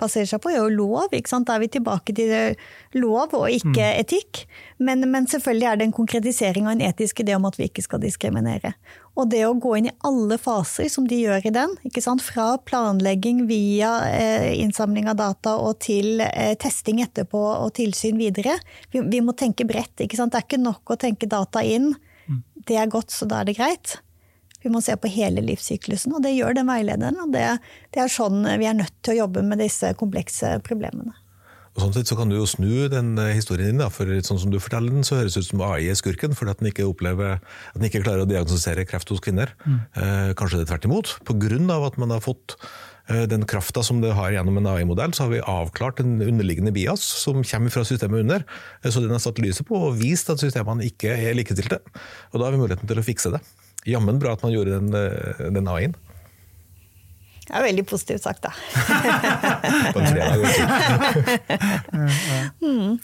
baserer 0.00 0.32
seg 0.32 0.40
på, 0.40 0.54
er 0.54 0.62
jo 0.62 0.72
lov. 0.72 1.12
Da 1.12 1.58
er 1.58 1.62
vi 1.66 1.72
tilbake 1.76 2.16
til 2.16 2.56
lov 2.96 3.36
og 3.36 3.50
ikke 3.52 3.76
mm. 3.76 3.98
etikk. 4.00 4.46
Men, 4.80 5.04
men, 5.12 5.28
selvfølgelig 5.28 5.68
er 5.68 5.76
det 5.76 5.90
en 5.90 5.98
konkretisering 6.00 6.70
av 6.70 6.78
en 6.78 6.86
etisk 6.88 7.20
idé 7.20 7.36
om 7.36 7.44
at 7.50 7.60
vi 7.60 7.68
ikke 7.68 7.84
skal 7.84 8.00
diskriminere. 8.00 8.72
Og 9.16 9.30
det 9.32 9.42
å 9.48 9.54
gå 9.56 9.72
inn 9.78 9.88
i 9.88 9.94
alle 10.04 10.36
faser 10.40 10.90
som 10.92 11.06
de 11.08 11.22
gjør 11.22 11.48
i 11.48 11.52
den, 11.54 11.72
fra 12.20 12.46
planlegging 12.68 13.46
via 13.48 13.92
eh, 14.10 14.50
innsamling 14.60 15.08
av 15.08 15.16
data 15.16 15.56
og 15.56 15.78
til 15.80 16.20
eh, 16.20 16.52
testing 16.60 17.00
etterpå 17.00 17.40
og 17.56 17.72
tilsyn 17.78 18.20
videre. 18.20 18.58
Vi, 18.92 19.00
vi 19.00 19.22
må 19.24 19.32
tenke 19.32 19.64
bredt. 19.64 19.94
Det 19.96 20.10
er 20.10 20.42
ikke 20.44 20.60
nok 20.60 20.92
å 20.92 21.00
tenke 21.00 21.26
data 21.26 21.64
inn. 21.64 21.94
Mm. 22.28 22.42
Det 22.68 22.76
er 22.76 22.92
godt, 22.92 23.14
så 23.14 23.28
da 23.28 23.40
er 23.40 23.48
det 23.48 23.56
greit. 23.56 23.98
Vi 24.62 24.72
må 24.72 24.82
se 24.84 24.96
på 25.00 25.08
hele 25.08 25.44
livssyklusen, 25.46 26.12
og 26.16 26.24
det 26.24 26.34
gjør 26.36 26.58
den 26.58 26.68
veilederen. 26.68 27.20
og 27.22 27.32
det, 27.32 27.46
det 27.94 28.02
er 28.02 28.12
sånn 28.12 28.42
vi 28.44 28.68
er 28.68 28.76
nødt 28.76 28.96
til 29.00 29.14
å 29.14 29.22
jobbe 29.24 29.46
med 29.46 29.64
disse 29.64 29.94
komplekse 29.96 30.58
problemene. 30.66 31.16
Og 31.76 31.84
sånn 31.84 31.92
sett 31.92 32.08
så 32.08 32.16
kan 32.16 32.30
du 32.32 32.38
jo 32.38 32.48
snu 32.48 32.88
den 32.92 33.14
eh, 33.20 33.34
historien 33.36 33.74
din. 33.74 33.82
Da, 33.82 33.90
for 33.92 34.08
sånn 34.24 34.40
som 34.40 34.52
du 34.52 34.56
forteller 34.62 34.94
den, 34.94 35.04
så 35.04 35.18
høres 35.20 35.36
det 35.36 35.44
ut 35.44 35.50
som 35.50 35.62
AI 35.66 35.90
er 35.92 35.98
skurken. 35.98 36.32
Fordi 36.36 36.54
at 36.54 36.62
den 36.62 36.70
ikke, 36.70 36.88
opplever, 36.88 37.36
at 37.36 37.76
den 37.76 37.88
ikke 37.90 38.00
klarer 38.06 38.24
å 38.24 38.28
diagnostisere 38.30 38.86
kreft 38.88 39.12
hos 39.12 39.20
kvinner. 39.24 39.52
Mm. 39.66 39.78
Eh, 39.92 40.30
kanskje 40.40 40.62
det 40.62 40.66
er 40.66 40.72
tvert 40.72 40.88
imot. 40.88 41.16
Pga. 41.28 41.80
at 41.86 41.98
man 42.00 42.14
har 42.14 42.24
fått 42.24 42.56
eh, 43.12 43.26
den 43.28 43.44
krafta 43.44 43.84
som 43.84 44.00
det 44.00 44.14
har 44.16 44.32
gjennom 44.32 44.56
en 44.56 44.70
AI-modell, 44.72 45.12
så 45.12 45.26
har 45.26 45.34
vi 45.34 45.44
avklart 45.44 46.00
en 46.00 46.16
underliggende 46.24 46.72
bias 46.72 47.04
som 47.04 47.44
kommer 47.44 47.74
fra 47.74 47.84
systemet 47.84 48.24
under. 48.24 48.48
Eh, 48.82 48.88
så 48.88 49.04
den 49.04 49.12
har 49.12 49.20
satt 49.20 49.42
lyset 49.42 49.68
på 49.68 49.76
og 49.76 50.00
vist 50.00 50.32
at 50.32 50.40
systemene 50.40 50.88
ikke 50.88 51.12
er 51.12 51.36
likestilte. 51.36 51.82
Og 52.32 52.40
da 52.40 52.48
har 52.48 52.56
vi 52.56 52.64
muligheten 52.64 52.88
til 52.88 53.04
å 53.04 53.06
fikse 53.06 53.36
det. 53.36 53.44
Jammen 53.86 54.18
bra 54.18 54.32
at 54.34 54.42
man 54.42 54.56
gjorde 54.56 54.80
den, 54.80 54.94
eh, 54.96 55.50
den 55.52 55.68
AI-en. 55.68 55.94
Det 57.46 57.54
er 57.54 57.62
veldig 57.62 57.84
positivt 57.86 58.24
sagt, 58.24 58.42
da. 58.42 58.50
På 59.94 60.00
en 60.00 60.08
fredag. 60.10 60.38
mm. 62.66 62.98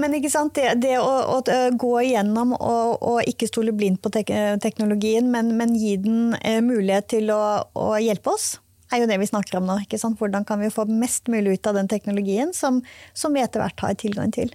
men 0.00 0.16
ikke 0.18 0.32
sant, 0.32 0.54
det, 0.58 0.80
det 0.82 0.96
å, 0.98 1.12
å, 1.36 1.40
gå 1.78 1.92
igjennom 2.02 2.56
og, 2.58 2.96
og, 2.98 3.20
ikke 3.30 3.46
stole 3.50 3.74
blindt 3.76 4.02
på 4.02 4.10
tek 4.14 4.32
teknologien, 4.62 5.30
men, 5.30 5.54
men, 5.58 5.76
gi 5.78 5.94
den 6.02 6.34
eh, 6.42 6.58
mulighet 6.64 7.06
til 7.14 7.30
å, 7.34 7.42
å, 7.78 7.92
hjelpe 8.02 8.34
oss, 8.34 8.56
er 8.92 9.02
jo 9.02 9.08
det 9.10 9.18
vi 9.20 9.28
snakker 9.28 9.58
om 9.58 9.68
nå. 9.68 9.80
ikke 9.84 10.00
sant? 10.00 10.18
Hvordan 10.20 10.46
kan 10.48 10.60
vi 10.62 10.72
få 10.72 10.86
mest 10.88 11.28
mulig 11.28 11.58
ut 11.58 11.68
av 11.68 11.76
den 11.78 11.90
teknologien 11.90 12.54
som, 12.56 12.80
som 13.12 13.34
vi 13.36 13.44
etter 13.44 13.62
hvert 13.62 13.84
har 13.84 13.98
tilgang 14.00 14.32
til. 14.34 14.54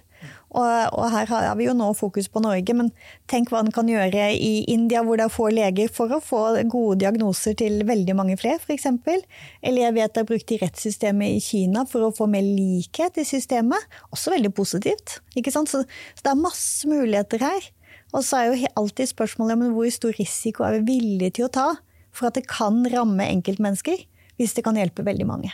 Og, 0.54 0.68
og, 0.94 1.08
her 1.10 1.28
har 1.28 1.56
vi 1.58 1.66
jo 1.66 1.74
nå 1.76 1.90
fokus 1.98 2.30
på 2.32 2.40
Norge, 2.40 2.76
men 2.76 2.90
tenk 3.30 3.50
hva 3.50 3.60
en 3.60 3.72
kan 3.74 3.88
gjøre 3.90 4.30
i 4.32 4.64
India, 4.72 5.02
hvor 5.04 5.18
det 5.18 5.26
er 5.26 5.34
få 5.34 5.48
leger, 5.52 5.90
for 5.92 6.14
å 6.14 6.20
få 6.22 6.42
gode 6.70 7.00
diagnoser 7.02 7.56
til 7.60 7.82
veldig 7.88 8.16
mange 8.16 8.38
flere, 8.40 8.62
f.eks. 8.62 8.86
Eller 8.94 9.80
jeg 9.82 9.96
vet 9.98 10.14
det 10.14 10.22
er 10.22 10.30
brukt 10.30 10.54
i 10.54 10.60
rettssystemet 10.62 11.36
i 11.36 11.42
Kina 11.44 11.84
for 11.90 12.06
å 12.06 12.12
få 12.14 12.28
mer 12.30 12.46
likhet 12.46 13.18
i 13.20 13.26
systemet. 13.28 13.98
Også 14.14 14.32
veldig 14.32 14.54
positivt. 14.56 15.18
ikke 15.36 15.52
sant? 15.54 15.72
Så, 15.72 15.82
så 16.14 16.26
det 16.26 16.32
er 16.32 16.44
masse 16.46 16.88
muligheter 16.88 17.44
her. 17.44 17.70
Og 18.14 18.22
så 18.22 18.38
er 18.38 18.52
jo 18.52 18.72
alltid 18.78 19.10
spørsmålet 19.10 19.58
om 19.58 19.74
hvor 19.74 19.90
stor 19.92 20.14
risiko 20.16 20.64
er 20.64 20.78
vi 20.78 20.94
villige 20.94 21.40
til 21.40 21.48
å 21.48 21.54
ta 21.58 21.68
for 22.14 22.30
at 22.30 22.38
det 22.38 22.46
kan 22.46 22.84
ramme 22.92 23.26
enkeltmennesker, 23.26 24.04
hvis 24.40 24.56
det 24.56 24.64
kan 24.66 24.78
hjelpe 24.78 25.06
veldig 25.06 25.26
mange. 25.28 25.52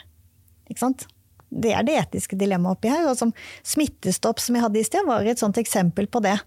Ikke 0.70 0.84
sant? 0.84 1.08
det 1.50 1.72
er 1.74 1.86
det 1.86 1.96
etiske 1.98 2.38
dilemmaet 2.38 2.78
oppi 2.78 2.92
her. 2.92 3.08
Og 3.10 3.18
som 3.18 3.34
Smittestopp 3.66 4.40
som 4.42 4.56
jeg 4.56 4.64
hadde 4.64 4.80
i 4.80 4.86
sted, 4.86 5.04
var 5.08 5.26
et 5.26 5.42
sånt 5.42 5.58
eksempel 5.60 6.08
på 6.10 6.22
det. 6.24 6.38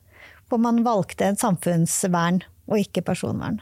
Hvor 0.50 0.62
man 0.62 0.84
valgte 0.86 1.28
et 1.28 1.42
samfunnsvern 1.42 2.42
og 2.70 2.80
ikke 2.80 3.04
personvern. 3.06 3.60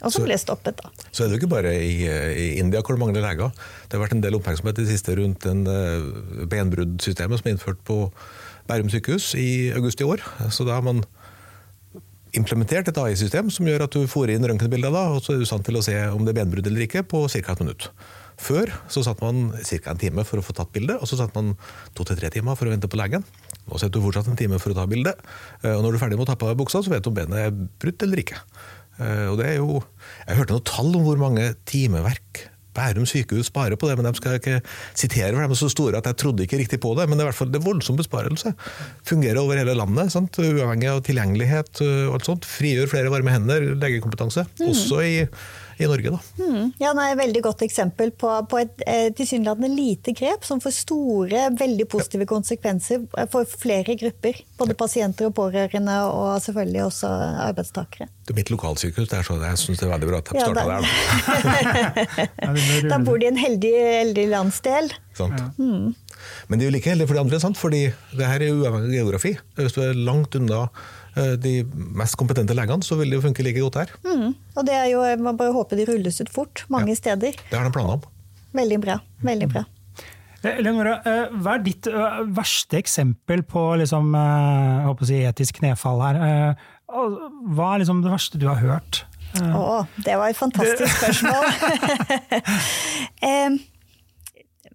Og 0.00 0.14
så, 0.14 0.22
ble 0.24 0.36
stoppet, 0.40 0.78
da. 0.80 0.88
Så 1.12 1.24
er 1.24 1.28
det 1.28 1.36
jo 1.36 1.42
ikke 1.42 1.52
bare 1.52 1.74
i, 1.76 2.06
i, 2.08 2.46
India 2.60 2.80
hvor 2.80 2.96
det 2.96 3.02
mangler 3.02 3.24
leger. 3.24 3.50
Det 3.84 3.98
har 3.98 4.04
vært 4.06 4.14
en 4.16 4.22
del 4.24 4.38
oppmerksomhet 4.38 4.78
i 4.80 4.86
det 4.86 4.94
siste 4.94 5.16
rundt 5.18 5.44
en, 5.48 5.66
uh, 5.68 6.46
benbruddsystemet 6.48 7.40
som 7.40 7.50
er 7.50 7.56
innført 7.56 7.82
på 7.84 8.06
Bærum 8.70 8.88
sykehus 8.92 9.34
i 9.36 9.50
august 9.76 10.00
i 10.00 10.08
år. 10.08 10.24
Så 10.48 10.64
da 10.64 10.78
har 10.78 10.86
man 10.86 11.02
implementert 12.36 12.88
et 12.90 12.98
AI-system 13.00 13.50
som 13.52 13.68
gjør 13.68 13.86
at 13.86 13.94
du 13.96 14.06
får 14.10 14.32
inn 14.34 14.46
røntgenbilder, 14.46 14.94
og 14.94 15.22
så 15.24 15.34
er 15.34 15.42
du 15.42 15.48
stand 15.48 15.66
til 15.66 15.78
å 15.78 15.84
se 15.84 15.96
om 16.10 16.24
det 16.24 16.34
er 16.34 16.40
benbrudd 16.40 16.66
eller 16.70 16.86
ikke 16.86 17.04
på 17.08 17.24
ca. 17.30 17.40
et 17.54 17.62
minutt. 17.62 17.90
Før 18.40 18.72
så 18.88 19.02
satt 19.04 19.20
man 19.20 19.50
ca. 19.58 19.92
en 19.92 20.00
time 20.00 20.24
for 20.24 20.40
å 20.40 20.44
få 20.44 20.54
tatt 20.56 20.72
bilde, 20.72 20.96
og 20.96 21.08
så 21.08 21.18
satt 21.20 21.34
man 21.36 21.54
to 21.96 22.06
til 22.08 22.18
tre 22.20 22.30
timer 22.32 22.56
for 22.56 22.68
å 22.68 22.74
vente 22.74 22.88
på 22.88 23.00
legen. 23.00 23.24
Nå 23.66 23.78
setter 23.78 23.98
du 23.98 24.04
fortsatt 24.06 24.30
en 24.32 24.38
time 24.38 24.60
for 24.62 24.72
å 24.72 24.78
ta 24.78 24.86
bilde, 24.90 25.12
eh, 25.62 25.74
og 25.74 25.84
når 25.84 25.92
du 25.92 25.98
er 25.98 26.04
ferdig 26.04 26.20
med 26.20 26.28
å 26.28 26.30
ta 26.32 26.38
på 26.40 26.54
buksa, 26.58 26.82
så 26.84 26.92
vet 26.92 27.04
du 27.04 27.12
om 27.12 27.18
benet 27.18 27.42
er 27.44 27.52
brutt 27.52 28.06
eller 28.06 28.22
ikke. 28.22 28.40
Eh, 29.00 29.26
og 29.30 29.38
det 29.40 29.50
er 29.50 29.60
jo, 29.60 29.82
Jeg 30.26 30.40
hørte 30.40 30.56
noen 30.56 30.68
tall 30.68 30.96
om 30.96 31.04
hvor 31.06 31.20
mange 31.20 31.54
timeverk 31.68 32.49
Bærum 32.76 33.06
sykehus 33.08 33.50
sparer 33.50 33.78
på 33.80 33.88
det, 33.90 33.96
men 33.98 34.08
de 34.08 34.14
skal 34.18 34.38
ikke 34.38 34.60
sitere, 34.94 35.32
for 35.34 35.42
de 35.42 35.56
er 35.56 35.60
så 35.62 35.70
store 35.72 36.00
at 36.00 36.10
jeg 36.10 36.18
trodde 36.22 36.46
ikke 36.46 36.60
riktig 36.60 36.80
på 36.82 36.94
det. 36.98 37.08
Men 37.08 37.18
det 37.18 37.24
er 37.24 37.28
i 37.28 37.30
hvert 37.32 37.40
fall 37.40 37.50
det 37.52 37.60
er 37.60 37.66
voldsom 37.66 37.98
besparelse. 38.00 38.54
Fungerer 39.08 39.40
over 39.42 39.58
hele 39.60 39.74
landet, 39.78 40.12
sant? 40.14 40.38
uavhengig 40.40 40.90
av 40.90 41.02
tilgjengelighet 41.06 41.82
og 41.86 42.18
alt 42.18 42.30
sånt. 42.30 42.46
Frigjør 42.48 42.90
flere 42.92 43.12
varme 43.12 43.34
hender, 43.34 43.72
legekompetanse. 43.80 44.46
Mm. 44.60 44.70
Også 44.70 45.02
i 45.06 45.16
i 45.84 45.88
Norge. 45.90 46.12
Mm. 46.38 46.72
Ja, 46.80 46.92
det 46.96 47.02
er 47.04 47.14
et 47.14 47.20
veldig 47.20 47.42
godt 47.44 47.62
eksempel 47.66 48.12
på, 48.12 48.30
på 48.50 48.58
et 48.60 48.82
eh, 48.86 49.08
tilsynelatende 49.16 49.70
lite 49.72 50.14
grep 50.16 50.44
som 50.46 50.60
får 50.62 50.74
store, 50.76 51.46
veldig 51.58 51.86
positive 51.90 52.26
ja. 52.26 52.30
konsekvenser 52.30 53.06
for 53.32 53.48
flere 53.48 53.96
grupper. 54.00 54.34
Både 54.60 54.76
pasienter 54.78 55.30
og 55.30 55.34
pårørende, 55.38 55.96
og 56.10 56.42
selvfølgelig 56.44 56.82
også 56.86 57.08
arbeidstakere. 57.48 58.06
Det 58.26 58.34
er 58.34 58.38
mitt 58.42 58.52
lokalsykehus, 58.52 59.08
det 59.10 59.18
er 59.18 59.24
så, 59.26 59.34
jeg 59.42 59.58
syns 59.64 59.78
det 59.80 59.86
er 59.88 59.94
veldig 59.94 60.08
bra 60.10 60.18
at 60.20 60.28
de 60.28 60.32
starta 60.44 60.62
der. 60.70 60.82
da 62.92 62.96
bor 63.06 63.16
de 63.18 63.24
i 63.26 63.32
en 63.32 63.40
heldig, 63.40 63.74
heldig 64.04 64.26
landsdel. 64.30 64.92
Sant. 65.18 65.40
Mm. 65.58 65.94
Men 66.50 66.58
det 66.58 66.66
er 66.66 66.72
jo 66.72 66.74
like 66.74 66.90
heldig 66.90 67.06
for 67.06 67.16
de 67.16 67.22
andre, 67.22 67.38
sant? 67.38 67.58
fordi 67.58 67.84
det 68.18 68.26
her 68.26 68.42
er 68.42 68.56
uavhengig 68.56 68.98
geografi. 68.98 69.36
Hvis 69.54 69.76
du 69.76 69.84
er 69.84 69.94
langt 69.94 70.34
unna 70.34 70.66
Eh, 71.18 71.34
de 71.42 71.54
mest 71.98 72.14
kompetente 72.18 72.54
legene, 72.54 72.86
så 72.86 72.98
vil 73.00 73.10
det 73.10 73.18
jo 73.18 73.24
funke 73.24 73.42
like 73.42 73.58
godt 73.58 73.80
her. 73.82 73.92
Mm. 74.06 74.30
Og 74.56 74.66
det 74.66 74.76
er 74.76 74.88
jo, 74.92 75.02
Man 75.18 75.36
bare 75.36 75.52
håper 75.52 75.80
de 75.80 75.88
rulles 75.90 76.20
ut 76.20 76.30
fort, 76.30 76.64
mange 76.68 76.94
ja. 76.94 77.00
steder. 77.00 77.34
Det 77.50 77.58
har 77.58 77.66
de 77.66 77.74
planer 77.74 77.98
om. 77.98 78.02
Veldig 78.54 78.80
bra. 78.82 78.98
Veldig 79.26 79.50
bra. 79.50 79.64
Leonora, 80.40 80.94
eh, 81.04 81.34
hva 81.36 81.58
er 81.58 81.64
ditt 81.66 81.86
verste 82.32 82.78
eksempel 82.78 83.42
på 83.44 83.64
liksom, 83.82 84.14
si, 85.04 85.20
etisk 85.28 85.58
knefall 85.60 86.00
her? 86.00 86.20
Hva 86.88 87.74
er 87.74 87.82
liksom 87.82 88.00
det 88.06 88.14
verste 88.14 88.40
du 88.40 88.48
har 88.48 88.62
hørt? 88.62 89.04
Å, 89.36 89.84
det 90.02 90.16
var 90.18 90.32
et 90.32 90.38
fantastisk 90.38 90.96
spørsmål! 90.96 91.44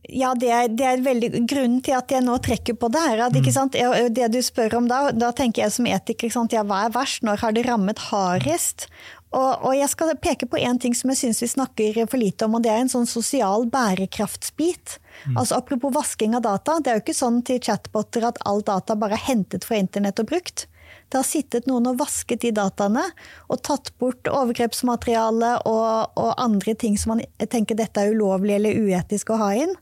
Ja, 0.09 0.33
det 0.37 0.49
er, 0.53 0.69
det 0.69 0.85
er, 0.85 1.03
veldig 1.05 1.29
grunnen 1.49 1.81
til 1.85 1.95
at 1.97 2.11
jeg 2.13 2.23
nå 2.25 2.37
trekker 2.43 2.77
på 2.77 2.89
det 2.93 3.01
her. 3.01 3.25
At, 3.27 3.37
sant? 3.53 3.75
Det 3.75 4.29
du 4.33 4.39
spør 4.45 4.79
om 4.81 4.89
da, 4.89 5.09
da 5.15 5.31
tenker 5.35 5.63
jeg 5.63 5.75
som 5.77 5.87
etiker 5.89 6.33
ja, 6.53 6.63
hva 6.67 6.85
er 6.85 6.93
verst? 6.95 7.23
Når 7.25 7.41
har 7.41 7.55
det 7.55 7.65
rammet 7.67 8.01
hardest? 8.11 8.89
Og, 9.35 9.65
og, 9.65 9.71
jeg 9.75 9.89
skal 9.91 10.13
peke 10.21 10.47
på 10.47 10.59
én 10.61 10.77
ting 10.79 10.93
som 10.95 11.11
jeg 11.11 11.19
syns 11.19 11.41
vi 11.43 11.49
snakker 11.51 11.97
for 12.07 12.21
lite 12.21 12.47
om, 12.47 12.55
og 12.55 12.63
det 12.63 12.71
er 12.71 12.83
en 12.83 12.91
sånn 12.91 13.09
sosial 13.09 13.65
bærekraftsbit. 13.71 14.99
Mm. 15.25 15.35
Altså 15.41 15.57
Apropos 15.57 15.91
vasking 15.95 16.37
av 16.37 16.45
data. 16.45 16.77
Det 16.79 16.91
er 16.91 16.99
jo 16.99 17.03
ikke 17.03 17.17
sånn 17.17 17.41
til 17.47 17.59
chatboter 17.63 18.29
at 18.29 18.39
all 18.47 18.63
data 18.63 18.95
bare 18.99 19.17
er 19.17 19.27
hentet 19.27 19.67
fra 19.67 19.79
internett 19.81 20.21
og 20.23 20.29
brukt. 20.31 20.67
Det 21.11 21.19
har 21.19 21.27
sittet 21.27 21.67
noen 21.69 21.89
og 21.91 21.99
vasket 21.99 22.41
de 22.41 22.51
dataene 22.55 23.03
og 23.51 23.61
tatt 23.65 23.91
bort 24.01 24.29
overgrepsmateriale 24.31 25.51
og, 25.69 26.15
og 26.17 26.31
andre 26.41 26.73
ting 26.79 26.95
som 26.97 27.15
man 27.15 27.25
tenker 27.51 27.77
dette 27.77 28.01
er 28.01 28.15
ulovlig 28.15 28.55
eller 28.57 28.79
uetisk 28.87 29.33
å 29.33 29.41
ha 29.43 29.51
inn. 29.65 29.75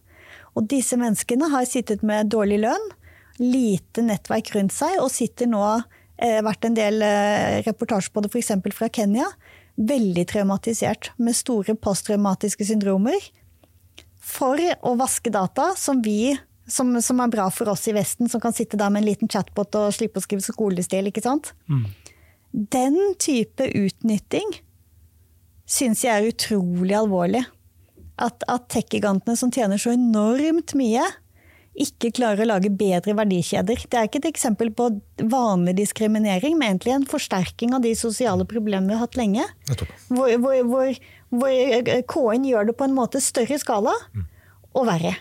Og 0.54 0.68
disse 0.70 0.98
menneskene 1.00 1.50
har 1.54 1.68
sittet 1.70 2.04
med 2.06 2.32
dårlig 2.34 2.62
lønn, 2.64 2.88
lite 3.42 4.04
nettverk 4.06 4.54
rundt 4.56 4.76
seg, 4.76 5.00
og 5.02 5.12
sitter 5.14 5.50
nå 5.50 5.64
eh, 5.74 6.40
vært 6.46 6.68
en 6.68 6.78
del 6.78 7.02
eh, 7.06 7.62
reportasjer 7.66 8.14
på 8.14 8.24
det 8.24 8.32
f.eks. 8.34 8.54
fra 8.78 8.90
Kenya. 8.94 9.30
Veldig 9.76 10.28
traumatisert, 10.30 11.12
med 11.18 11.38
store 11.38 11.74
posttraumatiske 11.74 12.68
syndromer. 12.70 13.32
For 14.24 14.62
å 14.86 14.94
vaske 15.00 15.34
data 15.34 15.72
som 15.80 16.04
vi 16.06 16.36
som, 16.70 16.94
som, 17.02 17.20
er 17.20 17.32
bra 17.32 17.50
for 17.52 17.68
oss 17.74 17.88
i 17.92 17.96
Vesten, 17.96 18.30
som 18.32 18.40
kan 18.40 18.54
sitte 18.56 18.78
der 18.80 18.92
med 18.94 19.04
en 19.04 19.10
liten 19.10 19.32
chatbot 19.32 19.76
og 19.76 19.94
slippe 19.96 20.22
å 20.22 20.24
skrive 20.24 20.46
skolestil. 20.46 21.10
ikke 21.10 21.24
sant? 21.26 21.52
Mm. 21.68 21.88
Den 22.54 23.00
type 23.20 23.68
utnytting 23.68 24.54
syns 25.70 26.04
jeg 26.06 26.14
er 26.14 26.30
utrolig 26.30 26.96
alvorlig. 26.98 27.44
At, 28.22 28.46
at 28.52 28.68
tech-gigantene 28.70 29.38
som 29.40 29.52
tjener 29.54 29.82
så 29.82 29.96
enormt 29.96 30.76
mye, 30.78 31.06
ikke 31.74 32.12
klarer 32.14 32.44
å 32.44 32.50
lage 32.52 32.70
bedre 32.70 33.16
verdikjeder. 33.18 33.86
Det 33.90 33.98
er 33.98 34.06
ikke 34.06 34.22
et 34.22 34.30
eksempel 34.30 34.70
på 34.78 34.92
vanlig 35.32 35.74
diskriminering, 35.80 36.58
men 36.60 36.76
egentlig 36.76 36.94
en 36.94 37.08
forsterking 37.10 37.74
av 37.74 37.82
de 37.86 37.96
sosiale 37.98 38.46
problemene 38.50 38.92
vi 38.92 38.98
har 39.00 39.08
hatt 39.08 39.18
lenge. 39.18 39.48
Hvor, 40.12 40.30
hvor, 40.44 40.60
hvor, 40.70 41.00
hvor 41.34 41.90
KN 42.14 42.46
gjør 42.52 42.70
det 42.70 42.78
på 42.78 42.86
en 42.86 42.98
måte 42.98 43.24
større 43.26 43.58
skala 43.62 43.96
mm. 44.14 44.28
og 44.78 44.90
verre. 44.92 45.16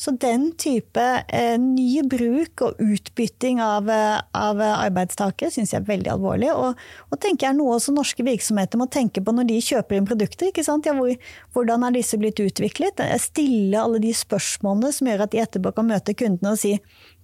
Så 0.00 0.14
den 0.16 0.46
type 0.56 1.02
eh, 1.28 1.58
ny 1.60 2.00
bruk 2.08 2.62
og 2.64 2.78
utbytting 2.80 3.58
av, 3.60 3.90
eh, 3.92 4.16
av 4.32 4.62
arbeidstakere 4.64 5.52
syns 5.52 5.74
jeg 5.74 5.82
er 5.82 5.90
veldig 5.90 6.14
alvorlig. 6.14 6.48
Og, 6.54 6.80
og 7.12 7.20
tenker 7.20 7.50
jeg 7.50 7.58
noe 7.58 7.76
også 7.76 7.92
norske 7.92 8.24
virksomheter 8.24 8.80
må 8.80 8.88
tenke 8.88 9.20
på 9.20 9.34
når 9.36 9.50
de 9.50 9.60
kjøper 9.66 9.98
inn 9.98 10.08
produkter. 10.08 10.48
Ja, 10.56 10.96
hvor, 10.96 11.12
hvordan 11.52 11.84
er 11.84 11.98
disse 11.98 12.16
blitt 12.20 12.40
utviklet? 12.40 13.04
Stille 13.20 13.76
alle 13.82 14.00
de 14.00 14.14
spørsmålene 14.16 14.94
som 14.96 15.12
gjør 15.12 15.26
at 15.26 15.36
de 15.36 15.44
etterpå 15.44 15.76
kan 15.76 15.90
møte 15.92 16.16
kundene 16.16 16.56
og 16.56 16.62
si 16.62 16.78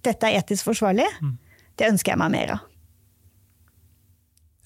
dette 0.05 0.29
er 0.29 0.43
etisk 0.43 0.69
forsvarlig. 0.69 1.09
Mm. 1.17 1.37
Det 1.77 1.91
ønsker 1.95 2.13
jeg 2.13 2.21
meg 2.21 2.35
mer 2.37 2.57
av. 2.59 2.73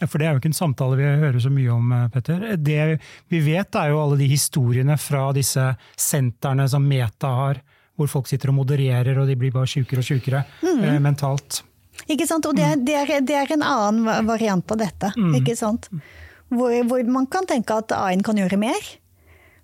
For 0.09 0.17
det 0.17 0.27
er 0.27 0.33
jo 0.33 0.41
ikke 0.41 0.49
en 0.49 0.57
samtale 0.57 0.97
vi 0.97 1.09
hører 1.21 1.39
så 1.39 1.51
mye 1.53 1.73
om, 1.73 1.91
eh, 1.95 2.07
Petter. 2.11 2.57
Det 2.57 2.99
vi 3.29 3.39
vet 3.45 3.75
er 3.75 3.91
jo 3.91 4.01
alle 4.01 4.17
de 4.19 4.27
historiene 4.27 4.97
fra 4.99 5.29
disse 5.31 5.75
sentrene 5.95 6.67
som 6.67 6.87
Meta 6.87 7.31
har, 7.37 7.61
hvor 8.01 8.11
folk 8.19 8.31
sitter 8.31 8.51
og 8.51 8.59
modererer, 8.61 9.17
og 9.21 9.29
de 9.29 9.37
blir 9.39 9.53
bare 9.55 9.69
sjukere 9.69 10.03
og 10.03 10.07
sjukere 10.07 10.45
mm. 10.61 10.81
eh, 10.87 10.97
mentalt. 11.03 11.61
Ikke 12.09 12.27
sant? 12.27 12.47
Og 12.49 12.57
det 12.57 12.65
er, 12.65 12.79
det, 12.81 12.97
er, 12.97 13.13
det 13.25 13.37
er, 13.37 13.53
en 13.53 13.65
annen 13.65 14.27
variant 14.27 14.73
av 14.73 14.81
dette. 14.81 15.11
Mm. 15.17 15.35
ikke 15.41 15.55
sant? 15.59 15.87
Hvor, 16.51 16.73
hvor, 16.89 17.03
man 17.07 17.29
kan 17.31 17.47
tenke 17.47 17.77
at 17.77 17.93
A-en 17.95 18.23
kan 18.25 18.39
gjøre 18.39 18.59
mer, 18.59 18.89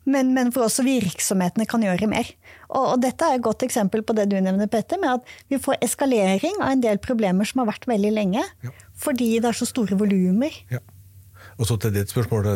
men, 0.07 0.31
men 0.35 0.53
for 0.55 0.63
også 0.67 0.85
virksomhetene 0.87 1.65
kan 1.67 1.83
gjøre 1.83 2.07
mer. 2.07 2.29
Og, 2.69 2.83
og, 2.93 2.97
dette 3.03 3.27
er 3.27 3.37
et 3.37 3.43
godt 3.43 3.65
eksempel 3.67 4.05
på 4.07 4.15
det 4.15 4.29
du 4.31 4.37
nevner, 4.39 4.69
Petter, 4.71 4.99
med 5.01 5.17
at 5.17 5.33
vi 5.51 5.59
får 5.59 5.81
eskalering 5.83 6.61
av 6.61 6.75
en 6.75 6.83
del 6.83 7.01
problemer 7.03 7.47
som 7.47 7.63
har 7.63 7.73
vært 7.73 7.89
veldig 7.89 8.13
lenge, 8.15 8.45
ja. 8.63 8.75
fordi 8.95 9.33
det 9.41 9.51
er 9.51 9.59
så 9.59 9.67
store 9.67 9.99
volumer. 9.99 10.55
Ja. 10.71 10.79
Og 11.57 11.67
så 11.67 11.75
til 11.81 11.95
ditt 11.95 12.13
spørsmål, 12.13 12.47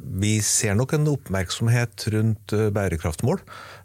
vi 0.00 0.36
ser 0.44 0.76
nok 0.78 0.94
en 0.96 1.08
oppmerksomhet 1.12 2.06
rundt 2.14 2.54
eh, 2.56 2.68
bærekraftmål. 2.74 3.40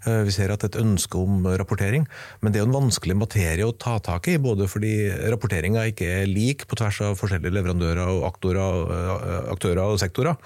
Eh, 0.06 0.22
vi 0.28 0.34
ser 0.34 0.54
at 0.54 0.64
et 0.68 0.78
ønske 0.80 1.20
om 1.20 1.46
rapportering, 1.60 2.06
men 2.42 2.54
det 2.54 2.60
er 2.60 2.64
jo 2.64 2.70
en 2.70 2.78
vanskelig 2.78 3.18
materie 3.20 3.66
å 3.68 3.76
ta 3.76 3.98
tak 4.04 4.30
i. 4.32 4.38
Både 4.42 4.70
fordi 4.72 4.94
rapporteringa 5.34 5.86
ikke 5.92 6.08
er 6.22 6.30
lik 6.30 6.66
på 6.70 6.80
tvers 6.80 7.02
av 7.06 7.18
forskjellige 7.20 7.56
leverandører 7.58 8.04
og 8.06 8.26
eh, 8.56 9.50
aktører 9.54 9.84
og 9.86 10.00
sektorer. 10.02 10.38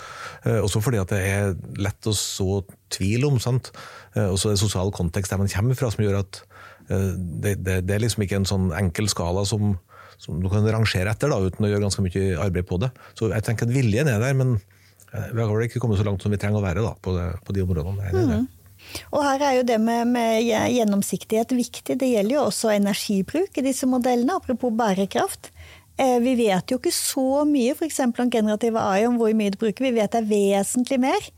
Også 0.59 0.81
fordi 0.83 1.01
at 1.01 1.13
det 1.13 1.19
er 1.27 1.53
lett 1.79 2.09
å 2.09 2.15
så 2.15 2.63
tvil 2.93 3.27
om. 3.29 3.37
sant? 3.41 3.71
Også 4.15 4.51
det 4.51 4.61
sosial 4.61 4.91
kontekst 4.95 5.31
der 5.31 5.41
man 5.41 5.51
kommer 5.51 5.77
fra, 5.77 5.91
som 5.93 6.03
gjør 6.03 6.21
at 6.23 6.41
det, 6.89 7.59
det, 7.61 7.75
det 7.85 7.93
er 7.93 8.01
liksom 8.01 8.23
ikke 8.25 8.39
en 8.39 8.49
sånn 8.49 8.71
enkel 8.73 9.09
skala 9.11 9.43
som, 9.45 9.75
som 10.17 10.39
du 10.41 10.47
kan 10.49 10.65
rangere 10.65 11.11
etter, 11.11 11.29
da, 11.29 11.37
uten 11.37 11.67
å 11.67 11.69
gjøre 11.69 11.85
ganske 11.85 12.05
mye 12.05 12.39
arbeid 12.41 12.65
på 12.69 12.79
det. 12.81 12.89
Så 13.13 13.29
jeg 13.29 13.45
tenker 13.45 13.69
at 13.69 13.75
viljen 13.75 14.09
er 14.09 14.23
der, 14.23 14.33
men 14.39 14.57
vi 15.09 15.41
har 15.41 15.49
vel 15.49 15.65
ikke 15.65 15.81
kommet 15.81 15.99
så 15.99 16.05
langt 16.05 16.21
som 16.21 16.33
vi 16.33 16.37
trenger 16.41 16.61
å 16.61 16.65
være 16.65 16.85
da, 16.85 16.93
på, 17.01 17.13
det, 17.15 17.27
på 17.45 17.55
de 17.55 17.63
områdene. 17.65 18.09
Mm. 18.13 18.47
Og 19.13 19.23
her 19.25 19.43
er 19.43 19.57
jo 19.57 19.65
det 19.67 19.77
med, 19.81 20.07
med, 20.13 20.43
gjennomsiktighet 20.45 21.51
viktig. 21.55 21.97
Det 21.99 22.09
gjelder 22.09 22.37
jo 22.37 22.45
også 22.47 22.71
energibruk 22.73 23.57
i 23.59 23.65
disse 23.65 23.89
modellene, 23.89 24.37
apropos 24.39 24.73
bærekraft. 24.75 25.51
Eh, 25.99 26.17
vi 26.23 26.35
vet 26.39 26.71
jo 26.71 26.79
ikke 26.79 26.93
så 26.95 27.43
mye 27.47 27.75
f.eks. 27.75 27.99
om 28.07 28.31
generative 28.31 28.81
AI, 28.81 29.05
om 29.09 29.19
hvor 29.19 29.33
mye 29.35 29.53
det 29.53 29.61
bruker. 29.61 29.89
Vi 29.89 29.97
vet 29.97 30.15
det 30.15 30.23
er 30.23 30.31
vesentlig 30.31 31.01
mer. 31.03 31.29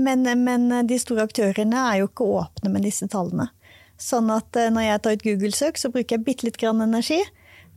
Men, 0.00 0.24
men, 0.44 0.68
de 0.88 0.96
store 1.00 1.26
aktørene 1.28 1.84
er 1.90 2.00
jo 2.00 2.08
ikke 2.08 2.28
åpne 2.40 2.72
med 2.72 2.86
disse 2.88 3.08
tallene. 3.10 3.50
Sånn 4.00 4.32
at 4.32 4.56
eh, 4.56 4.72
når 4.72 4.88
jeg 4.88 5.04
tar 5.04 5.16
ut 5.16 5.28
Google-søk, 5.28 5.80
så 5.80 5.92
bruker 5.92 6.16
jeg 6.16 6.26
bitte 6.26 6.48
litt 6.48 6.60
grann 6.60 6.82
energi. 6.84 7.20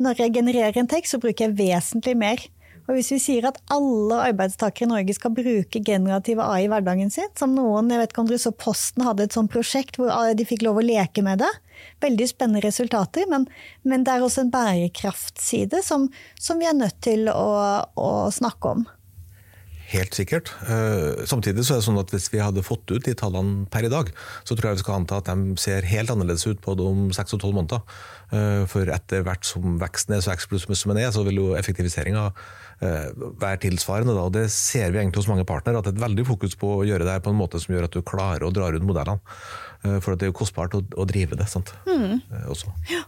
Når 0.02 0.24
jeg 0.24 0.36
genererer 0.40 0.80
en 0.80 0.90
tekst, 0.90 1.14
så 1.14 1.22
bruker 1.22 1.50
jeg 1.50 1.58
vesentlig 1.60 2.16
mer. 2.18 2.42
Og 2.84 2.98
hvis 2.98 3.14
vi 3.14 3.20
sier 3.22 3.46
at 3.48 3.60
alle 3.72 4.18
arbeidstakere 4.30 4.88
i 4.88 4.92
Norge 4.92 5.16
skal 5.16 5.32
bruke 5.36 5.82
generative 5.86 6.44
AI 6.44 6.66
i 6.66 6.72
hverdagen 6.72 7.12
sin, 7.14 7.30
som 7.40 7.54
noen, 7.56 7.92
jeg 7.92 8.02
vet 8.02 8.12
ikke 8.12 8.24
om 8.26 8.32
dere 8.32 8.44
så 8.44 8.52
Posten 8.64 9.06
hadde 9.08 9.28
et 9.28 9.36
sånt 9.36 9.52
prosjekt 9.54 10.00
hvor 10.00 10.12
de 10.36 10.48
fikk 10.48 10.66
lov 10.68 10.82
å 10.82 10.86
leke 10.86 11.24
med 11.24 11.40
det. 11.44 11.52
Veldig 12.04 12.28
spennende 12.30 12.64
resultater, 12.66 13.28
men, 13.32 13.48
men 13.88 14.04
det 14.04 14.16
er 14.16 14.26
også 14.26 14.44
en 14.44 14.52
bærekraftside 14.54 15.80
som, 15.86 16.10
som 16.40 16.60
vi 16.60 16.68
er 16.68 16.76
nødt 16.76 17.00
til 17.06 17.32
å, 17.32 17.48
å 17.96 18.12
snakke 18.36 18.76
om. 18.76 18.86
Helt 19.94 20.16
sikkert. 20.18 20.50
Eh, 20.66 21.24
samtidig 21.30 21.66
så 21.68 21.76
er 21.76 21.82
det 21.82 21.86
sånn 21.86 22.00
at 22.02 22.12
hvis 22.14 22.30
vi 22.34 22.42
hadde 22.42 22.64
fått 22.66 22.90
ut 22.90 23.04
de 23.06 23.14
tallene 23.18 23.68
per 23.72 23.86
i 23.86 23.92
dag, 23.92 24.10
så 24.42 24.56
tror 24.56 24.72
jeg 24.72 24.80
vi 24.80 24.84
skal 24.86 24.98
anta 24.98 25.20
at 25.22 25.30
de 25.30 25.56
ser 25.62 25.86
helt 25.86 26.10
annerledes 26.10 26.48
ut 26.48 26.62
på 26.64 26.74
det 26.80 26.88
om 26.88 27.12
seks 27.14 27.36
og 27.36 27.44
tolv 27.44 27.60
måneder. 27.60 27.84
Eh, 28.34 28.64
for 28.72 28.90
etter 28.90 29.26
hvert 29.28 29.46
som 29.46 29.78
veksten 29.82 30.16
er 30.18 30.24
så 30.26 30.34
eksplosiv 30.34 30.74
som 30.80 30.96
den 30.96 31.04
er, 31.04 31.12
så 31.14 31.26
vil 31.28 31.38
jo 31.42 31.52
effektiviseringa 31.60 32.32
være 32.84 33.62
tilsvarende. 33.66 34.16
Da. 34.16 34.28
og 34.28 34.34
Det 34.36 34.48
ser 34.52 34.92
vi 34.92 35.02
egentlig 35.02 35.24
hos 35.24 35.32
mange 35.32 35.48
partnere, 35.48 35.80
at 35.80 35.88
det 35.88 35.94
er 35.94 35.98
et 36.00 36.06
veldig 36.06 36.28
fokus 36.28 36.56
på 36.60 36.76
å 36.80 36.86
gjøre 36.88 37.08
det 37.08 37.18
her 37.18 37.26
på 37.26 37.34
en 37.34 37.40
måte 37.40 37.62
som 37.62 37.76
gjør 37.76 37.88
at 37.88 37.96
du 37.96 38.04
klarer 38.06 38.46
å 38.48 38.54
dra 38.54 38.72
rundt 38.74 38.88
modellene. 38.88 39.20
Eh, 39.84 40.00
for 40.04 40.16
det 40.16 40.28
er 40.28 40.34
jo 40.34 40.40
kostbart 40.44 40.78
å, 40.78 40.84
å 40.84 41.08
drive 41.10 41.40
det. 41.40 41.50
sant? 41.52 41.74
Mm. 41.88 42.20
Eh, 42.20 42.48
også. 42.52 42.74
Ja. 42.92 43.04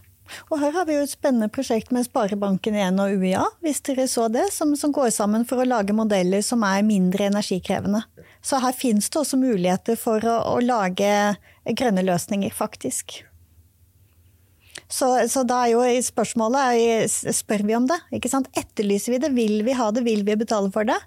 Og 0.50 0.58
her 0.58 0.72
har 0.74 0.86
vi 0.88 0.96
jo 0.96 1.04
et 1.04 1.12
spennende 1.12 1.48
prosjekt 1.52 1.92
med 1.94 2.06
Sparebanken1 2.08 2.98
og 3.02 3.20
UiA, 3.20 3.44
hvis 3.62 3.82
dere 3.86 4.08
så 4.10 4.26
det, 4.32 4.48
som, 4.54 4.72
som, 4.78 4.90
går 4.94 5.12
sammen 5.14 5.46
for 5.46 5.62
å 5.62 5.68
lage 5.68 5.94
modeller 5.94 6.42
som 6.42 6.64
er 6.66 6.82
mindre 6.86 7.28
energikrevende. 7.30 8.02
Så 8.42 8.60
her 8.62 8.74
finnes 8.74 9.06
det 9.10 9.20
også 9.22 9.38
muligheter 9.38 9.98
for 9.98 10.22
å, 10.26 10.36
å 10.56 10.58
lage 10.62 11.36
grønne 11.78 12.04
løsninger, 12.06 12.54
faktisk. 12.54 13.20
Så, 14.86 15.08
så, 15.30 15.42
da 15.42 15.64
er 15.64 15.74
jo 15.74 16.02
spørsmålet 16.06 17.10
spør 17.34 17.66
vi 17.66 17.76
om 17.78 17.88
det. 17.90 17.98
ikke 18.14 18.30
sant? 18.30 18.50
Etterlyser 18.54 19.16
vi 19.16 19.22
det? 19.22 19.32
Vil 19.34 19.60
vi 19.66 19.74
ha 19.74 19.90
det? 19.90 20.04
Vil 20.06 20.22
vi 20.26 20.38
betale 20.38 20.70
for 20.74 20.86
det? 20.86 20.98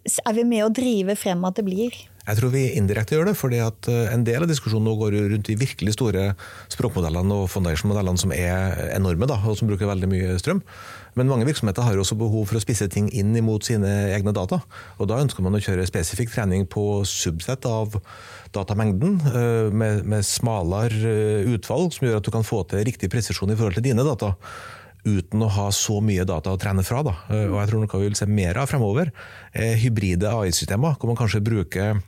Er 0.00 0.34
vi 0.34 0.46
med 0.48 0.64
å 0.64 0.72
drive 0.72 1.14
frem 1.18 1.44
at 1.44 1.58
det 1.60 1.66
blir? 1.66 1.94
Jeg 2.20 2.36
tror 2.36 2.52
vi 2.52 2.62
indirekte 2.76 3.16
gjør 3.16 3.30
det, 3.30 3.36
fordi 3.38 3.58
at 3.64 3.88
eh, 3.90 4.12
en 4.12 4.24
del 4.26 4.44
av 4.44 4.48
diskusjonen 4.50 4.86
nå 4.86 4.94
går 5.00 5.16
rundt 5.32 5.48
de 5.48 5.56
virkelig 5.58 5.96
store 5.96 6.30
språkmodellene 6.72 7.38
og 7.42 7.48
foundation-modellene 7.52 8.20
som 8.20 8.34
er 8.36 8.76
enorme, 8.94 9.28
da, 9.28 9.38
og 9.40 9.56
som 9.58 9.70
bruker 9.70 9.88
veldig 9.88 10.08
mye 10.10 10.36
strøm. 10.40 10.60
Men 11.18 11.30
mange 11.30 11.48
virksomheter 11.48 11.84
har 11.84 11.98
også 11.98 12.18
behov 12.20 12.46
for 12.48 12.60
å 12.60 12.62
spisse 12.62 12.86
ting 12.92 13.08
inn 13.16 13.32
imot 13.36 13.66
sine 13.66 13.90
egne 14.14 14.34
data. 14.36 14.60
Og 15.00 15.10
da 15.10 15.18
ønsker 15.24 15.44
man 15.44 15.56
å 15.58 15.62
kjøre 15.64 15.88
spesifikk 15.88 16.30
trening 16.32 16.68
på 16.70 17.02
subsett 17.08 17.66
av 17.66 17.98
datamengden, 18.56 19.16
eh, 19.30 19.70
med, 19.72 20.04
med 20.08 20.26
smalere 20.26 21.14
eh, 21.14 21.48
utvalg, 21.54 21.94
som 21.94 22.06
gjør 22.06 22.20
at 22.20 22.26
du 22.28 22.34
kan 22.34 22.46
få 22.46 22.62
til 22.70 22.84
riktig 22.88 23.10
presisjon 23.12 23.52
i 23.52 23.58
forhold 23.58 23.78
til 23.78 23.90
dine 23.90 24.06
data 24.06 24.34
uten 25.00 25.40
å 25.40 25.48
ha 25.48 25.70
så 25.72 25.96
mye 26.04 26.26
data 26.28 26.52
å 26.52 26.58
trene 26.60 26.84
fra. 26.84 27.00
Da. 27.06 27.14
Og 27.32 27.54
jeg 27.56 27.70
tror 27.70 27.80
noe 27.80 28.00
vi 28.02 28.08
vil 28.10 28.18
se 28.18 28.26
mer 28.28 28.58
av 28.60 28.68
fremover, 28.68 29.08
er 29.56 29.78
hybride 29.80 30.28
AI-systemer, 30.28 30.98
hvor 31.00 31.08
man 31.08 31.16
kanskje 31.16 31.40
bruker 31.40 32.02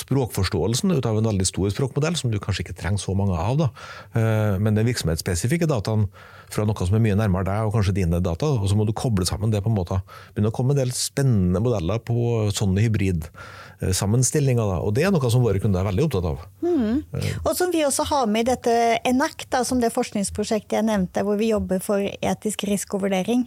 språkforståelsen 0.00 0.92
ut 0.96 1.06
av 1.06 1.20
en 1.20 1.30
veldig 1.30 1.46
stor 1.48 1.70
språkmodell, 1.72 2.16
som 2.18 2.32
du 2.32 2.38
kanskje 2.42 2.66
ikke 2.66 2.76
trenger 2.80 3.02
så 3.02 3.14
mange 3.18 3.36
av. 3.38 3.58
Da. 3.60 3.70
Eh, 4.18 4.58
men 4.62 4.78
den 4.78 4.88
virksomhetsspesifikke 4.88 5.68
dataen 5.70 6.08
fra 6.50 6.64
noe 6.66 6.86
som 6.86 6.96
er 6.98 7.04
mye 7.04 7.18
nærmere 7.18 7.46
deg 7.46 7.68
og 7.68 7.74
kanskje 7.76 7.94
dine 8.00 8.20
data, 8.24 8.48
og 8.58 8.66
så 8.70 8.78
må 8.78 8.86
du 8.88 8.94
koble 8.96 9.26
sammen 9.28 9.52
det 9.52 9.62
på 9.64 9.70
en 9.70 9.78
måte. 9.78 10.00
Begynner 10.34 10.52
å 10.52 10.56
komme 10.56 10.74
en 10.74 10.80
del 10.80 10.92
spennende 10.96 11.62
modeller 11.62 12.02
på 12.02 12.50
sånne 12.56 12.82
hybridsammenstillinger. 12.86 14.74
Og 14.80 14.94
det 14.96 15.06
er 15.06 15.14
noe 15.14 15.30
som 15.32 15.44
våre 15.44 15.62
kunder 15.62 15.84
er 15.84 15.90
veldig 15.92 16.08
opptatt 16.08 16.28
av. 16.32 16.42
Mm. 16.64 17.04
Og 17.44 17.52
som 17.58 17.70
vi 17.74 17.84
også 17.86 18.08
har 18.10 18.26
med 18.30 18.48
i 18.48 18.50
dette 18.50 18.74
ENAC, 19.06 19.46
som 19.68 19.82
det 19.82 19.94
forskningsprosjektet 19.94 20.80
jeg 20.80 20.88
nevnte, 20.90 21.24
hvor 21.26 21.38
vi 21.40 21.52
jobber 21.52 21.82
for 21.84 22.02
etisk 22.02 22.66
risikovurdering. 22.70 23.46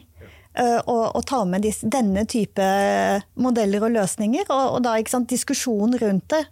Å, 0.61 1.21
ta 1.25 1.43
med 1.49 1.63
disse, 1.65 1.87
denne 1.89 2.25
type 2.29 2.65
modeller 3.41 3.87
og 3.87 3.95
løsninger. 3.95 4.45
Og, 4.49 4.77
og 4.77 4.83
da 4.85 4.97
sant, 5.09 5.31
diskusjonen 5.31 5.97
rundt 6.01 6.27
det. 6.35 6.43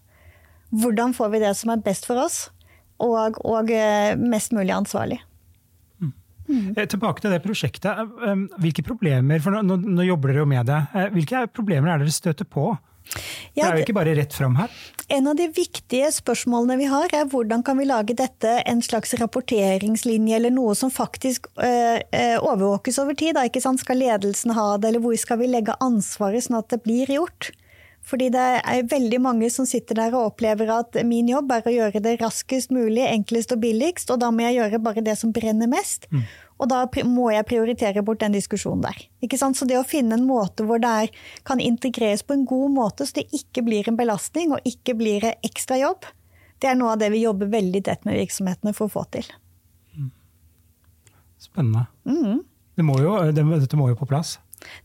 Hvordan 0.71 1.13
får 1.13 1.33
vi 1.33 1.43
det 1.43 1.51
som 1.59 1.73
er 1.73 1.83
best 1.83 2.07
for 2.07 2.21
oss, 2.21 2.45
og, 3.01 3.41
og 3.45 3.73
mest 4.21 4.53
mulig 4.55 4.73
ansvarlig. 4.75 5.19
Mm. 6.51 6.73
Tilbake 6.75 7.23
til 7.23 7.33
det 7.33 7.41
prosjektet. 7.43 7.99
Hvilke 8.61 8.83
problemer, 8.85 9.41
for 9.43 9.55
nå, 9.63 9.77
nå 9.79 10.05
jobber 10.05 10.31
dere 10.31 10.43
jo 10.43 10.49
med 10.49 10.67
det. 10.69 10.79
Hvilke 11.15 11.45
problemer 11.53 11.93
er 11.93 12.01
dere 12.03 12.13
støter 12.13 12.47
på? 12.47 12.71
Ja, 13.53 13.65
det 13.65 13.69
er 13.69 13.79
jo 13.81 13.85
ikke 13.87 13.97
bare 13.97 14.15
rett 14.15 14.35
fram 14.35 14.55
her. 14.59 14.71
En 15.11 15.27
av 15.27 15.35
de 15.35 15.49
viktige 15.51 16.07
spørsmålene 16.15 16.77
vi 16.79 16.87
har, 16.87 17.11
er 17.11 17.27
hvordan 17.31 17.65
kan 17.67 17.79
vi 17.81 17.87
lage 17.89 18.15
dette 18.15 18.53
en 18.63 18.83
slags 18.85 19.11
rapporteringslinje, 19.19 20.37
eller 20.37 20.53
noe 20.55 20.75
som 20.79 20.93
faktisk 20.93 21.49
øh, 21.59 21.99
overvåkes 22.39 23.01
over 23.03 23.17
tid. 23.19 23.35
Da, 23.35 23.43
ikke 23.49 23.63
sant? 23.63 23.83
Skal 23.83 23.99
ledelsen 23.99 24.55
ha 24.55 24.69
det, 24.77 24.93
eller 24.93 25.03
hvor 25.03 25.17
skal 25.19 25.41
vi 25.41 25.51
legge 25.51 25.75
ansvaret 25.83 26.47
sånn 26.47 26.61
at 26.61 26.71
det 26.71 26.79
blir 26.85 27.11
gjort? 27.11 27.51
Fordi 28.07 28.31
det 28.33 28.45
er 28.59 28.87
veldig 28.89 29.19
mange 29.21 29.49
som 29.53 29.67
sitter 29.69 29.99
der 29.99 30.15
og 30.17 30.31
opplever 30.31 30.71
at 30.73 30.97
min 31.07 31.29
jobb 31.29 31.51
er 31.53 31.67
å 31.67 31.73
gjøre 31.73 32.01
det 32.03 32.15
raskest 32.21 32.73
mulig, 32.73 33.03
enklest 33.05 33.53
og 33.53 33.61
billigst, 33.61 34.09
og 34.11 34.21
da 34.23 34.31
må 34.33 34.47
jeg 34.47 34.57
gjøre 34.57 34.81
bare 34.83 35.03
det 35.05 35.15
som 35.19 35.33
brenner 35.35 35.69
mest. 35.69 36.07
Mm. 36.11 36.23
Og 36.61 36.69
da 36.69 36.81
må 37.09 37.29
jeg 37.33 37.47
prioritere 37.49 38.03
bort 38.05 38.21
den 38.21 38.35
diskusjonen 38.37 38.83
der. 38.85 38.97
Ikke 39.25 39.37
sant? 39.39 39.57
Så 39.57 39.65
det 39.69 39.79
å 39.79 39.85
finne 39.87 40.17
en 40.17 40.27
måte 40.27 40.65
hvor 40.67 40.81
det 40.81 40.91
er, 41.05 41.13
kan 41.47 41.61
integreres 41.61 42.25
på 42.25 42.35
en 42.37 42.45
god 42.49 42.73
måte, 42.75 43.07
så 43.07 43.21
det 43.21 43.29
ikke 43.37 43.63
blir 43.65 43.89
en 43.89 43.97
belastning 43.97 44.53
og 44.53 44.65
ikke 44.67 44.97
blir 44.97 45.25
ekstra 45.33 45.79
jobb, 45.81 46.09
det 46.61 46.69
er 46.69 46.77
noe 46.77 46.93
av 46.93 47.01
det 47.01 47.09
vi 47.13 47.23
jobber 47.23 47.49
veldig 47.49 47.81
tett 47.87 48.05
med 48.05 48.19
virksomhetene 48.19 48.75
for 48.77 48.89
å 48.89 48.93
få 48.99 49.07
til. 49.17 49.25
Spennende. 51.41 51.87
Mm. 52.05 52.43
Det 52.77 52.85
må 52.85 52.99
jo, 53.01 53.15
det, 53.33 53.43
dette 53.63 53.77
må 53.79 53.89
jo 53.89 53.97
på 53.97 54.05
plass. 54.09 54.35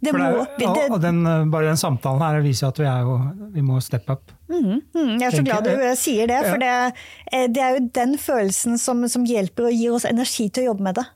Det 0.00 0.12
må, 0.12 0.28
det, 0.58 0.66
det, 0.66 0.98
den, 1.02 1.20
bare 1.52 1.70
den 1.70 1.80
samtalen 1.80 2.22
her 2.22 2.40
viser 2.44 2.70
at 2.70 2.80
vi, 2.80 2.86
jo, 2.86 3.16
vi 3.52 3.64
må 3.64 3.78
steppe 3.84 4.16
up. 4.16 4.32
Mm, 4.48 4.80
mm, 4.80 5.12
jeg 5.20 5.26
er 5.26 5.36
så 5.36 5.44
glad 5.46 5.68
du 5.68 5.84
sier 6.00 6.30
det, 6.30 6.40
for 6.46 6.62
ja. 6.62 6.90
Eh, 7.32 7.46
det, 7.52 7.62
er 7.62 7.76
jo 7.76 7.84
den 7.98 8.16
følelsen 8.20 8.80
som, 8.80 9.04
som, 9.12 9.26
hjelper 9.28 9.68
og 9.68 9.76
gir 9.76 9.96
oss 9.96 10.08
energi 10.08 10.48
til 10.48 10.64
å 10.64 10.72
jobbe 10.72 10.88
med 10.88 11.00
det. 11.00 11.06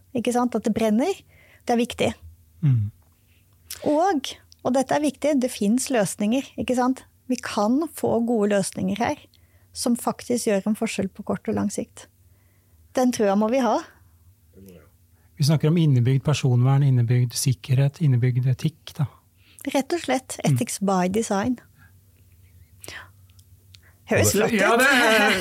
At 0.42 0.60
det 0.66 0.74
brenner. 0.76 1.24
Det 1.64 1.76
er 1.76 1.80
viktig. 1.80 2.12
Mm. 2.66 2.90
Og, 3.88 4.32
og 4.64 4.74
dette 4.76 4.96
er 4.96 5.04
viktig, 5.04 5.36
det 5.40 5.52
fins 5.52 5.88
løsninger. 5.92 6.52
Vi 6.56 7.38
kan 7.44 7.82
få 7.94 8.16
gode 8.26 8.52
løsninger 8.56 9.00
her 9.00 9.20
som 9.76 9.96
faktisk 9.96 10.48
gjør 10.48 10.66
en 10.66 10.78
forskjell 10.78 11.10
på 11.14 11.24
kort 11.28 11.48
og 11.48 11.56
lang 11.56 11.70
sikt. 11.72 12.08
Den 12.98 13.12
trua 13.14 13.36
må 13.38 13.50
vi 13.52 13.62
ha. 13.62 13.78
Vi 15.40 15.46
snakker 15.48 15.70
om 15.72 15.78
innebygd 15.80 16.20
personvern, 16.26 16.82
innebygd 16.84 17.32
sikkerhet, 17.32 18.02
innebygd 18.04 18.44
etikk. 18.52 18.92
Da. 18.98 19.06
Rett 19.72 19.94
og 19.96 20.02
slett. 20.02 20.36
Ethics 20.44 20.82
mm. 20.82 20.90
by 20.90 21.08
design. 21.14 21.54
Høres 24.10 24.34
flott 24.34 24.52
ut. 24.52 24.58
Ja, 24.58 24.74
det, 24.76 24.88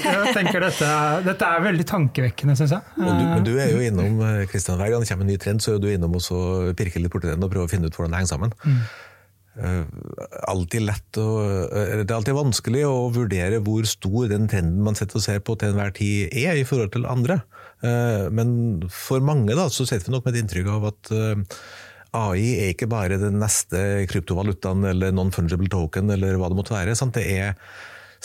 jeg 0.05 0.31
tenker 0.37 0.63
dette, 0.63 0.93
dette 1.25 1.49
er 1.51 1.65
veldig 1.65 1.85
tankevekkende, 1.89 2.55
syns 2.55 2.77
jeg. 2.77 2.95
Du, 2.95 3.03
men 3.09 3.43
du 3.43 3.51
er 3.57 3.73
jo 3.73 3.83
innom 3.83 4.23
Kristian, 4.47 4.79
hver 4.79 4.93
gang 4.93 5.03
det 5.03 5.11
kommer 5.11 5.27
en 5.27 5.31
ny 5.33 5.37
trend, 5.41 5.63
så 5.65 5.75
er 5.75 5.83
du 5.83 5.89
innom 5.91 6.15
og 6.15 6.73
pirker 6.79 7.03
litt 7.03 7.11
borti 7.11 7.33
den 7.33 7.43
og 7.43 7.51
prøver 7.51 7.67
å 7.67 7.71
finne 7.71 7.91
ut 7.91 7.97
hvordan 7.97 8.15
det 8.15 8.21
henger 8.21 8.33
sammen. 8.37 8.55
Mm. 8.63 8.81
Uh, 9.59 9.83
alltid 10.47 10.85
lett 10.85 11.19
å, 11.19 11.27
uh, 11.43 12.03
det 12.05 12.07
er 12.07 12.15
alltid 12.15 12.37
vanskelig 12.37 12.85
å 12.87 13.09
vurdere 13.11 13.59
hvor 13.65 13.83
stor 13.89 14.29
den 14.31 14.47
trenden 14.47 14.85
man 14.85 14.95
setter 14.95 15.19
og 15.19 15.25
ser 15.25 15.41
på 15.43 15.57
til 15.59 15.73
enhver 15.73 15.91
tid 15.97 16.31
er 16.31 16.55
i 16.55 16.63
forhold 16.69 16.93
til 16.93 17.09
andre. 17.09 17.41
Uh, 17.83 18.27
men 18.35 18.49
for 18.91 19.23
mange 19.23 19.55
da, 19.55 19.69
så 19.71 19.87
sitter 19.87 20.09
vi 20.09 20.15
nok 20.15 20.25
med 20.27 20.35
et 20.35 20.43
inntrykk 20.43 20.71
av 20.73 20.89
at 20.91 21.13
AI 22.19 22.47
er 22.63 22.73
ikke 22.73 22.89
bare 22.89 23.19
den 23.21 23.37
neste 23.41 24.07
kryptovalutaen 24.09 24.87
eller 24.89 25.13
non-fungible 25.13 25.69
token 25.69 26.09
eller 26.15 26.39
hva 26.41 26.49
det 26.49 26.57
måtte 26.57 26.73
være. 26.73 26.95
Sant? 26.97 27.19
Det 27.19 27.27
er 27.29 27.53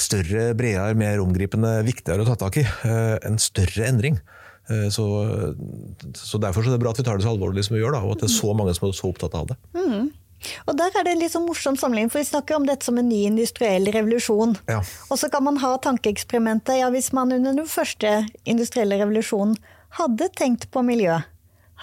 større, 0.00 0.54
bredere, 0.56 0.96
mer 0.98 1.20
omgripende, 1.22 1.76
viktigere 1.86 2.24
å 2.24 2.30
ta 2.30 2.38
tak 2.46 2.62
i. 2.62 2.64
En 3.28 3.36
større 3.38 3.84
endring. 3.86 4.16
Så, 4.64 5.04
så 6.16 6.40
Derfor 6.40 6.64
så 6.64 6.72
er 6.72 6.78
det 6.78 6.80
bra 6.80 6.94
at 6.94 6.98
vi 7.02 7.04
tar 7.04 7.20
det 7.20 7.26
så 7.26 7.34
alvorlig 7.34 7.66
som 7.66 7.76
vi 7.76 7.82
gjør, 7.82 7.98
da, 7.98 8.00
og 8.08 8.16
at 8.16 8.24
det 8.24 8.30
er 8.30 8.38
så 8.38 8.56
mange 8.56 8.72
som 8.72 8.88
er 8.88 8.96
så 8.96 9.12
opptatt 9.12 9.36
av 9.36 9.52
det. 9.52 9.58
Mm. 9.76 10.08
Og 10.66 10.78
der 10.78 10.94
er 10.94 11.06
det 11.06 11.14
en 11.14 11.22
litt 11.22 11.34
sånn 11.34 11.46
morsom 11.48 11.78
sammenligning, 11.80 12.12
for 12.12 12.22
vi 12.22 12.30
snakker 12.30 12.58
om 12.58 12.66
dette 12.68 12.86
som 12.86 12.98
en 13.00 13.08
ny 13.08 13.24
industriell 13.28 13.88
revolusjon. 13.94 14.56
Ja. 14.70 14.80
Og 15.10 15.20
så 15.20 15.30
kan 15.32 15.46
man 15.46 15.60
ha 15.62 15.74
tankeeksperimentet. 15.84 16.78
Ja, 16.80 16.90
hvis 16.94 17.12
man 17.16 17.32
under 17.34 17.56
den 17.56 17.70
første 17.70 18.24
industrielle 18.44 18.98
revolusjonen 19.02 19.56
hadde 19.98 20.28
tenkt 20.36 20.70
på 20.74 20.82
miljø, 20.86 21.20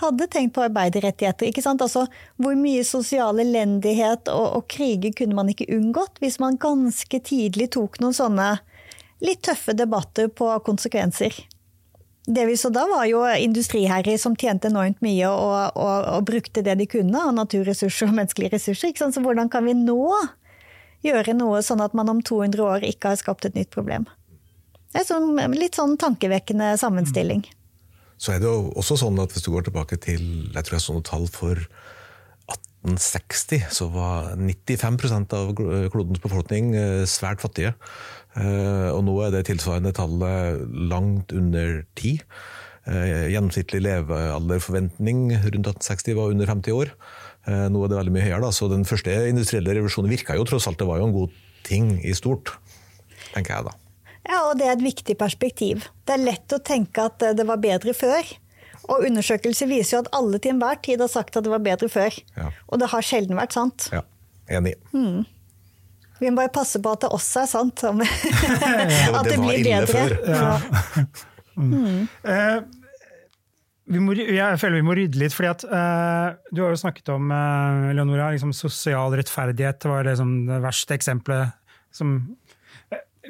hadde 0.01 0.27
tenkt 0.31 0.55
på 0.55 0.65
arbeiderrettigheter, 0.65 1.49
ikke 1.49 1.63
sant? 1.63 1.83
Altså, 1.83 2.07
hvor 2.41 2.57
mye 2.57 2.83
sosial 2.87 3.41
elendighet 3.43 4.31
og, 4.33 4.45
og 4.57 4.67
kriger 4.71 5.13
kunne 5.17 5.37
man 5.37 5.51
ikke 5.51 5.69
unngått 5.75 6.21
hvis 6.23 6.39
man 6.41 6.59
ganske 6.61 7.21
tidlig 7.27 7.71
tok 7.75 7.99
noen 8.01 8.15
sånne 8.17 8.51
litt 9.21 9.43
tøffe 9.45 9.75
debatter 9.77 10.31
på 10.33 10.49
konsekvenser? 10.65 11.35
Det 12.25 12.43
vi 12.45 12.57
så 12.57 12.69
da, 12.69 12.83
var 12.85 13.07
jo 13.09 13.23
industriherrer 13.25 14.17
som 14.21 14.35
tjente 14.37 14.69
enormt 14.69 14.99
mye 15.01 15.29
og, 15.29 15.73
og, 15.73 15.95
og, 16.05 16.25
brukte 16.27 16.61
det 16.61 16.75
de 16.77 16.85
kunne 16.89 17.17
av 17.17 17.33
naturressurser 17.33 18.11
og 18.11 18.17
menneskelige 18.19 18.53
ressurser. 18.53 18.93
Så 18.93 19.23
hvordan 19.25 19.49
kan 19.49 19.65
vi 19.65 19.73
nå 19.77 20.05
gjøre 21.01 21.33
noe 21.33 21.63
sånn 21.65 21.81
at 21.81 21.95
man 21.97 22.11
om 22.13 22.21
200 22.21 22.61
år 22.61 22.85
ikke 22.85 23.13
har 23.13 23.21
skapt 23.21 23.49
et 23.49 23.57
nytt 23.57 23.71
problem? 23.73 24.05
Det 24.91 25.01
er 25.01 25.07
sånn, 25.07 25.33
litt 25.55 25.79
sånn 25.79 25.97
tankevekkende 25.97 26.75
sammenstilling. 26.77 27.45
Så 28.21 28.35
er 28.35 28.43
det 28.43 28.51
jo 28.51 28.69
også 28.77 28.99
sånn 29.01 29.17
at 29.23 29.33
hvis 29.33 29.47
du 29.47 29.49
går 29.55 29.65
tilbake 29.65 29.97
til 30.03 30.21
jeg 30.51 30.61
tror 30.67 30.77
jeg 30.77 30.83
så 30.83 30.93
noen 30.93 31.07
tall 31.07 31.25
for 31.31 31.57
1860, 32.81 33.65
så 33.73 33.87
var 33.93 34.35
95% 34.37 35.33
av 35.37 35.53
klodens 35.55 36.21
befolkning 36.21 36.75
eh, 36.75 37.03
svært 37.09 37.41
fattige. 37.41 37.73
Eh, 38.39 38.89
og 38.93 39.03
nå 39.07 39.15
er 39.25 39.33
det 39.33 39.45
tilsvarende 39.49 39.91
tallet 39.95 40.61
langt 40.91 41.33
under 41.35 41.81
ti. 41.99 42.17
Eh, 42.87 43.27
gjennomsnittlig 43.33 43.83
levealderforventning 43.83 45.27
rundt 45.35 45.71
1860 45.73 46.17
var 46.17 46.33
under 46.33 46.49
50 46.49 46.77
år. 46.77 46.93
Eh, 47.47 47.67
nå 47.73 47.83
er 47.83 47.91
det 47.91 47.99
veldig 47.99 48.15
mye 48.15 48.25
høyere, 48.25 48.43
da. 48.45 48.51
så 48.55 48.69
den 48.71 48.87
første 48.87 49.13
industrielle 49.29 49.75
revolusjonen 49.75 50.11
virka 50.11 50.37
jo 50.37 50.47
tross 50.47 50.69
alt. 50.69 50.79
Det 50.79 50.87
var 50.87 51.01
jo 51.01 51.09
en 51.09 51.17
god 51.17 51.39
ting 51.67 51.93
i 52.07 52.13
stort, 52.17 52.55
tenker 53.33 53.57
jeg 53.57 53.67
da. 53.67 53.75
Ja, 54.29 54.39
og 54.47 54.55
det 54.59 54.69
er 54.69 54.77
et 54.77 54.85
viktig 54.85 55.17
perspektiv. 55.19 55.89
Det 56.05 56.15
er 56.15 56.23
lett 56.23 56.53
å 56.53 56.61
tenke 56.63 57.09
at 57.09 57.21
det 57.35 57.45
var 57.49 57.59
bedre 57.61 57.93
før. 57.97 58.25
Og 58.89 59.05
undersøkelser 59.07 59.69
viser 59.69 59.97
jo 59.97 60.01
at 60.05 60.11
alle 60.17 60.39
til 60.41 60.55
enhver 60.55 60.79
tid 60.83 61.01
har 61.03 61.09
sagt 61.11 61.37
at 61.37 61.45
det 61.45 61.51
var 61.53 61.61
bedre 61.63 61.89
før. 61.91 62.15
Ja. 62.37 62.49
Og 62.69 62.81
det 62.81 62.89
har 62.93 63.05
sjelden 63.05 63.37
vært 63.37 63.55
sant. 63.57 63.89
Ja, 63.93 64.01
enig. 64.57 64.75
Mm. 64.93 65.25
Vi 66.21 66.29
må 66.29 66.37
bare 66.37 66.53
passe 66.53 66.81
på 66.81 66.91
at 66.93 67.05
det 67.05 67.09
også 67.15 67.41
er 67.43 67.49
sant. 67.49 67.81
at 67.87 69.25
det, 69.25 69.31
det 69.31 69.39
blir 69.41 69.63
bedre. 69.65 70.03
Ja. 70.29 70.51
mm. 71.57 72.05
uh, 72.27 72.59
må, 73.99 74.15
jeg 74.15 74.59
føler 74.61 74.77
vi 74.77 74.85
må 74.87 74.95
rydde 74.95 75.19
litt, 75.19 75.33
fordi 75.35 75.49
at 75.49 75.65
uh, 75.67 76.37
Du 76.53 76.61
har 76.63 76.71
jo 76.71 76.79
snakket 76.79 77.09
om 77.11 77.33
uh, 77.33 77.89
Leonora, 77.97 78.29
liksom, 78.35 78.53
sosial 78.55 79.17
rettferdighet 79.17 79.89
var 79.89 80.07
liksom 80.07 80.35
det 80.47 80.61
verste 80.63 80.95
eksempelet. 80.95 81.57
Som, 81.91 82.19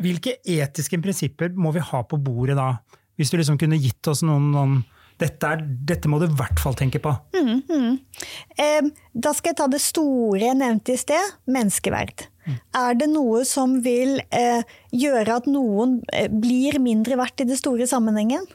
hvilke 0.03 0.37
etiske 0.43 0.99
prinsipper 1.01 1.55
må 1.57 1.71
vi 1.73 1.83
ha 1.83 2.03
på 2.05 2.19
bordet 2.21 2.59
da? 2.59 2.73
Hvis 3.17 3.31
du 3.31 3.39
liksom 3.39 3.57
kunne 3.61 3.79
gitt 3.81 4.07
oss 4.11 4.21
noen, 4.25 4.51
noen 4.53 4.81
dette, 5.21 5.47
er, 5.47 5.63
dette, 5.87 6.09
må 6.09 6.19
du 6.21 6.27
i 6.27 6.35
hvert 6.37 6.61
fall 6.61 6.75
tenke 6.77 7.01
på. 7.03 7.13
Mm, 7.35 7.61
mm. 7.69 8.25
Eh, 8.57 8.89
da 9.13 9.33
skal 9.37 9.53
jeg 9.53 9.59
ta 9.61 9.67
det 9.71 9.81
store 9.83 10.41
jeg 10.43 10.57
nevnte 10.59 10.95
i 10.95 11.01
sted, 11.01 11.35
menneskeverd. 11.51 12.25
Mm. 12.47 12.55
Er 12.81 12.97
det 12.97 13.09
noe 13.11 13.43
som 13.45 13.77
vil 13.85 14.17
eh, 14.33 14.65
gjøre 14.95 15.37
at 15.41 15.49
noen 15.49 15.99
eh, 16.13 16.31
blir 16.31 16.79
mindre 16.81 17.19
verdt 17.21 17.45
i 17.45 17.49
det 17.51 17.59
store 17.61 17.87
sammenhengen? 17.89 18.47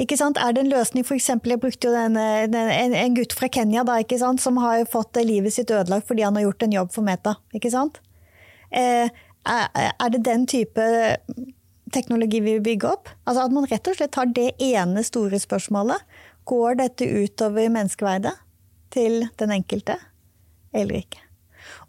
Ikke 0.00 0.18
sant? 0.18 0.40
Er 0.42 0.54
det 0.54 0.64
en 0.64 0.72
løsning, 0.72 1.06
f.eks. 1.06 1.28
jeg 1.30 1.60
brukte 1.62 1.86
jo 1.86 1.94
den, 1.94 2.18
den, 2.50 2.70
en, 2.70 2.96
en, 2.98 3.14
gutt 3.14 3.34
fra 3.36 3.46
Kenya 3.52 3.84
da, 3.86 4.00
ikke 4.02 4.18
sant? 4.18 4.42
som 4.42 4.58
har 4.62 4.82
fått 4.90 5.20
livet 5.22 5.54
sitt 5.54 5.70
ødelagt 5.70 6.08
fordi 6.08 6.26
han 6.26 6.34
har 6.34 6.48
gjort 6.48 6.66
en 6.66 6.74
jobb 6.80 6.90
for 6.94 7.06
Meta. 7.06 7.36
ikke 7.54 7.70
sant? 7.74 8.00
Eh, 8.74 9.06
er, 9.44 9.68
er 9.76 10.10
det 10.10 10.24
den 10.26 10.48
type 10.50 10.88
teknologi 11.94 12.40
vi 12.42 12.56
vil 12.56 12.64
bygge 12.64 12.90
opp. 12.90 13.10
Altså 13.24 13.46
At 13.46 13.54
man 13.54 13.68
rett 13.70 13.90
og 13.90 13.98
slett 13.98 14.14
tar 14.16 14.30
det 14.34 14.50
ene 14.62 15.04
store 15.06 15.40
spørsmålet. 15.42 16.02
Går 16.48 16.80
dette 16.82 17.08
utover 17.08 17.70
menneskeverdet 17.72 18.34
til 18.94 19.24
den 19.40 19.54
enkelte, 19.54 19.96
eller 20.74 21.00
ikke? 21.00 21.22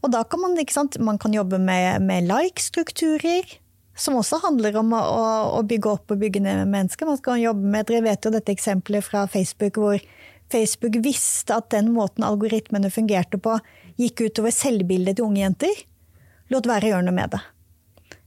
Og 0.04 0.12
da 0.14 0.24
kan 0.24 0.42
man, 0.42 0.58
sant, 0.72 0.98
man 1.04 1.20
kan 1.22 1.34
jobbe 1.36 1.60
med, 1.60 2.02
med 2.06 2.30
like-strukturer, 2.30 3.58
som 3.96 4.18
også 4.20 4.42
handler 4.44 4.76
om 4.80 4.94
å, 4.96 5.02
å, 5.56 5.64
bygge 5.68 5.92
opp 5.92 6.12
og 6.12 6.22
bygge 6.22 6.42
ned 6.44 6.66
mennesker. 6.72 7.08
Man 7.08 7.20
skal 7.20 7.42
jobbe 7.44 7.64
med, 7.64 7.88
Dere 7.88 8.04
vet 8.06 8.28
jo 8.28 8.34
dette 8.34 8.52
eksempelet 8.56 9.06
fra 9.06 9.26
Facebook, 9.32 9.80
hvor 9.80 10.00
Facebook 10.52 11.00
visste 11.04 11.58
at 11.58 11.72
den 11.74 11.94
måten 11.96 12.26
algoritmene 12.28 12.92
fungerte 12.94 13.40
på, 13.42 13.58
gikk 14.00 14.28
utover 14.28 14.54
selvbildet 14.54 15.18
til 15.18 15.30
unge 15.30 15.42
jenter. 15.42 15.84
Lot 16.54 16.68
være 16.70 16.90
å 16.90 16.96
gjøre 16.96 17.08
noe 17.08 17.18
med 17.18 17.36
det. 17.36 17.44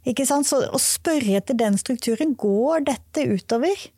Ikke 0.09 0.25
sant? 0.29 0.49
Så 0.49 0.63
å 0.65 0.81
spørre 0.81 1.39
etter 1.41 1.57
den 1.59 1.77
strukturen, 1.81 2.35
går 2.39 2.87
dette 2.89 3.27
utover? 3.29 3.89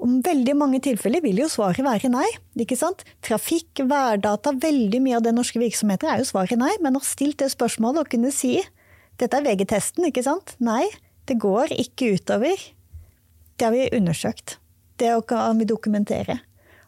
Om 0.00 0.18
veldig 0.24 0.54
mange 0.56 0.80
tilfeller 0.84 1.20
vil 1.24 1.42
jo 1.42 1.48
svaret 1.52 1.84
være 1.84 2.08
nei. 2.12 2.26
ikke 2.56 2.76
sant? 2.76 3.04
Trafikk, 3.24 3.82
værdata, 3.88 4.52
veldig 4.56 5.00
mye 5.04 5.18
av 5.18 5.24
det 5.24 5.34
norske 5.36 5.60
virksomheter 5.60 6.08
er 6.08 6.22
jo 6.22 6.28
svaret 6.28 6.60
nei. 6.60 6.72
Men 6.84 6.96
å 6.96 7.04
stilt 7.04 7.40
det 7.40 7.50
spørsmålet 7.52 8.04
og 8.04 8.12
kunne 8.12 8.32
si 8.32 8.58
dette 9.20 9.36
er 9.36 9.44
VG-testen, 9.44 10.06
ikke 10.08 10.24
sant? 10.24 10.54
Nei, 10.64 10.86
det 11.28 11.36
går 11.40 11.72
ikke 11.76 12.14
utover. 12.16 12.56
Det 13.60 13.68
har 13.68 13.74
vi 13.76 13.90
undersøkt. 13.96 14.56
Det 15.00 15.12
kan 15.28 15.60
vi 15.60 15.68
dokumentere. 15.68 16.40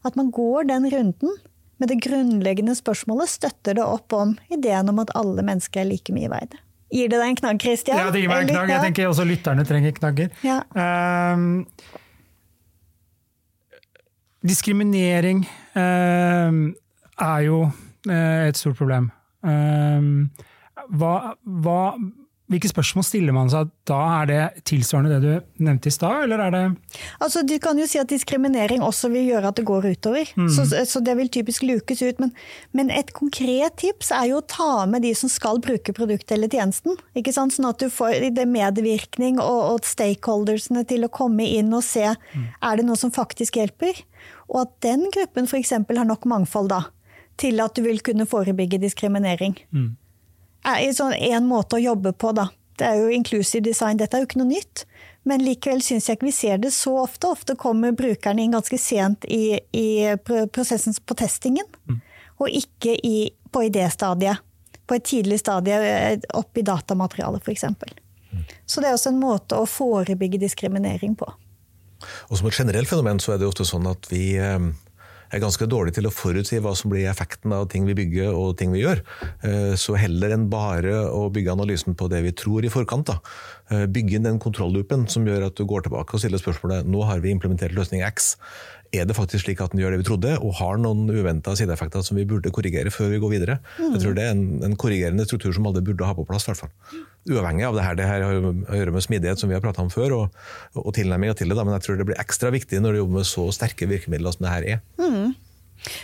At 0.05 0.17
man 0.17 0.33
går 0.33 0.69
den 0.73 0.89
runden 0.93 1.37
med 1.77 1.93
det 1.93 2.01
grunnleggende 2.05 2.75
spørsmålet, 2.79 3.29
støtter 3.29 3.77
det 3.77 3.85
opp 3.85 4.13
om 4.17 4.37
ideen 4.53 4.89
om 4.89 5.01
at 5.03 5.13
alle 5.19 5.45
mennesker 5.45 5.83
er 5.83 5.91
like 5.91 6.15
mye 6.15 6.31
verd. 6.33 6.57
Gir 6.93 7.09
det 7.09 7.19
deg 7.19 7.31
en 7.33 7.39
knagg, 7.39 7.63
Christian? 7.63 7.97
Ja, 7.97 8.11
det 8.13 8.21
gir 8.21 8.29
meg 8.29 8.45
en 8.45 8.53
knagg. 8.53 8.71
Jeg 8.75 8.85
tenker 8.91 9.09
også 9.09 9.25
lytterne 9.25 9.65
trenger 9.65 9.95
knagger. 9.97 10.29
Ja. 10.45 10.61
Um, 10.77 11.65
diskriminering 14.45 15.47
um, 15.73 16.61
er 17.17 17.39
jo 17.47 17.63
uh, 17.71 18.43
et 18.45 18.61
stort 18.61 18.77
problem. 18.77 19.09
Um, 19.41 20.29
hva, 20.93 21.15
hva, 21.65 21.81
hvilke 22.53 22.71
spørsmål 22.71 23.05
stiller 23.07 23.35
man 23.35 23.51
seg 23.53 23.71
da? 23.89 23.99
Er 24.23 24.29
det 24.29 24.65
tilsvarende 24.69 25.19
det 25.19 25.23
du 25.23 25.65
nevnte 25.67 25.91
i 25.91 25.95
stad, 25.95 26.25
eller 26.27 26.43
er 26.45 26.55
det 26.55 26.63
Altså, 27.25 27.43
Du 27.43 27.59
kan 27.63 27.79
jo 27.79 27.87
si 27.89 27.99
at 27.99 28.11
diskriminering 28.11 28.83
også 28.85 29.11
vil 29.13 29.31
gjøre 29.33 29.49
at 29.51 29.59
det 29.59 29.65
går 29.69 29.89
utover. 29.93 30.29
Mm. 30.37 30.49
Så, 30.53 30.67
så, 30.87 31.01
det 31.01 31.17
vil 31.19 31.31
typisk 31.33 31.63
lukes 31.67 32.03
ut. 32.03 32.21
Men, 32.21 32.33
men, 32.73 32.91
et 32.91 33.13
konkret 33.17 33.79
tips 33.83 34.13
er 34.15 34.31
jo 34.31 34.41
å 34.41 34.47
ta 34.47 34.87
med 34.87 35.03
de 35.03 35.15
som 35.19 35.31
skal 35.33 35.61
bruke 35.63 35.95
produktet 35.97 36.37
eller 36.37 36.53
tjenesten. 36.53 36.99
ikke 37.19 37.35
sant? 37.35 37.57
Sånn 37.57 37.71
at 37.71 37.83
du 37.83 37.91
får 37.93 38.31
det 38.37 38.47
medvirkning 38.49 39.41
og, 39.43 39.61
og 39.75 39.89
stakeholdersene 39.89 40.85
til 40.89 41.07
å 41.07 41.13
komme 41.13 41.47
inn 41.47 41.73
og 41.75 41.85
se 41.87 42.07
mm. 42.13 42.47
er 42.61 42.79
det 42.79 42.87
noe 42.89 43.01
som 43.01 43.15
faktisk 43.15 43.59
hjelper. 43.61 44.05
Og 44.53 44.67
at 44.67 44.77
den 44.85 45.09
gruppen 45.15 45.49
f.eks. 45.49 45.73
har 45.73 46.07
nok 46.09 46.29
mangfold 46.29 46.71
da, 46.73 46.85
til 47.41 47.63
at 47.65 47.75
du 47.75 47.83
vil 47.87 48.03
kunne 48.05 48.29
forebygge 48.29 48.83
diskriminering. 48.83 49.57
Mm 49.73 49.97
er 50.65 50.93
sånn 50.95 51.15
en 51.17 51.47
måte 51.49 51.79
å 51.79 51.83
jobbe 51.83 52.13
på, 52.13 52.33
da. 52.37 52.49
Det 52.79 52.89
er 52.89 53.01
jo 53.03 53.11
inclusive 53.15 53.65
design, 53.65 53.99
dette 54.01 54.17
er 54.17 54.23
jo 54.23 54.31
ikke 54.31 54.41
noe 54.41 54.53
nytt. 54.53 54.85
Men 55.29 55.43
likevel 55.45 55.83
syns 55.85 56.09
jeg 56.09 56.19
ikke 56.19 56.27
vi 56.27 56.35
ser 56.35 56.63
det 56.63 56.73
så 56.75 56.97
ofte. 57.05 57.31
Ofte 57.31 57.55
kommer 57.59 57.95
brukerne 57.95 58.43
inn 58.43 58.55
ganske 58.57 58.79
sent 58.81 59.27
i, 59.31 59.59
i 59.77 59.87
prosessen 60.55 60.97
på 61.07 61.17
testingen. 61.19 61.69
Mm. 61.87 62.01
Og 62.43 62.57
ikke 62.63 62.97
i, 63.07 63.31
på 63.55 63.67
idéstadiet. 63.69 64.43
På 64.83 64.99
et 64.99 65.07
tidlig 65.07 65.39
stadie 65.39 65.79
oppi 65.79 66.33
opp 66.41 66.59
i 66.59 66.65
datamaterialet, 66.67 67.47
f.eks. 67.47 67.65
Mm. 68.33 68.43
Så 68.67 68.83
det 68.83 68.91
er 68.91 68.97
også 68.97 69.13
en 69.13 69.21
måte 69.23 69.61
å 69.61 69.69
forebygge 69.69 70.41
diskriminering 70.43 71.15
på. 71.19 71.29
Og 72.29 72.39
Som 72.39 72.49
et 72.51 72.59
generelt 72.59 72.91
fenomen 72.91 73.23
så 73.23 73.37
er 73.37 73.39
det 73.39 73.47
ofte 73.47 73.67
sånn 73.69 73.87
at 73.87 74.09
vi 74.11 74.35
eh, 74.43 74.59
er 75.33 75.43
ganske 75.43 75.69
dårlig 75.71 75.95
til 75.97 76.09
å 76.09 76.13
forutsi 76.15 76.61
hva 76.63 76.75
som 76.79 76.93
blir 76.93 77.09
effekten 77.11 77.55
av 77.57 77.69
ting 77.73 77.87
vi 77.89 77.97
bygger 77.99 78.37
og 78.37 78.57
ting 78.61 78.75
vi 78.75 78.85
gjør. 78.85 79.03
Eh, 79.47 79.73
så 79.81 79.97
heller 79.99 80.35
enn 80.37 80.49
bare 80.53 81.07
å 81.09 81.29
bygge 81.33 81.55
analysen 81.55 81.97
på 81.99 82.11
det 82.13 82.23
vi 82.27 82.35
tror 82.37 82.67
i 82.67 82.73
forkant, 82.73 83.09
da. 83.09 83.19
Eh, 83.73 83.87
bygge 83.89 84.19
inn 84.19 84.29
den 84.29 84.43
kontrollloopen 84.43 85.09
som 85.13 85.27
gjør 85.29 85.49
at 85.49 85.57
du 85.57 85.65
går 85.69 85.87
tilbake 85.87 86.17
og 86.17 86.23
stiller 86.23 86.43
spørsmålet 86.43 86.89
nå 86.89 87.05
har 87.09 87.25
vi 87.25 87.33
implementert 87.33 87.75
løsning 87.77 88.05
X. 88.07 88.37
Er 88.93 89.07
det 89.09 89.15
faktisk 89.17 89.47
slik 89.47 89.61
at 89.65 89.73
den 89.73 89.81
gjør 89.81 89.95
det 89.95 90.03
vi 90.03 90.05
trodde, 90.05 90.35
og 90.45 90.59
har 90.59 90.77
noen 90.77 91.07
uventa 91.09 91.55
sideeffekter 91.57 92.05
som 92.05 92.19
vi 92.19 92.27
burde 92.29 92.53
korrigere 92.53 92.93
før 92.93 93.09
vi 93.15 93.21
går 93.23 93.31
videre? 93.33 93.55
Mm. 93.79 93.95
Jeg 93.95 94.03
tror 94.03 94.19
det 94.19 94.27
er 94.27 94.35
en, 94.35 94.43
en, 94.67 94.75
korrigerende 94.77 95.25
struktur 95.25 95.55
som 95.57 95.65
alle 95.71 95.81
burde 95.85 96.05
ha 96.05 96.13
på 96.19 96.27
plass. 96.29 96.45
hvert 96.45 96.61
fall. 96.61 96.73
Uavhengig 97.31 97.65
av 97.65 97.79
det 97.79 97.87
her, 97.87 97.97
det 97.97 98.09
her 98.11 98.27
har 98.27 98.37
å 98.37 98.53
gjøre 98.77 98.93
med 98.93 99.07
smidighet, 99.07 99.41
som 99.41 99.49
vi 99.49 99.57
har 99.57 99.65
prata 99.65 99.81
om 99.81 99.89
før, 99.93 100.17
og, 100.19 100.37
og 100.77 100.93
tilnærminga 100.99 101.39
til 101.39 101.49
det. 101.49 101.57
Da. 101.57 101.65
Men 101.65 101.79
jeg 101.79 101.87
tror 101.87 102.03
det 102.03 102.09
blir 102.11 102.21
ekstra 102.21 102.53
viktig 102.53 102.83
når 102.85 102.93
du 102.93 103.01
jobber 103.01 103.23
med 103.23 103.31
så 103.31 103.47
sterke 103.57 103.89
virkemidler 103.89 104.37
som 104.37 104.45
det 104.45 104.53
her 104.53 104.69
er. 104.75 104.85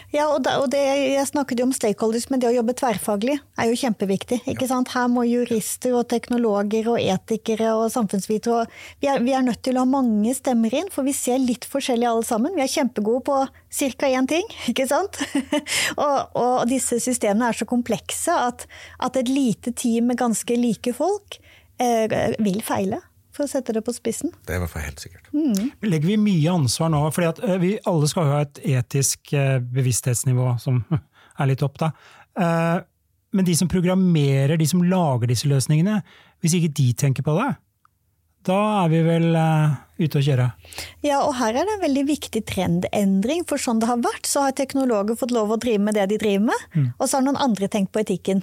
Ja, 0.08 0.24
og, 0.32 0.40
da, 0.46 0.54
og 0.62 0.70
det, 0.72 0.80
Jeg 0.80 1.26
snakket 1.28 1.60
jo 1.60 1.66
om 1.68 1.72
stakeholders, 1.76 2.28
men 2.32 2.40
det 2.40 2.48
å 2.48 2.54
jobbe 2.54 2.72
tverrfaglig 2.78 3.34
er 3.60 3.68
jo 3.68 3.76
kjempeviktig. 3.76 4.38
ikke 4.48 4.68
sant? 4.70 4.94
Her 4.96 5.10
må 5.12 5.26
jurister 5.28 5.98
og 5.98 6.06
teknologer 6.08 6.88
og 6.94 7.02
etikere 7.02 7.74
og 7.76 7.90
samfunnsvitere 7.92 8.64
vi, 9.02 9.10
vi, 9.26 9.34
er 9.36 9.44
nødt 9.44 9.60
til 9.66 9.76
å 9.76 9.84
ha 9.84 9.90
mange 9.90 10.32
stemmer 10.36 10.72
inn, 10.80 10.88
for 10.92 11.04
vi 11.04 11.12
ser 11.16 11.42
litt 11.42 11.68
forskjellig 11.68 12.08
alle 12.08 12.24
sammen. 12.24 12.56
Vi 12.56 12.64
er 12.64 12.72
kjempegode 12.72 13.26
på 13.28 13.42
ca. 13.44 14.08
én 14.08 14.30
ting, 14.30 14.48
ikke 14.72 14.88
sant? 14.88 15.20
og, 16.04 16.16
og, 16.32 16.64
disse 16.72 17.02
systemene 17.04 17.52
er 17.52 17.60
så 17.60 17.68
komplekse 17.68 18.32
at, 18.48 18.64
at 19.04 19.20
et 19.20 19.28
lite 19.28 19.76
team 19.76 20.08
med 20.08 20.20
ganske 20.24 20.56
like 20.56 20.96
folk 20.96 21.36
eh, 21.84 22.08
vil 22.40 22.64
feile 22.64 23.02
for 23.38 23.46
å 23.46 23.50
sette 23.50 23.74
det 23.76 23.84
på 23.86 23.94
spissen. 23.94 24.32
Det 24.46 24.54
er 24.54 24.58
i 24.58 24.64
hvert 24.64 24.72
fall 24.72 24.86
helt 24.88 25.04
sikkert. 25.04 25.30
Mm. 25.30 25.70
Legger 25.86 26.10
vi 26.10 26.18
mye 26.20 26.56
ansvar 26.58 26.90
nå? 26.92 27.04
fordi 27.14 27.46
eh, 27.46 27.60
vi 27.62 27.72
alle 27.88 28.10
skal 28.10 28.32
ha 28.32 28.42
et 28.44 28.60
etisk 28.74 29.32
eh, 29.38 29.58
bevissthetsnivå 29.62 30.56
som 30.62 30.82
er 31.40 31.50
litt 31.52 31.62
opp, 31.66 31.78
da. 31.80 31.92
Eh, 32.38 32.76
men 33.38 33.44
de 33.44 33.54
som 33.56 33.70
programmerer, 33.70 34.56
de 34.58 34.66
som 34.66 34.82
lager 34.82 35.30
disse 35.30 35.48
løsningene, 35.50 36.00
hvis 36.42 36.58
ikke 36.58 36.74
de 36.80 36.90
tenker 36.98 37.26
på 37.26 37.36
det, 37.36 37.50
da 38.48 38.58
er 38.80 38.92
vi 38.92 39.00
vel 39.04 39.26
ute 39.98 40.20
å 40.20 40.22
kjøre? 40.24 40.46
Ja, 41.04 41.18
og 41.20 41.34
her 41.36 41.52
er 41.52 41.66
det 41.66 41.74
en 41.74 41.82
veldig 41.82 42.04
viktig 42.08 42.40
trendendring. 42.48 43.42
For 43.50 43.60
sånn 43.60 43.82
det 43.82 43.90
har 43.90 43.98
vært, 44.00 44.24
så 44.30 44.46
har 44.46 44.54
teknologer 44.56 45.18
fått 45.20 45.34
lov 45.34 45.52
å 45.52 45.58
drive 45.60 45.82
med 45.84 45.98
det 45.98 46.06
de 46.14 46.20
driver 46.22 46.46
med, 46.46 46.62
mm. 46.72 46.86
og 46.96 47.04
så 47.04 47.18
har 47.18 47.26
noen 47.26 47.40
andre 47.44 47.68
tenkt 47.68 47.92
på 47.92 48.00
etikken. 48.00 48.40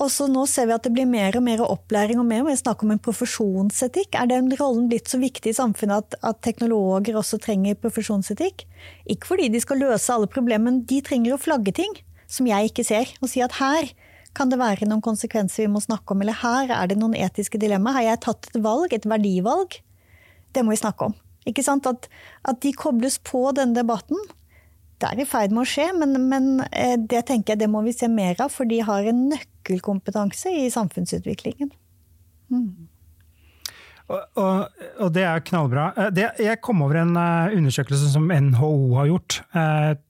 Og 0.00 0.08
så 0.10 0.26
nå 0.30 0.46
ser 0.48 0.70
vi 0.70 0.74
at 0.74 0.86
det 0.86 0.92
blir 0.94 1.08
mer 1.08 1.36
og 1.36 1.44
mer 1.44 1.60
opplæring 1.64 2.20
og 2.20 2.26
mer 2.28 2.42
og 2.42 2.48
mer 2.48 2.56
snakk 2.58 2.82
om 2.84 2.94
en 2.94 3.02
profesjonsetikk. 3.02 4.16
Er 4.16 4.30
den 4.30 4.48
rollen 4.56 4.88
blitt 4.90 5.10
så 5.12 5.20
viktig 5.20 5.52
i 5.52 5.56
samfunnet 5.56 6.06
at, 6.06 6.16
at, 6.24 6.40
teknologer 6.44 7.18
også 7.20 7.38
trenger 7.42 7.76
profesjonsetikk? 7.80 8.64
Ikke 9.12 9.34
fordi 9.34 9.50
de 9.52 9.60
skal 9.62 9.82
løse 9.84 10.14
alle 10.14 10.30
problemer, 10.32 10.64
men 10.70 10.80
de 10.88 11.02
trenger 11.04 11.36
å 11.36 11.42
flagge 11.42 11.76
ting 11.76 11.92
som 12.24 12.48
jeg 12.48 12.72
ikke 12.72 12.86
ser. 12.88 13.12
Og 13.20 13.30
si 13.30 13.44
at 13.44 13.58
her 13.60 13.92
kan 14.32 14.48
det 14.48 14.60
være 14.62 14.88
noen 14.88 15.04
konsekvenser 15.04 15.66
vi 15.66 15.72
må 15.74 15.82
snakke 15.84 16.14
om, 16.14 16.24
eller 16.24 16.40
her 16.40 16.72
er 16.72 16.88
det 16.88 16.96
noen 16.96 17.16
etiske 17.18 17.60
dilemmaer. 17.60 18.00
Har 18.00 18.08
jeg 18.08 18.22
tatt 18.24 18.48
et 18.48 18.62
valg, 18.64 18.96
et 18.96 19.08
verdivalg? 19.08 19.76
Det 20.56 20.64
må 20.64 20.72
vi 20.72 20.80
snakke 20.80 21.10
om. 21.10 21.18
Ikke 21.48 21.64
sant? 21.66 21.84
At, 21.90 22.08
at 22.48 22.62
de 22.64 22.72
kobles 22.72 23.20
på 23.28 23.50
denne 23.56 23.76
debatten 23.76 24.16
det 25.02 25.08
er 25.10 25.18
i 25.18 25.26
ferd 25.26 25.50
med 25.50 25.64
å 25.64 25.66
skje, 25.66 25.88
men, 25.98 26.14
men, 26.30 26.44
eh, 26.70 26.94
det 26.94 27.24
tenker 27.26 27.56
jeg 27.56 27.64
det 27.64 27.68
må 27.72 27.80
vi 27.82 27.94
se 27.94 28.06
mer 28.06 28.38
av, 28.38 28.52
for 28.54 28.68
de 28.70 28.78
har 28.86 29.08
en 29.10 29.32
nøkkelkompetanse 29.62 30.50
i 30.50 30.70
samfunnsutviklingen. 30.70 31.70
Mm. 32.52 32.88
Og, 34.12 34.20
og, 34.36 34.68
og, 34.98 35.12
det 35.14 35.22
er 35.24 35.44
knallbra. 35.46 35.92
Eh, 35.96 36.10
det, 36.12 36.26
jeg 36.42 36.60
kom 36.60 36.82
over 36.82 37.00
en 37.00 37.16
eh, 37.16 37.56
undersøkelse 37.56 38.10
som 38.12 38.28
NHO 38.28 38.94
har 38.98 39.08
gjort. 39.08 39.40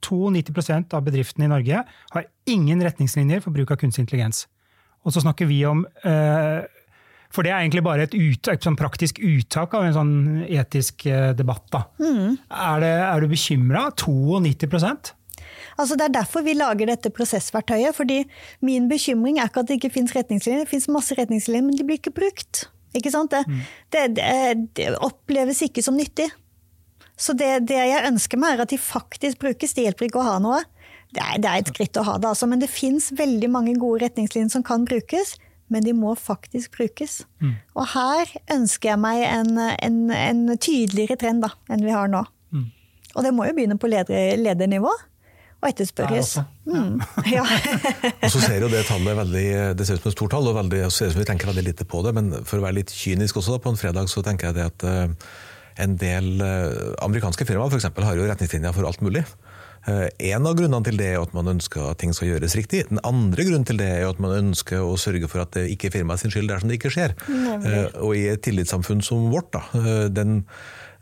92% 0.02 0.96
av 0.96 1.04
bedriftene 1.04 1.46
i 1.46 1.52
Norge 1.52 1.84
har 1.84 2.28
ingen 2.46 2.82
retningslinjer 2.82 3.44
for 3.44 3.54
bruk 3.54 3.70
av 3.70 3.78
kunstig 3.78 4.06
intelligens. 4.06 4.46
Og 5.04 5.12
så 5.14 5.22
snakker 5.22 5.46
vi 5.46 5.64
om 5.66 5.84
for 7.32 7.46
det 7.46 7.52
er 7.52 7.62
egentlig 7.62 7.84
bare 7.84 8.06
et, 8.06 8.14
ut, 8.14 8.48
et 8.52 8.64
sånn 8.64 8.76
praktisk 8.76 9.18
uttak 9.24 9.72
av 9.76 9.86
en 9.86 9.96
sånn 9.96 10.14
etisk 10.44 11.06
eh, 11.08 11.30
debatt. 11.36 11.64
Mm. 11.96 12.36
Er, 12.36 12.82
det, 12.84 12.92
er, 13.06 13.24
du 13.24 13.32
bekymra? 13.32 13.86
92 13.96 15.14
Altså 15.78 15.96
Det 15.96 16.06
er 16.06 16.16
derfor 16.18 16.44
vi 16.46 16.56
lager 16.56 16.90
dette 16.90 17.10
prosessverktøyet. 17.10 17.94
fordi 17.94 18.24
Min 18.60 18.88
bekymring 18.88 19.38
er 19.38 19.50
ikke 19.50 19.60
at 19.60 19.68
det 19.68 19.78
ikke 19.80 19.94
finnes 19.94 20.14
retningslinjer. 20.16 20.64
Det 20.64 20.68
finnes 20.68 20.88
masse 20.88 21.14
retningslinjer, 21.18 21.64
men 21.64 21.76
de 21.76 21.84
blir 21.84 22.00
ikke 22.00 22.14
brukt. 22.14 22.68
Ikke 22.94 23.10
sant? 23.10 23.30
Det, 23.30 23.44
mm. 23.46 23.60
det, 23.92 24.02
det, 24.16 24.68
det 24.76 24.96
oppleves 25.00 25.62
ikke 25.62 25.82
som 25.82 25.96
nyttig. 25.96 26.28
Så 27.16 27.32
det, 27.32 27.70
jeg 27.70 28.04
ønsker 28.08 28.40
meg, 28.40 28.56
er 28.56 28.64
at 28.64 28.72
de 28.72 28.78
faktisk 28.78 29.38
brukes. 29.38 29.72
Det 29.72 29.86
hjelper 29.86 30.08
ikke 30.08 30.20
å 30.20 30.26
ha 30.26 30.36
noe. 30.42 30.60
Det 31.12 31.22
er, 31.22 31.38
er 31.40 31.60
et 31.60 31.68
skritt 31.68 31.96
å 32.00 32.04
ha 32.08 32.18
det, 32.18 32.28
altså. 32.28 32.48
Men 32.48 32.60
det 32.60 32.72
finnes 32.72 33.12
veldig 33.16 33.50
mange 33.52 33.74
gode 33.80 34.04
retningslinjer 34.06 34.52
som 34.56 34.64
kan 34.66 34.84
brukes 34.88 35.36
men 35.72 35.84
de 35.86 35.94
må 35.96 36.12
faktisk 36.18 36.76
brukes. 36.76 37.22
Mm. 37.40 37.54
Og 37.78 37.88
her 37.94 38.32
ønsker 38.52 38.92
jeg 38.92 39.00
meg 39.00 39.22
en, 39.24 39.56
en, 39.56 39.98
en 40.12 40.42
tydeligere 40.58 41.16
trend 41.20 41.44
da, 41.46 41.52
enn 41.72 41.84
vi 41.86 41.94
har 41.94 42.10
nå. 42.12 42.22
Mm. 42.52 42.66
Og 43.14 43.26
det 43.26 43.32
må 43.36 43.46
jo 43.48 43.56
begynne 43.56 43.78
på 43.80 43.90
leder, 43.90 44.36
ledernivå. 44.40 44.92
Og 45.62 45.68
etterspørres. 45.68 46.34
Mm. 46.66 46.98
Ja. 47.30 47.44
og 48.24 48.28
så 48.34 48.42
ser 48.42 48.64
jo 48.64 48.70
det 48.72 48.82
tallet 48.88 49.14
veldig, 49.20 49.46
det 49.78 49.86
ser 49.86 50.00
ut 50.00 50.02
som 50.02 50.10
et 50.10 50.16
stort 50.16 50.34
tall, 50.34 50.50
og 50.50 50.58
veldig, 50.58 50.82
ser 50.90 51.12
ut 51.12 51.14
som 51.14 51.22
vi 51.22 51.28
tenker 51.28 51.52
veldig 51.52 51.66
lite 51.68 51.86
på 51.86 52.02
det. 52.02 52.14
Men 52.18 52.32
for 52.42 52.58
å 52.58 52.66
være 52.66 52.80
litt 52.80 52.90
kynisk 52.90 53.38
også, 53.38 53.54
da, 53.54 53.62
på 53.62 53.70
en 53.70 53.78
fredag, 53.78 54.10
så 54.10 54.24
tenker 54.26 54.50
jeg 54.50 54.58
det 54.58 54.66
at 54.72 54.86
uh, 54.88 55.32
en 55.86 55.94
del 56.00 56.34
uh, 56.42 56.98
amerikanske 57.06 57.46
firmaer 57.46 57.70
for 57.70 57.78
eksempel, 57.78 58.08
har 58.08 58.18
jo 58.18 58.26
retningslinjer 58.26 58.74
for 58.74 58.90
alt 58.90 59.06
mulig. 59.06 59.22
Eh, 59.82 60.08
en 60.30 60.46
av 60.46 60.54
grunnene 60.54 60.86
til 60.86 60.98
det 61.00 61.08
er 61.10 61.18
at 61.18 61.32
man 61.34 61.50
ønsker 61.56 61.88
at 61.90 61.98
ting 62.02 62.12
skal 62.14 62.30
gjøres 62.30 62.54
riktig. 62.54 62.84
Den 62.90 63.00
andre 63.06 63.46
grunnen 63.48 63.66
til 63.66 63.80
det 63.80 63.88
er 63.96 64.06
at 64.06 64.20
man 64.22 64.34
ønsker 64.36 64.84
å 64.84 64.94
sørge 65.00 65.30
for 65.30 65.42
at 65.42 65.56
det 65.56 65.66
ikke 65.72 65.88
er 65.88 65.96
firmaet 65.96 66.22
sin 66.22 66.34
skyld 66.34 66.50
dersom 66.52 66.70
det 66.70 66.78
ikke 66.78 66.92
skjer. 66.94 67.16
Nemlig. 67.26 67.72
Eh, 67.72 67.98
og 68.04 68.14
i 68.18 68.28
et 68.30 68.44
tillitssamfunn 68.46 69.02
som 69.02 69.26
vårt, 69.32 69.50
da, 69.56 69.64
eh, 69.80 70.06
den, 70.14 70.44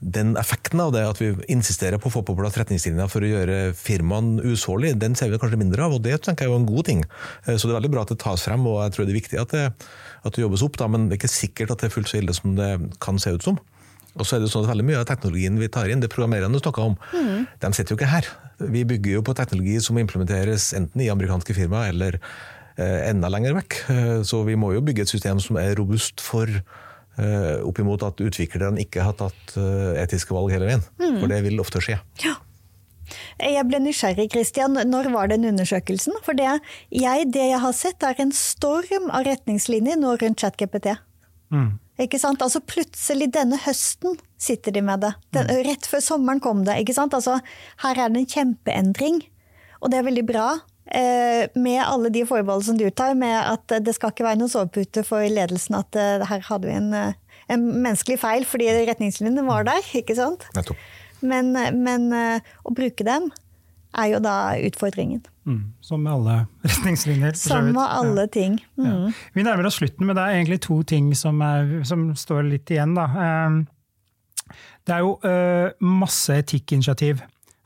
den, 0.00 0.32
effekten 0.40 0.80
av 0.80 0.94
det 0.94 1.04
at 1.04 1.18
vi 1.20 1.30
insisterer 1.52 2.00
på 2.00 2.08
å 2.08 2.14
få 2.14 2.22
på 2.26 2.36
plass 2.38 2.56
retningslinjer 2.56 3.10
for 3.12 3.24
å 3.24 3.30
gjøre 3.30 3.58
firmaene 3.76 4.42
usårlige, 4.48 4.98
den 5.00 5.16
ser 5.18 5.32
vi 5.32 5.40
kanskje 5.40 5.60
mindre 5.60 5.84
av, 5.84 5.98
og 5.98 6.04
det 6.06 6.16
tenker 6.24 6.48
jeg 6.48 6.54
er 6.54 6.62
en 6.62 6.68
god 6.68 6.88
ting. 6.88 7.02
Så 7.44 7.68
det 7.68 7.74
er 7.74 7.78
veldig 7.78 7.92
bra 7.92 8.06
at 8.06 8.14
det 8.14 8.20
tas 8.22 8.46
frem, 8.48 8.64
og 8.64 8.80
jeg 8.84 8.94
tror 8.96 9.04
det 9.04 9.12
er 9.12 9.20
viktig 9.20 9.42
at 9.42 9.52
det, 9.52 9.66
at 10.24 10.36
det 10.36 10.44
jobbes 10.44 10.64
opp, 10.64 10.78
da, 10.80 10.88
men 10.88 11.08
det 11.08 11.18
er 11.18 11.20
ikke 11.20 11.32
sikkert 11.32 11.74
at 11.74 11.82
det 11.82 11.90
er 11.90 11.94
fullt 11.98 12.12
så 12.12 12.20
ille 12.20 12.36
som 12.36 12.56
det 12.56 12.70
kan 13.04 13.20
se 13.20 13.34
ut 13.36 13.44
som. 13.44 13.60
Og 14.18 14.26
så 14.26 14.36
er 14.36 14.42
det 14.42 14.50
sånn 14.50 14.64
at 14.64 14.72
veldig 14.72 14.86
Mye 14.88 15.00
av 15.00 15.08
teknologien 15.08 15.58
vi 15.60 15.70
tar 15.70 15.90
inn, 15.90 16.02
det 16.02 16.10
programmererne 16.12 16.60
snakker 16.60 16.90
om, 16.90 16.96
mm. 17.14 17.44
de 17.62 17.72
sitter 17.76 17.94
jo 17.94 17.98
ikke 18.00 18.10
her. 18.10 18.30
Vi 18.60 18.84
bygger 18.88 19.18
jo 19.18 19.26
på 19.26 19.36
teknologi 19.38 19.78
som 19.84 20.00
implementeres 20.00 20.72
enten 20.76 21.04
i 21.04 21.10
amerikanske 21.12 21.54
firmaer 21.56 21.94
eller 21.94 22.18
eh, 22.18 23.08
enda 23.10 23.30
lenger 23.32 23.56
vekk. 23.60 23.78
Eh, 23.94 24.16
så 24.26 24.42
vi 24.48 24.58
må 24.58 24.74
jo 24.74 24.82
bygge 24.84 25.06
et 25.06 25.12
system 25.12 25.40
som 25.42 25.60
er 25.60 25.76
robust 25.78 26.24
for 26.24 26.50
eh, 26.50 26.89
oppimot 27.66 28.04
at 28.06 28.20
utviklerne 28.22 28.80
ikke 28.82 29.04
har 29.04 29.16
tatt 29.18 29.56
eh, 29.60 29.98
etiske 30.02 30.34
valg 30.36 30.52
hele 30.54 30.68
veien. 30.68 30.86
Mm. 31.00 31.18
For 31.18 31.32
det 31.32 31.42
vil 31.46 31.60
ofte 31.62 31.82
skje. 31.84 31.98
Ja. 32.24 32.38
Jeg 33.42 33.66
ble 33.66 33.80
nysgjerrig, 33.82 34.28
Christian. 34.30 34.78
Når 34.86 35.10
var 35.14 35.30
den 35.32 35.46
undersøkelsen? 35.48 36.14
For 36.24 36.38
det 36.38 36.46
jeg, 36.46 37.30
det 37.34 37.46
jeg 37.50 37.60
har 37.62 37.74
sett, 37.76 38.02
er 38.06 38.18
en 38.22 38.32
storm 38.36 39.10
av 39.10 39.26
retningslinjer 39.26 39.98
nå 39.98 40.14
rundt 40.20 40.42
ChatGPT. 40.42 40.92
Mm. 41.50 41.72
Ikke 42.00 42.20
sant? 42.22 42.42
Altså 42.44 42.62
Plutselig 42.64 43.32
denne 43.34 43.58
høsten 43.60 44.16
sitter 44.40 44.74
de 44.76 44.84
med 44.84 45.02
det. 45.04 45.12
Den, 45.34 45.50
mm. 45.50 45.62
Rett 45.68 45.88
før 45.90 46.04
sommeren 46.04 46.42
kom 46.42 46.64
det. 46.68 46.78
ikke 46.80 46.96
sant? 46.96 47.16
Altså, 47.16 47.40
her 47.84 47.98
er 47.98 48.12
det 48.12 48.22
en 48.22 48.30
kjempeendring, 48.34 49.24
og 49.80 49.92
det 49.92 50.00
er 50.00 50.06
veldig 50.08 50.26
bra. 50.28 50.46
Eh, 50.86 51.46
med 51.54 51.82
alle 51.86 52.10
de 52.10 52.24
forbehold 52.26 52.64
som 52.66 52.78
du 52.78 52.88
tar, 52.90 53.14
med 53.14 53.36
at 53.38 53.76
det 53.84 53.94
skal 53.94 54.10
ikke 54.10 54.26
være 54.26 54.40
noen 54.40 54.50
sovepute 54.50 55.04
for 55.06 55.22
ledelsen 55.22 55.76
at 55.78 55.98
eh, 55.98 56.24
her 56.26 56.42
hadde 56.48 56.66
vi 56.66 56.74
en, 56.74 56.88
eh, 56.96 57.12
en 57.52 57.68
menneskelig 57.84 58.18
feil 58.18 58.46
fordi 58.48 58.66
retningslinjene 58.88 59.44
var 59.46 59.68
der. 59.68 59.86
ikke 60.00 60.18
sant? 60.18 60.48
Men, 61.20 61.52
men 61.84 62.08
å 62.64 62.72
bruke 62.72 63.04
dem 63.04 63.28
er 64.00 64.14
jo 64.14 64.20
da 64.24 64.56
utfordringen. 64.64 65.20
Mm, 65.44 65.74
som 65.84 66.02
med 66.02 66.14
alle 66.14 66.36
retningslinjer. 66.72 67.36
Som 67.38 67.72
med 67.74 67.84
alle 67.84 68.24
ja. 68.24 68.32
ting. 68.32 68.56
Mm. 68.80 68.86
Ja. 68.86 69.12
Vi 69.36 69.44
nærmer 69.46 69.68
oss 69.70 69.78
slutten, 69.82 70.08
men 70.08 70.16
det 70.16 70.24
er 70.24 70.38
egentlig 70.40 70.62
to 70.64 70.80
ting 70.82 71.12
som, 71.18 71.42
er, 71.44 71.82
som 71.86 72.08
står 72.18 72.48
litt 72.48 72.72
igjen. 72.72 72.96
Da. 72.98 73.06
Ehm, 73.26 73.60
det 74.88 74.96
er 74.96 75.04
jo 75.04 75.18
masse 75.84 76.40
etikkinitiativ 76.40 77.20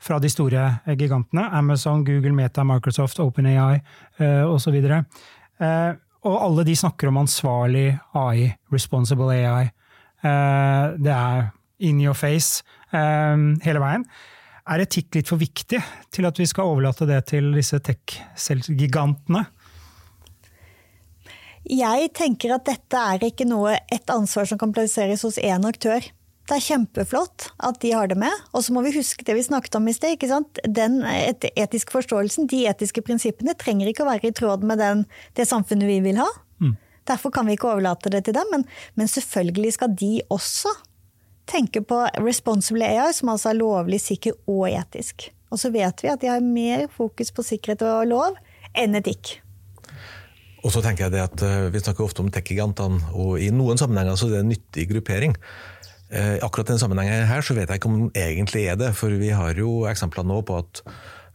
fra 0.05 0.19
de 0.21 0.29
store 0.29 0.63
gigantene. 0.99 1.47
Amazon, 1.57 2.03
Google, 2.05 2.33
Meta, 2.35 2.63
Microsoft, 2.63 3.19
OpenAI 3.23 3.79
uh, 4.21 4.45
osv. 4.51 4.77
Uh, 4.85 5.91
og 6.25 6.37
alle 6.41 6.65
de 6.67 6.75
snakker 6.77 7.09
om 7.09 7.23
ansvarlig 7.23 7.87
AI, 8.17 8.51
responsible 8.73 9.33
AI. 9.33 9.71
Uh, 10.25 10.93
det 11.01 11.13
er 11.13 11.49
in 11.85 11.99
your 12.01 12.15
face 12.17 12.63
hele 12.95 13.79
veien. 13.83 14.05
Er 14.71 14.81
etikk 14.85 15.17
litt 15.17 15.27
for 15.27 15.41
viktig 15.41 15.81
til 16.15 16.25
at 16.29 16.37
vi 16.39 16.45
skal 16.47 16.69
overlate 16.71 17.03
det 17.09 17.17
til 17.33 17.49
disse 17.57 17.75
tech-gigantene? 17.83 19.41
Jeg 21.65 22.11
tenker 22.15 22.53
at 22.55 22.63
dette 22.69 23.01
er 23.11 23.25
ikke 23.27 23.47
noe, 23.49 23.75
et 23.91 24.13
ansvar 24.13 24.47
som 24.47 24.61
kan 24.61 24.71
plasseres 24.71 25.25
hos 25.27 25.41
én 25.41 25.67
aktør. 25.67 26.07
Det 26.45 26.59
er 26.59 26.61
kjempeflott 26.61 27.47
at 27.65 27.79
de 27.81 27.91
har 27.97 28.09
det 28.11 28.17
med. 28.21 28.33
Og 28.53 28.61
så 28.65 28.73
må 28.75 28.83
vi 28.85 28.93
huske 28.93 29.25
det 29.25 29.33
vi 29.37 29.45
snakket 29.47 29.79
om 29.79 29.87
i 29.89 29.95
sted. 29.97 30.13
ikke 30.13 30.29
sant? 30.29 30.59
Den 30.63 30.99
etiske 31.01 31.93
forståelsen, 31.93 32.49
de 32.51 32.65
etiske 32.69 33.01
prinsippene, 33.05 33.55
trenger 33.57 33.89
ikke 33.89 34.05
å 34.05 34.11
være 34.11 34.29
i 34.29 34.35
tråd 34.35 34.65
med 34.67 34.81
den, 34.81 35.05
det 35.33 35.47
samfunnet 35.49 35.89
vi 35.89 36.01
vil 36.05 36.21
ha. 36.21 36.27
Mm. 36.61 36.75
Derfor 37.09 37.33
kan 37.33 37.49
vi 37.49 37.57
ikke 37.57 37.71
overlate 37.71 38.13
det 38.13 38.27
til 38.27 38.37
dem. 38.37 38.51
Men, 38.53 38.67
men 38.93 39.09
selvfølgelig 39.09 39.73
skal 39.79 39.95
de 39.97 40.19
også 40.29 40.73
tenke 41.49 41.81
på 41.85 42.03
responsible 42.21 42.85
AI, 42.85 43.09
som 43.13 43.33
altså 43.33 43.51
er 43.51 43.59
lovlig, 43.59 44.01
sikker 44.05 44.37
og 44.49 44.67
etisk. 44.69 45.31
Og 45.53 45.61
så 45.61 45.71
vet 45.73 46.01
vi 46.03 46.13
at 46.13 46.21
de 46.21 46.29
har 46.29 46.45
mer 46.45 46.85
fokus 46.93 47.33
på 47.33 47.45
sikkerhet 47.45 47.85
og 47.85 48.09
lov 48.09 48.37
enn 48.77 48.97
etikk. 49.01 49.39
Og 50.65 50.73
så 50.73 50.81
tenker 50.81 51.05
jeg 51.05 51.13
det 51.13 51.21
at 51.21 51.41
eh, 51.45 51.67
Vi 51.69 51.81
snakker 51.81 52.07
ofte 52.07 52.23
om 52.25 52.31
tech-gigantene, 52.33 53.13
og 53.13 53.37
i 53.41 53.51
noen 53.53 53.77
sammenhenger 53.77 54.17
så 54.17 54.29
er 54.29 54.37
det 54.37 54.43
en 54.43 54.53
nyttig 54.53 54.87
gruppering. 54.89 55.35
Eh, 56.15 56.37
i 56.39 56.63
den 56.69 56.79
sammenhengen 56.79 57.27
her 57.27 57.43
så 57.43 57.57
vet 57.57 57.69
jeg 57.69 57.81
ikke 57.81 57.91
om 57.91 57.99
den 58.05 58.15
egentlig 58.15 58.69
er 58.69 58.79
det, 58.79 58.93
for 58.95 59.11
vi 59.19 59.33
har 59.35 59.57
jo 59.59 59.83
eksempler 59.89 60.27
nå 60.27 60.41
på 60.47 60.61
at 60.63 60.83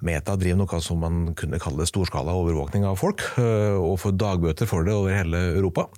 Meta 0.00 0.32
driver 0.40 0.62
noe 0.62 0.78
som 0.80 1.02
man 1.02 1.16
kunne 1.36 1.58
kalle 1.60 1.84
storskala 1.84 2.32
overvåkning 2.32 2.86
av 2.88 2.96
folk, 2.96 3.20
eh, 3.36 3.76
og 3.76 3.98
får 4.00 4.16
dagbøter 4.16 4.68
for 4.68 4.86
det 4.86 4.94
over 4.96 5.12
hele 5.12 5.42
Europa. 5.58 5.90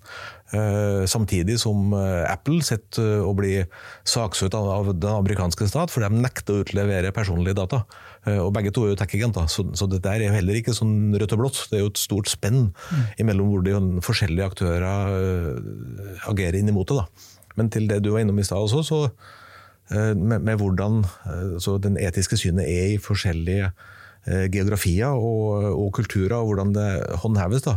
Eh, 0.53 1.05
samtidig 1.07 1.61
som 1.63 1.95
Apple 1.95 2.59
sitter 2.67 3.23
og 3.23 3.37
blir 3.39 3.69
saksøkt 4.03 4.57
av 4.59 4.91
den 4.91 5.07
amerikanske 5.13 5.69
stat, 5.71 5.95
for 5.95 6.03
de 6.03 6.11
nekter 6.19 6.59
å 6.59 6.65
utlevere 6.65 7.15
personlige 7.15 7.61
data. 7.63 7.85
Og 8.27 8.53
begge 8.55 8.71
to 8.71 8.85
er 8.85 8.93
jo 8.93 8.99
tech-agenter, 8.99 9.49
så, 9.51 9.65
dette 9.67 9.89
det 9.97 10.03
der 10.03 10.21
er 10.21 10.29
jo 10.29 10.35
heller 10.37 10.59
ikke 10.59 10.75
sånn 10.75 11.15
rødt 11.19 11.33
og 11.35 11.41
blått. 11.41 11.63
Det 11.71 11.79
er 11.79 11.83
jo 11.83 11.91
et 11.91 11.99
stort 11.99 12.31
spenn 12.31 12.69
mm. 12.71 13.23
mellom 13.27 13.49
hvor 13.51 13.65
de 13.67 14.03
forskjellige 14.03 14.47
aktører 14.47 14.87
agerer 16.31 16.61
inn 16.61 16.71
imot 16.71 16.91
det. 16.93 17.03
da. 17.03 17.33
Men 17.57 17.71
til 17.71 17.89
det 17.91 18.03
du 18.05 18.13
var 18.13 18.25
innom 18.25 18.39
i 18.39 18.47
stad 18.47 18.59
også, 18.59 18.83
så 18.87 19.01
med, 19.93 20.41
med 20.41 20.57
hvordan 20.57 21.03
den 21.85 21.99
etiske 22.01 22.39
synet 22.41 22.65
er 22.65 22.95
i 22.95 23.01
forskjellige 23.03 23.67
Eh, 24.23 24.47
geografier 24.55 25.19
og, 25.19 25.65
og, 25.75 25.89
kulturer, 25.97 26.37
og 26.37 26.45
hvordan 26.47 26.71
det 26.77 26.91
håndheves. 27.25 27.63
da. 27.67 27.73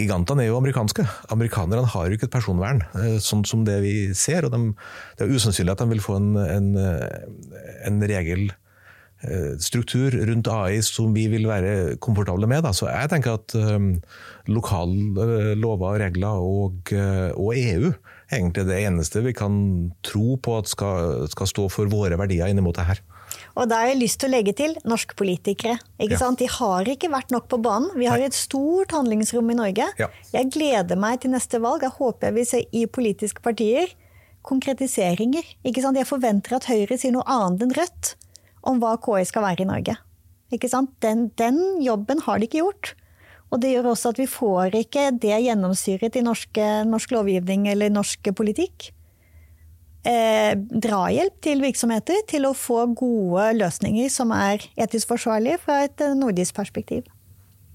Gigantene 0.00 0.42
er 0.42 0.48
jo 0.48 0.56
amerikanske. 0.56 1.04
Amerikanerne 1.28 1.84
har 1.84 2.06
jo 2.06 2.12
ikke 2.16 2.24
et 2.30 2.32
personvern, 2.32 2.80
eh, 2.96 3.20
sånn 3.20 3.44
som 3.44 3.64
det 3.68 3.84
vi 3.84 4.14
ser. 4.16 4.44
og 4.46 4.52
de, 4.54 4.72
Det 5.18 5.26
er 5.26 5.34
usannsynlig 5.34 5.72
at 5.72 5.78
de 5.82 5.88
vil 5.92 6.00
få 6.00 6.16
en, 6.16 6.36
en, 6.40 6.76
en 7.84 8.00
regelstruktur 8.00 10.16
rundt 10.30 10.48
AI 10.48 10.80
som 10.80 11.12
vi 11.12 11.28
vil 11.28 11.46
være 11.46 11.96
komfortable 12.00 12.46
med. 12.48 12.64
Da. 12.64 12.72
Så 12.72 12.88
jeg 12.88 13.10
tenker 13.12 13.36
at 13.36 13.52
um, 13.54 14.00
lokale 14.48 15.54
lover 15.60 15.92
og 15.92 16.00
regler 16.00 16.40
og, 16.40 16.88
og 17.36 17.52
EU 17.52 17.92
egentlig 18.30 18.66
det 18.68 18.80
eneste 18.84 19.22
vi 19.24 19.34
kan 19.36 19.54
tro 20.06 20.36
på 20.42 20.58
at 20.60 20.70
skal, 20.70 21.26
skal 21.32 21.50
stå 21.50 21.68
for 21.72 21.90
våre 21.90 22.18
verdier 22.20 22.50
inn 22.50 22.62
mot 22.64 22.76
det 22.76 22.86
her. 22.88 23.02
Og 23.58 23.68
da 23.70 23.80
har 23.82 23.90
jeg 23.90 24.00
lyst 24.00 24.20
til 24.22 24.30
å 24.30 24.34
legge 24.34 24.54
til 24.58 24.74
norske 24.88 25.16
politikere. 25.18 25.76
Ikke 25.98 26.16
ja. 26.16 26.20
sant? 26.22 26.40
De 26.42 26.48
har 26.50 26.88
ikke 26.88 27.10
vært 27.12 27.32
nok 27.34 27.48
på 27.50 27.60
banen. 27.62 27.90
Vi 27.98 28.08
har 28.10 28.22
et 28.22 28.36
stort 28.36 28.94
handlingsrom 28.94 29.50
i 29.52 29.58
Norge. 29.58 29.88
Ja. 30.00 30.10
Jeg 30.34 30.52
gleder 30.54 30.98
meg 31.00 31.22
til 31.22 31.34
neste 31.34 31.60
valg. 31.62 31.84
Jeg 31.86 31.96
håper 31.98 32.30
jeg 32.30 32.38
vil 32.38 32.48
se 32.48 32.62
i 32.70 32.86
politiske 32.90 33.42
partier 33.44 33.90
konkretiseringer. 34.46 35.46
Ikke 35.66 35.82
sant? 35.84 35.98
Jeg 36.00 36.08
forventer 36.08 36.56
at 36.56 36.68
Høyre 36.70 36.98
sier 36.98 37.14
noe 37.14 37.26
annet 37.28 37.66
enn 37.66 37.74
Rødt 37.76 38.14
om 38.70 38.80
hva 38.80 38.96
KI 39.00 39.26
skal 39.28 39.44
være 39.44 39.64
i 39.64 39.68
Norge. 39.68 39.96
Ikke 40.54 40.70
sant? 40.70 40.92
Den, 41.04 41.28
den 41.38 41.80
jobben 41.84 42.22
har 42.26 42.40
de 42.40 42.48
ikke 42.48 42.62
gjort. 42.62 42.94
Og 43.50 43.60
det 43.62 43.74
gjør 43.74 43.90
også 43.92 44.14
at 44.14 44.22
vi 44.22 44.28
får 44.30 44.78
ikke 44.78 45.10
det 45.18 45.36
gjennomsyret 45.42 46.16
i 46.16 46.22
norsk, 46.22 46.62
norsk 46.86 47.14
lovgivning 47.16 47.66
eller 47.72 47.90
norsk 47.90 48.30
politikk 48.38 48.92
eh, 50.06 50.56
drahjelp 50.56 51.38
til 51.44 51.62
virksomheter 51.64 52.24
til 52.30 52.48
å 52.48 52.56
få 52.56 52.84
gode 52.96 53.50
løsninger 53.58 54.10
som 54.12 54.34
er 54.36 54.62
etisk 54.80 55.12
forsvarlige 55.12 55.60
fra 55.64 55.82
et 55.86 56.04
eh, 56.04 56.16
nordisk 56.18 56.56
perspektiv. 56.56 57.08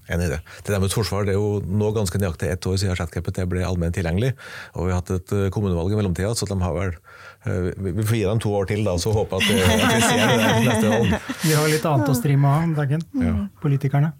Enig 0.06 0.28
i 0.28 0.30
det. 0.36 0.40
Det 0.62 0.70
der 0.70 0.78
med 0.78 0.92
forsvar, 0.94 1.24
det 1.26 1.34
er 1.34 1.40
jo 1.40 1.58
nå 1.66 1.88
ganske 1.94 2.18
nøyaktig 2.22 2.52
ett 2.52 2.66
år 2.70 2.76
siden 2.78 2.94
ChatGPT 2.94 3.40
ble 3.50 3.64
allment 3.66 3.96
tilgjengelig. 3.96 4.36
Og 4.78 4.86
vi 4.86 4.94
har 4.94 5.00
hatt 5.00 5.10
et 5.16 5.32
eh, 5.34 5.48
kommunevalg 5.54 5.94
i 5.94 5.98
mellomtida, 5.98 6.34
så 6.38 6.46
de 6.46 6.58
har 6.62 6.76
vel 6.76 6.92
eh, 6.94 7.72
Vi 7.74 8.04
får 8.04 8.20
gi 8.20 8.26
dem 8.28 8.42
to 8.42 8.54
år 8.54 8.70
til, 8.70 8.84
da, 8.86 8.94
så 9.02 9.14
håper 9.16 9.42
jeg 9.42 9.64
at 9.64 9.88
vi 9.96 10.04
ser 10.04 10.22
det 10.22 10.52
neste 10.68 10.92
valg. 10.94 11.32
Vi 11.42 11.56
har 11.58 11.74
litt 11.74 11.90
annet 11.90 12.14
å 12.14 12.18
stri 12.18 12.38
med 12.38 12.70
om 12.70 12.78
dagen, 12.78 13.02
ja. 13.22 13.34
politikerne. 13.62 14.14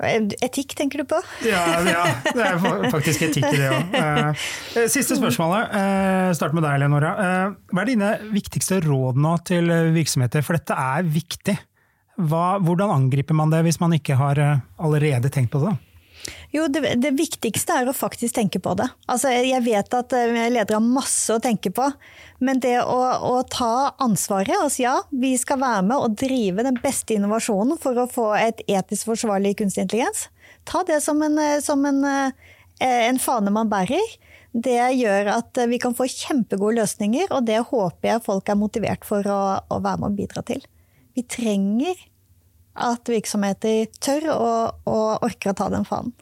Etikk, 0.00 0.74
tenker 0.74 1.02
du 1.02 1.04
på? 1.10 1.18
ja, 1.46 1.62
ja, 1.86 2.06
det 2.24 2.46
er 2.46 2.88
faktisk 2.90 3.26
etikk 3.28 3.46
i 3.52 3.58
det 3.60 3.68
òg. 3.70 3.92
Eh, 4.72 4.88
siste 4.90 5.18
spørsmålet. 5.18 5.74
Eh, 5.78 6.30
start 6.36 6.56
med 6.56 6.64
deg, 6.64 6.80
Leonora. 6.80 7.12
Eh, 7.20 7.52
hva 7.70 7.84
er 7.84 7.90
dine 7.92 8.10
viktigste 8.32 8.80
råd 8.82 9.20
nå 9.20 9.36
til 9.46 9.68
virksomheter, 9.94 10.42
for 10.46 10.58
dette 10.58 10.74
er 10.74 11.06
viktig? 11.06 11.58
Hva, 12.22 12.56
hvordan 12.62 12.92
angriper 12.94 13.36
man 13.36 13.52
det 13.52 13.62
hvis 13.66 13.80
man 13.82 13.94
ikke 13.96 14.16
har 14.18 14.40
allerede 14.80 15.30
tenkt 15.32 15.52
på 15.54 15.62
det? 15.62 15.76
Jo, 16.52 16.66
det, 16.68 16.84
det, 17.00 17.14
viktigste 17.16 17.74
er 17.80 17.88
å 17.88 17.94
faktisk 17.96 18.36
tenke 18.36 18.60
på 18.62 18.74
det. 18.78 18.86
Altså, 19.10 19.32
jeg 19.32 19.62
vet 19.64 19.94
at 19.96 20.14
eh, 20.16 20.34
ledere 20.52 20.78
har 20.78 20.84
masse 20.84 21.32
å 21.34 21.40
tenke 21.42 21.72
på, 21.74 21.88
men 22.44 22.60
det 22.62 22.76
å, 22.82 22.98
å 23.26 23.34
ta 23.50 23.94
ansvaret 24.02 24.54
altså 24.58 24.84
Ja, 24.84 24.94
vi 25.10 25.32
skal 25.40 25.62
være 25.62 25.86
med 25.88 25.96
og 25.96 26.18
drive 26.20 26.66
den 26.66 26.78
beste 26.82 27.16
innovasjonen 27.16 27.80
for 27.80 27.98
å 27.98 28.08
få 28.10 28.28
et 28.38 28.62
etisk 28.68 29.10
forsvarlig 29.10 29.56
kunstig 29.62 29.86
intelligens. 29.86 30.28
Ta 30.68 30.84
det 30.86 31.00
som 31.04 31.22
en, 31.24 31.40
eh, 31.40 31.58
som 31.64 31.82
en, 31.88 32.04
eh, 32.04 32.52
en 33.08 33.22
fane 33.22 33.54
man 33.54 33.72
bærer. 33.72 34.14
Det 34.52 34.78
gjør 34.98 35.32
at 35.32 35.58
vi 35.70 35.80
kan 35.80 35.96
få 35.96 36.04
kjempegode 36.12 36.82
løsninger, 36.82 37.30
og 37.32 37.46
det 37.48 37.62
håper 37.70 38.10
jeg 38.10 38.26
folk 38.26 38.52
er 38.52 38.60
motivert 38.60 39.06
for 39.08 39.24
å, 39.24 39.42
å 39.72 39.80
være 39.80 40.02
med 40.02 40.12
og 40.12 40.18
bidra 40.20 40.44
til. 40.44 40.60
Vi 41.16 41.24
trenger 41.24 41.96
at 42.74 43.08
virksomheter 43.08 43.86
tør 44.00 44.30
og, 44.32 44.82
og 44.88 45.24
orker 45.26 45.52
å 45.52 45.56
ta 45.58 45.68
den 45.72 45.86
fanen. 45.88 46.14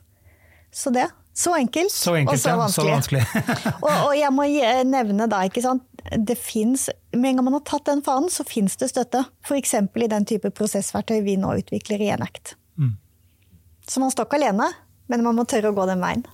Så 0.74 0.92
det. 0.94 1.08
Så 1.40 1.54
enkelt, 1.56 1.92
så 1.94 2.16
enkelt 2.18 2.34
og 2.34 2.42
så 2.42 2.56
vanskelig. 2.58 2.90
Ja, 2.90 2.96
så 3.00 3.44
vanskelig. 3.46 3.74
og, 3.86 3.92
og, 3.92 4.14
jeg 4.18 4.32
må 4.34 4.46
nevne 4.90 5.28
da, 5.30 5.44
ikke 5.46 5.62
sant. 5.64 5.86
Det 6.10 6.34
finnes, 6.36 6.88
med 7.14 7.30
en 7.30 7.38
gang 7.38 7.46
man 7.46 7.56
har 7.60 7.64
tatt 7.68 7.86
den 7.86 8.02
fanen, 8.04 8.28
så 8.32 8.44
fins 8.44 8.74
det 8.80 8.90
støtte. 8.90 9.22
F.eks. 9.46 9.76
i 9.78 10.10
den 10.10 10.26
type 10.28 10.50
prosessverktøy 10.56 11.20
vi 11.24 11.38
nå 11.40 11.54
utvikler 11.62 12.02
i 12.02 12.10
Enact. 12.16 12.56
Mm. 12.80 12.96
Så 13.86 14.02
man 14.02 14.12
står 14.12 14.28
ikke 14.28 14.40
alene, 14.42 14.68
men 15.10 15.24
man 15.24 15.38
må 15.38 15.46
tørre 15.48 15.70
å 15.70 15.76
gå 15.76 15.86
den 15.88 16.02
veien. 16.02 16.26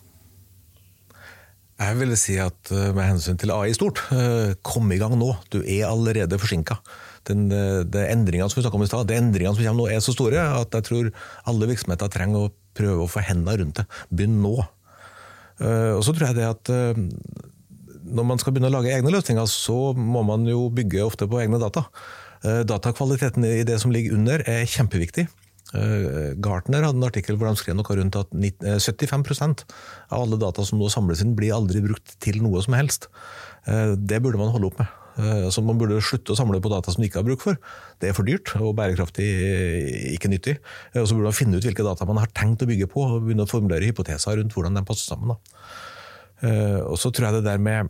Jeg 1.76 1.98
vil 2.00 2.14
si 2.16 2.38
at 2.40 2.70
eh, 2.72 2.92
med 2.96 3.04
hensyn 3.04 3.36
til 3.40 3.52
AI 3.52 3.74
stort, 3.76 4.00
eh, 4.16 4.56
kom 4.64 4.88
i 4.94 4.98
gang 5.00 5.12
nå. 5.20 5.34
Du 5.52 5.60
er 5.60 5.90
allerede 5.90 6.38
forsinka. 6.40 6.78
Den, 7.26 7.48
de 7.50 8.04
endringene 8.06 8.48
som 8.52 8.60
vi 8.60 8.68
om 8.68 8.84
i 8.84 8.88
sted, 8.88 9.08
det 9.10 9.18
endringene 9.18 9.56
som 9.56 9.64
kommer 9.64 9.82
nå 9.82 9.88
er 9.90 10.04
så 10.04 10.14
store 10.14 10.44
at 10.60 10.74
jeg 10.78 10.86
tror 10.88 11.10
alle 11.50 11.68
virksomheter 11.72 12.12
trenger 12.12 12.46
å 12.46 12.52
prøve 12.76 13.06
å 13.06 13.10
få 13.10 13.24
hendene 13.26 13.56
rundt 13.62 13.80
det. 13.80 13.86
Begynn 14.10 14.38
nå. 14.44 14.54
Og 15.56 16.02
så 16.04 16.12
tror 16.12 16.28
jeg 16.28 16.36
det 16.36 16.50
at 16.50 16.70
når 18.06 18.26
man 18.28 18.38
skal 18.38 18.52
begynne 18.52 18.68
å 18.68 18.76
lage 18.76 18.92
egne 18.92 19.10
løsninger, 19.14 19.48
så 19.50 19.94
må 19.96 20.22
man 20.28 20.44
jo 20.46 20.68
bygge 20.74 21.06
ofte 21.06 21.26
på 21.30 21.40
egne 21.40 21.58
data. 21.62 21.86
Datakvaliteten 22.44 23.48
i 23.48 23.64
det 23.66 23.80
som 23.82 23.94
ligger 23.94 24.18
under 24.18 24.44
er 24.46 24.68
kjempeviktig. 24.70 25.26
Eh, 25.74 26.36
Gartner 26.38 26.84
hadde 26.86 27.00
en 27.00 27.08
artikkel 27.08 27.38
hvor 27.38 27.50
de 27.50 27.58
skrev 27.58 27.74
noe 27.74 27.96
rundt 27.98 28.18
at 28.20 28.30
75 28.30 29.24
eh, 29.34 29.64
av 30.14 30.22
alle 30.22 30.38
data 30.38 30.62
som 30.66 30.78
nå 30.78 30.90
samles 30.92 31.24
inn, 31.24 31.34
blir 31.38 31.56
aldri 31.56 31.82
brukt 31.82 32.14
til 32.22 32.38
noe 32.44 32.62
som 32.62 32.76
helst. 32.78 33.08
Eh, 33.66 33.96
det 33.98 34.22
burde 34.22 34.40
man 34.40 34.52
holde 34.54 34.70
opp 34.70 34.78
med. 34.82 35.02
Altså 35.16 35.62
man 35.64 35.78
burde 35.80 35.96
slutte 36.04 36.34
å 36.34 36.36
samle 36.36 36.60
på 36.60 36.68
data 36.68 36.92
som 36.92 37.00
de 37.00 37.08
ikke 37.08 37.22
har 37.22 37.26
bruk 37.26 37.40
for. 37.40 37.58
Det 38.02 38.10
er 38.10 38.16
for 38.16 38.28
dyrt 38.28 38.52
og 38.58 38.74
bærekraftig 38.76 39.26
ikke 40.12 40.28
nyttig. 40.28 40.58
Og 40.92 41.06
så 41.08 41.16
burde 41.16 41.30
man 41.30 41.38
finne 41.38 41.56
ut 41.56 41.64
hvilke 41.64 41.86
data 41.86 42.08
man 42.08 42.20
har 42.20 42.32
tenkt 42.36 42.64
å 42.66 42.68
bygge 42.68 42.90
på, 42.92 43.00
og 43.00 43.24
begynne 43.24 43.46
å 43.46 43.50
formulere 43.50 43.88
hypoteser 43.88 44.36
rundt 44.36 44.52
hvordan 44.52 44.76
de 44.76 44.84
passer 44.84 45.08
sammen. 45.14 45.40
Og 46.44 46.98
så 47.00 47.08
tror 47.08 47.30
jeg 47.30 47.38
det 47.38 47.46
der 47.48 47.62
med 47.64 47.88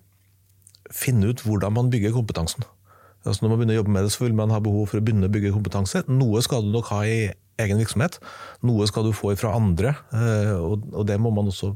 finne 0.94 1.32
ut 1.32 1.42
hvordan 1.42 1.74
man 1.74 1.90
bygger 1.90 2.14
kompetansen. 2.14 2.66
Altså 3.26 3.42
når 3.42 3.52
man 3.52 3.58
begynner 3.58 3.76
å 3.76 3.80
jobbe 3.80 3.94
med 3.96 4.06
det, 4.06 4.12
så 4.14 4.22
vil 4.22 4.36
man 4.38 4.52
ha 4.54 4.60
behov 4.62 4.86
for 4.90 5.00
å 5.00 5.04
begynne 5.04 5.26
å 5.26 5.32
bygge 5.32 5.54
kompetanse. 5.54 6.04
Noe 6.06 6.42
skal 6.46 6.62
du 6.62 6.70
nok 6.74 6.92
ha 6.92 7.00
i 7.08 7.18
egen 7.62 7.80
virksomhet. 7.80 8.20
Noe 8.66 8.86
skal 8.86 9.08
du 9.08 9.16
få 9.16 9.32
fra 9.40 9.54
andre, 9.56 9.96
eh, 10.14 10.52
og 10.54 11.02
det 11.08 11.18
må 11.22 11.32
man 11.34 11.50
også 11.50 11.74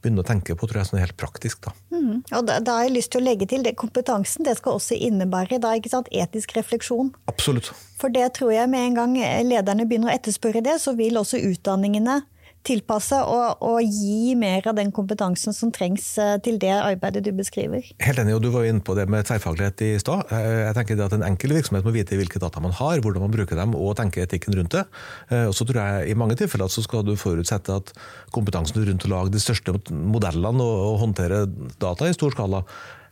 begynne 0.00 0.24
å 0.24 0.26
tenke 0.26 0.56
på, 0.56 0.68
tror 0.68 0.80
jeg, 0.80 0.90
sånn 0.90 1.02
helt 1.02 1.16
praktisk. 1.20 1.62
Da. 1.66 1.74
Mm. 1.92 2.22
Og 2.24 2.48
da, 2.48 2.58
da, 2.64 2.78
har 2.78 2.88
jeg 2.88 2.96
lyst 2.96 3.12
til 3.14 3.22
å 3.22 3.26
legge 3.26 3.48
til 3.50 3.64
det 3.66 3.76
kompetansen. 3.80 4.46
Det 4.46 4.56
skal 4.58 4.78
også 4.78 4.96
innebære 4.96 5.60
da, 5.62 5.74
sant, 5.92 6.10
etisk 6.12 6.56
refleksjon. 6.56 7.12
Absolutt. 7.30 7.72
For 8.00 8.12
det 8.12 8.30
tror 8.38 8.54
jeg 8.54 8.70
med 8.72 8.90
en 8.90 9.00
gang 9.00 9.16
lederne 9.46 9.86
begynner 9.88 10.12
å 10.12 10.16
etterspørre 10.16 10.64
det, 10.64 10.78
så 10.80 10.96
vil 10.98 11.20
også 11.20 11.42
utdanningene 11.50 12.22
tilpasse 12.66 13.16
og, 13.24 13.62
og, 13.64 13.78
gi 13.80 14.34
mer 14.38 14.66
av 14.68 14.76
den 14.76 14.90
kompetansen 14.92 15.54
som 15.56 15.70
trengs 15.72 16.06
eh, 16.20 16.36
til 16.44 16.58
det 16.60 16.72
arbeidet 16.76 17.22
du 17.24 17.30
beskriver. 17.36 17.86
Helt 18.04 18.20
enig, 18.20 18.34
og 18.36 18.42
du 18.44 18.50
var 18.52 18.66
jo 18.66 18.74
inne 18.74 18.84
på 18.84 18.94
det 18.98 19.06
med 19.10 19.24
tverrfaglighet 19.28 19.84
i 19.86 19.90
stad. 20.02 20.26
Eh, 20.34 20.66
jeg 20.66 20.76
tenker 20.76 21.00
at 21.06 21.16
En 21.16 21.24
enkel 21.26 21.54
virksomhet 21.56 21.86
må 21.86 21.94
vite 21.94 22.18
hvilke 22.20 22.40
data 22.42 22.60
man 22.62 22.74
har, 22.76 23.00
hvordan 23.00 23.24
man 23.24 23.32
bruker 23.32 23.56
dem 23.58 23.74
og 23.78 23.94
tenke 23.98 24.24
etikken 24.26 24.56
rundt 24.58 24.76
det. 24.76 24.84
Eh, 25.32 25.46
og 25.48 25.54
så 25.56 25.64
tror 25.68 25.80
jeg 25.80 26.12
I 26.12 26.18
mange 26.20 26.36
tilfeller 26.40 26.68
så 26.72 26.84
skal 26.84 27.06
du 27.06 27.14
forutsette 27.20 27.78
at 27.80 27.92
kompetansen 28.34 28.84
rundt 28.84 29.06
å 29.08 29.12
lage 29.14 29.32
de 29.32 29.42
største 29.42 29.74
modellene 29.88 30.64
og, 30.64 30.82
og 30.90 30.98
håndtere 31.06 31.46
data 31.80 32.08
i 32.08 32.16
stor 32.16 32.36
skala, 32.36 32.64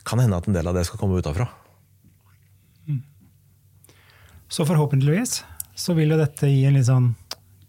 kan 0.08 0.20
hende 0.20 0.36
at 0.36 0.48
en 0.48 0.56
del 0.56 0.68
av 0.68 0.76
det 0.76 0.84
skal 0.88 1.00
komme 1.00 1.20
utafra. 1.20 1.48
Mm. 2.88 3.00
Så 4.52 4.68
forhåpentligvis 4.68 5.40
så 5.78 5.96
vil 5.96 6.12
jo 6.12 6.20
dette 6.20 6.50
gi 6.50 6.66
en 6.68 6.76
litt 6.76 6.88
sånn 6.88 7.12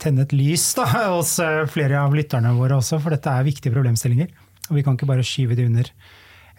tenne 0.02 0.26
et 0.26 0.36
lys 0.36 0.66
da, 0.78 0.88
hos 1.16 1.38
eh, 1.43 1.64
flere 1.72 2.02
av 2.04 2.16
lytterne 2.16 2.54
våre 2.58 2.80
også, 2.80 3.02
for 3.04 3.16
dette 3.16 3.32
er 3.32 3.47
viktige 3.47 3.76
problemstillinger. 3.76 4.32
Og 4.70 4.78
vi 4.78 4.86
kan 4.86 4.97
ikke 4.97 5.10
bare 5.10 5.26
skyve 5.26 5.58
det 5.58 5.68
under 5.70 5.89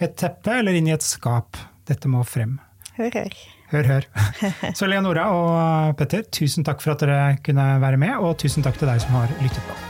et 0.01 0.17
teppe 0.19 0.57
eller 0.63 0.77
inn 0.77 0.89
i 0.89 0.97
et 0.97 1.05
skap. 1.05 1.61
Dette 1.89 2.11
må 2.11 2.25
frem. 2.27 2.59
Hør, 2.97 3.13
hør. 3.15 3.39
Hør, 3.71 3.87
hør. 3.87 4.09
Så 4.79 4.89
Leonora 4.91 5.29
og 5.35 5.95
Petter, 6.01 6.27
tusen 6.27 6.67
takk 6.67 6.83
for 6.83 6.97
at 6.97 7.07
dere 7.07 7.39
kunne 7.45 7.71
være 7.83 8.01
med, 8.01 8.19
og 8.19 8.37
tusen 8.43 8.67
takk 8.67 8.81
til 8.81 8.91
deg 8.91 9.03
som 9.05 9.17
har 9.21 9.33
lyttet 9.41 9.65
på. 9.69 9.90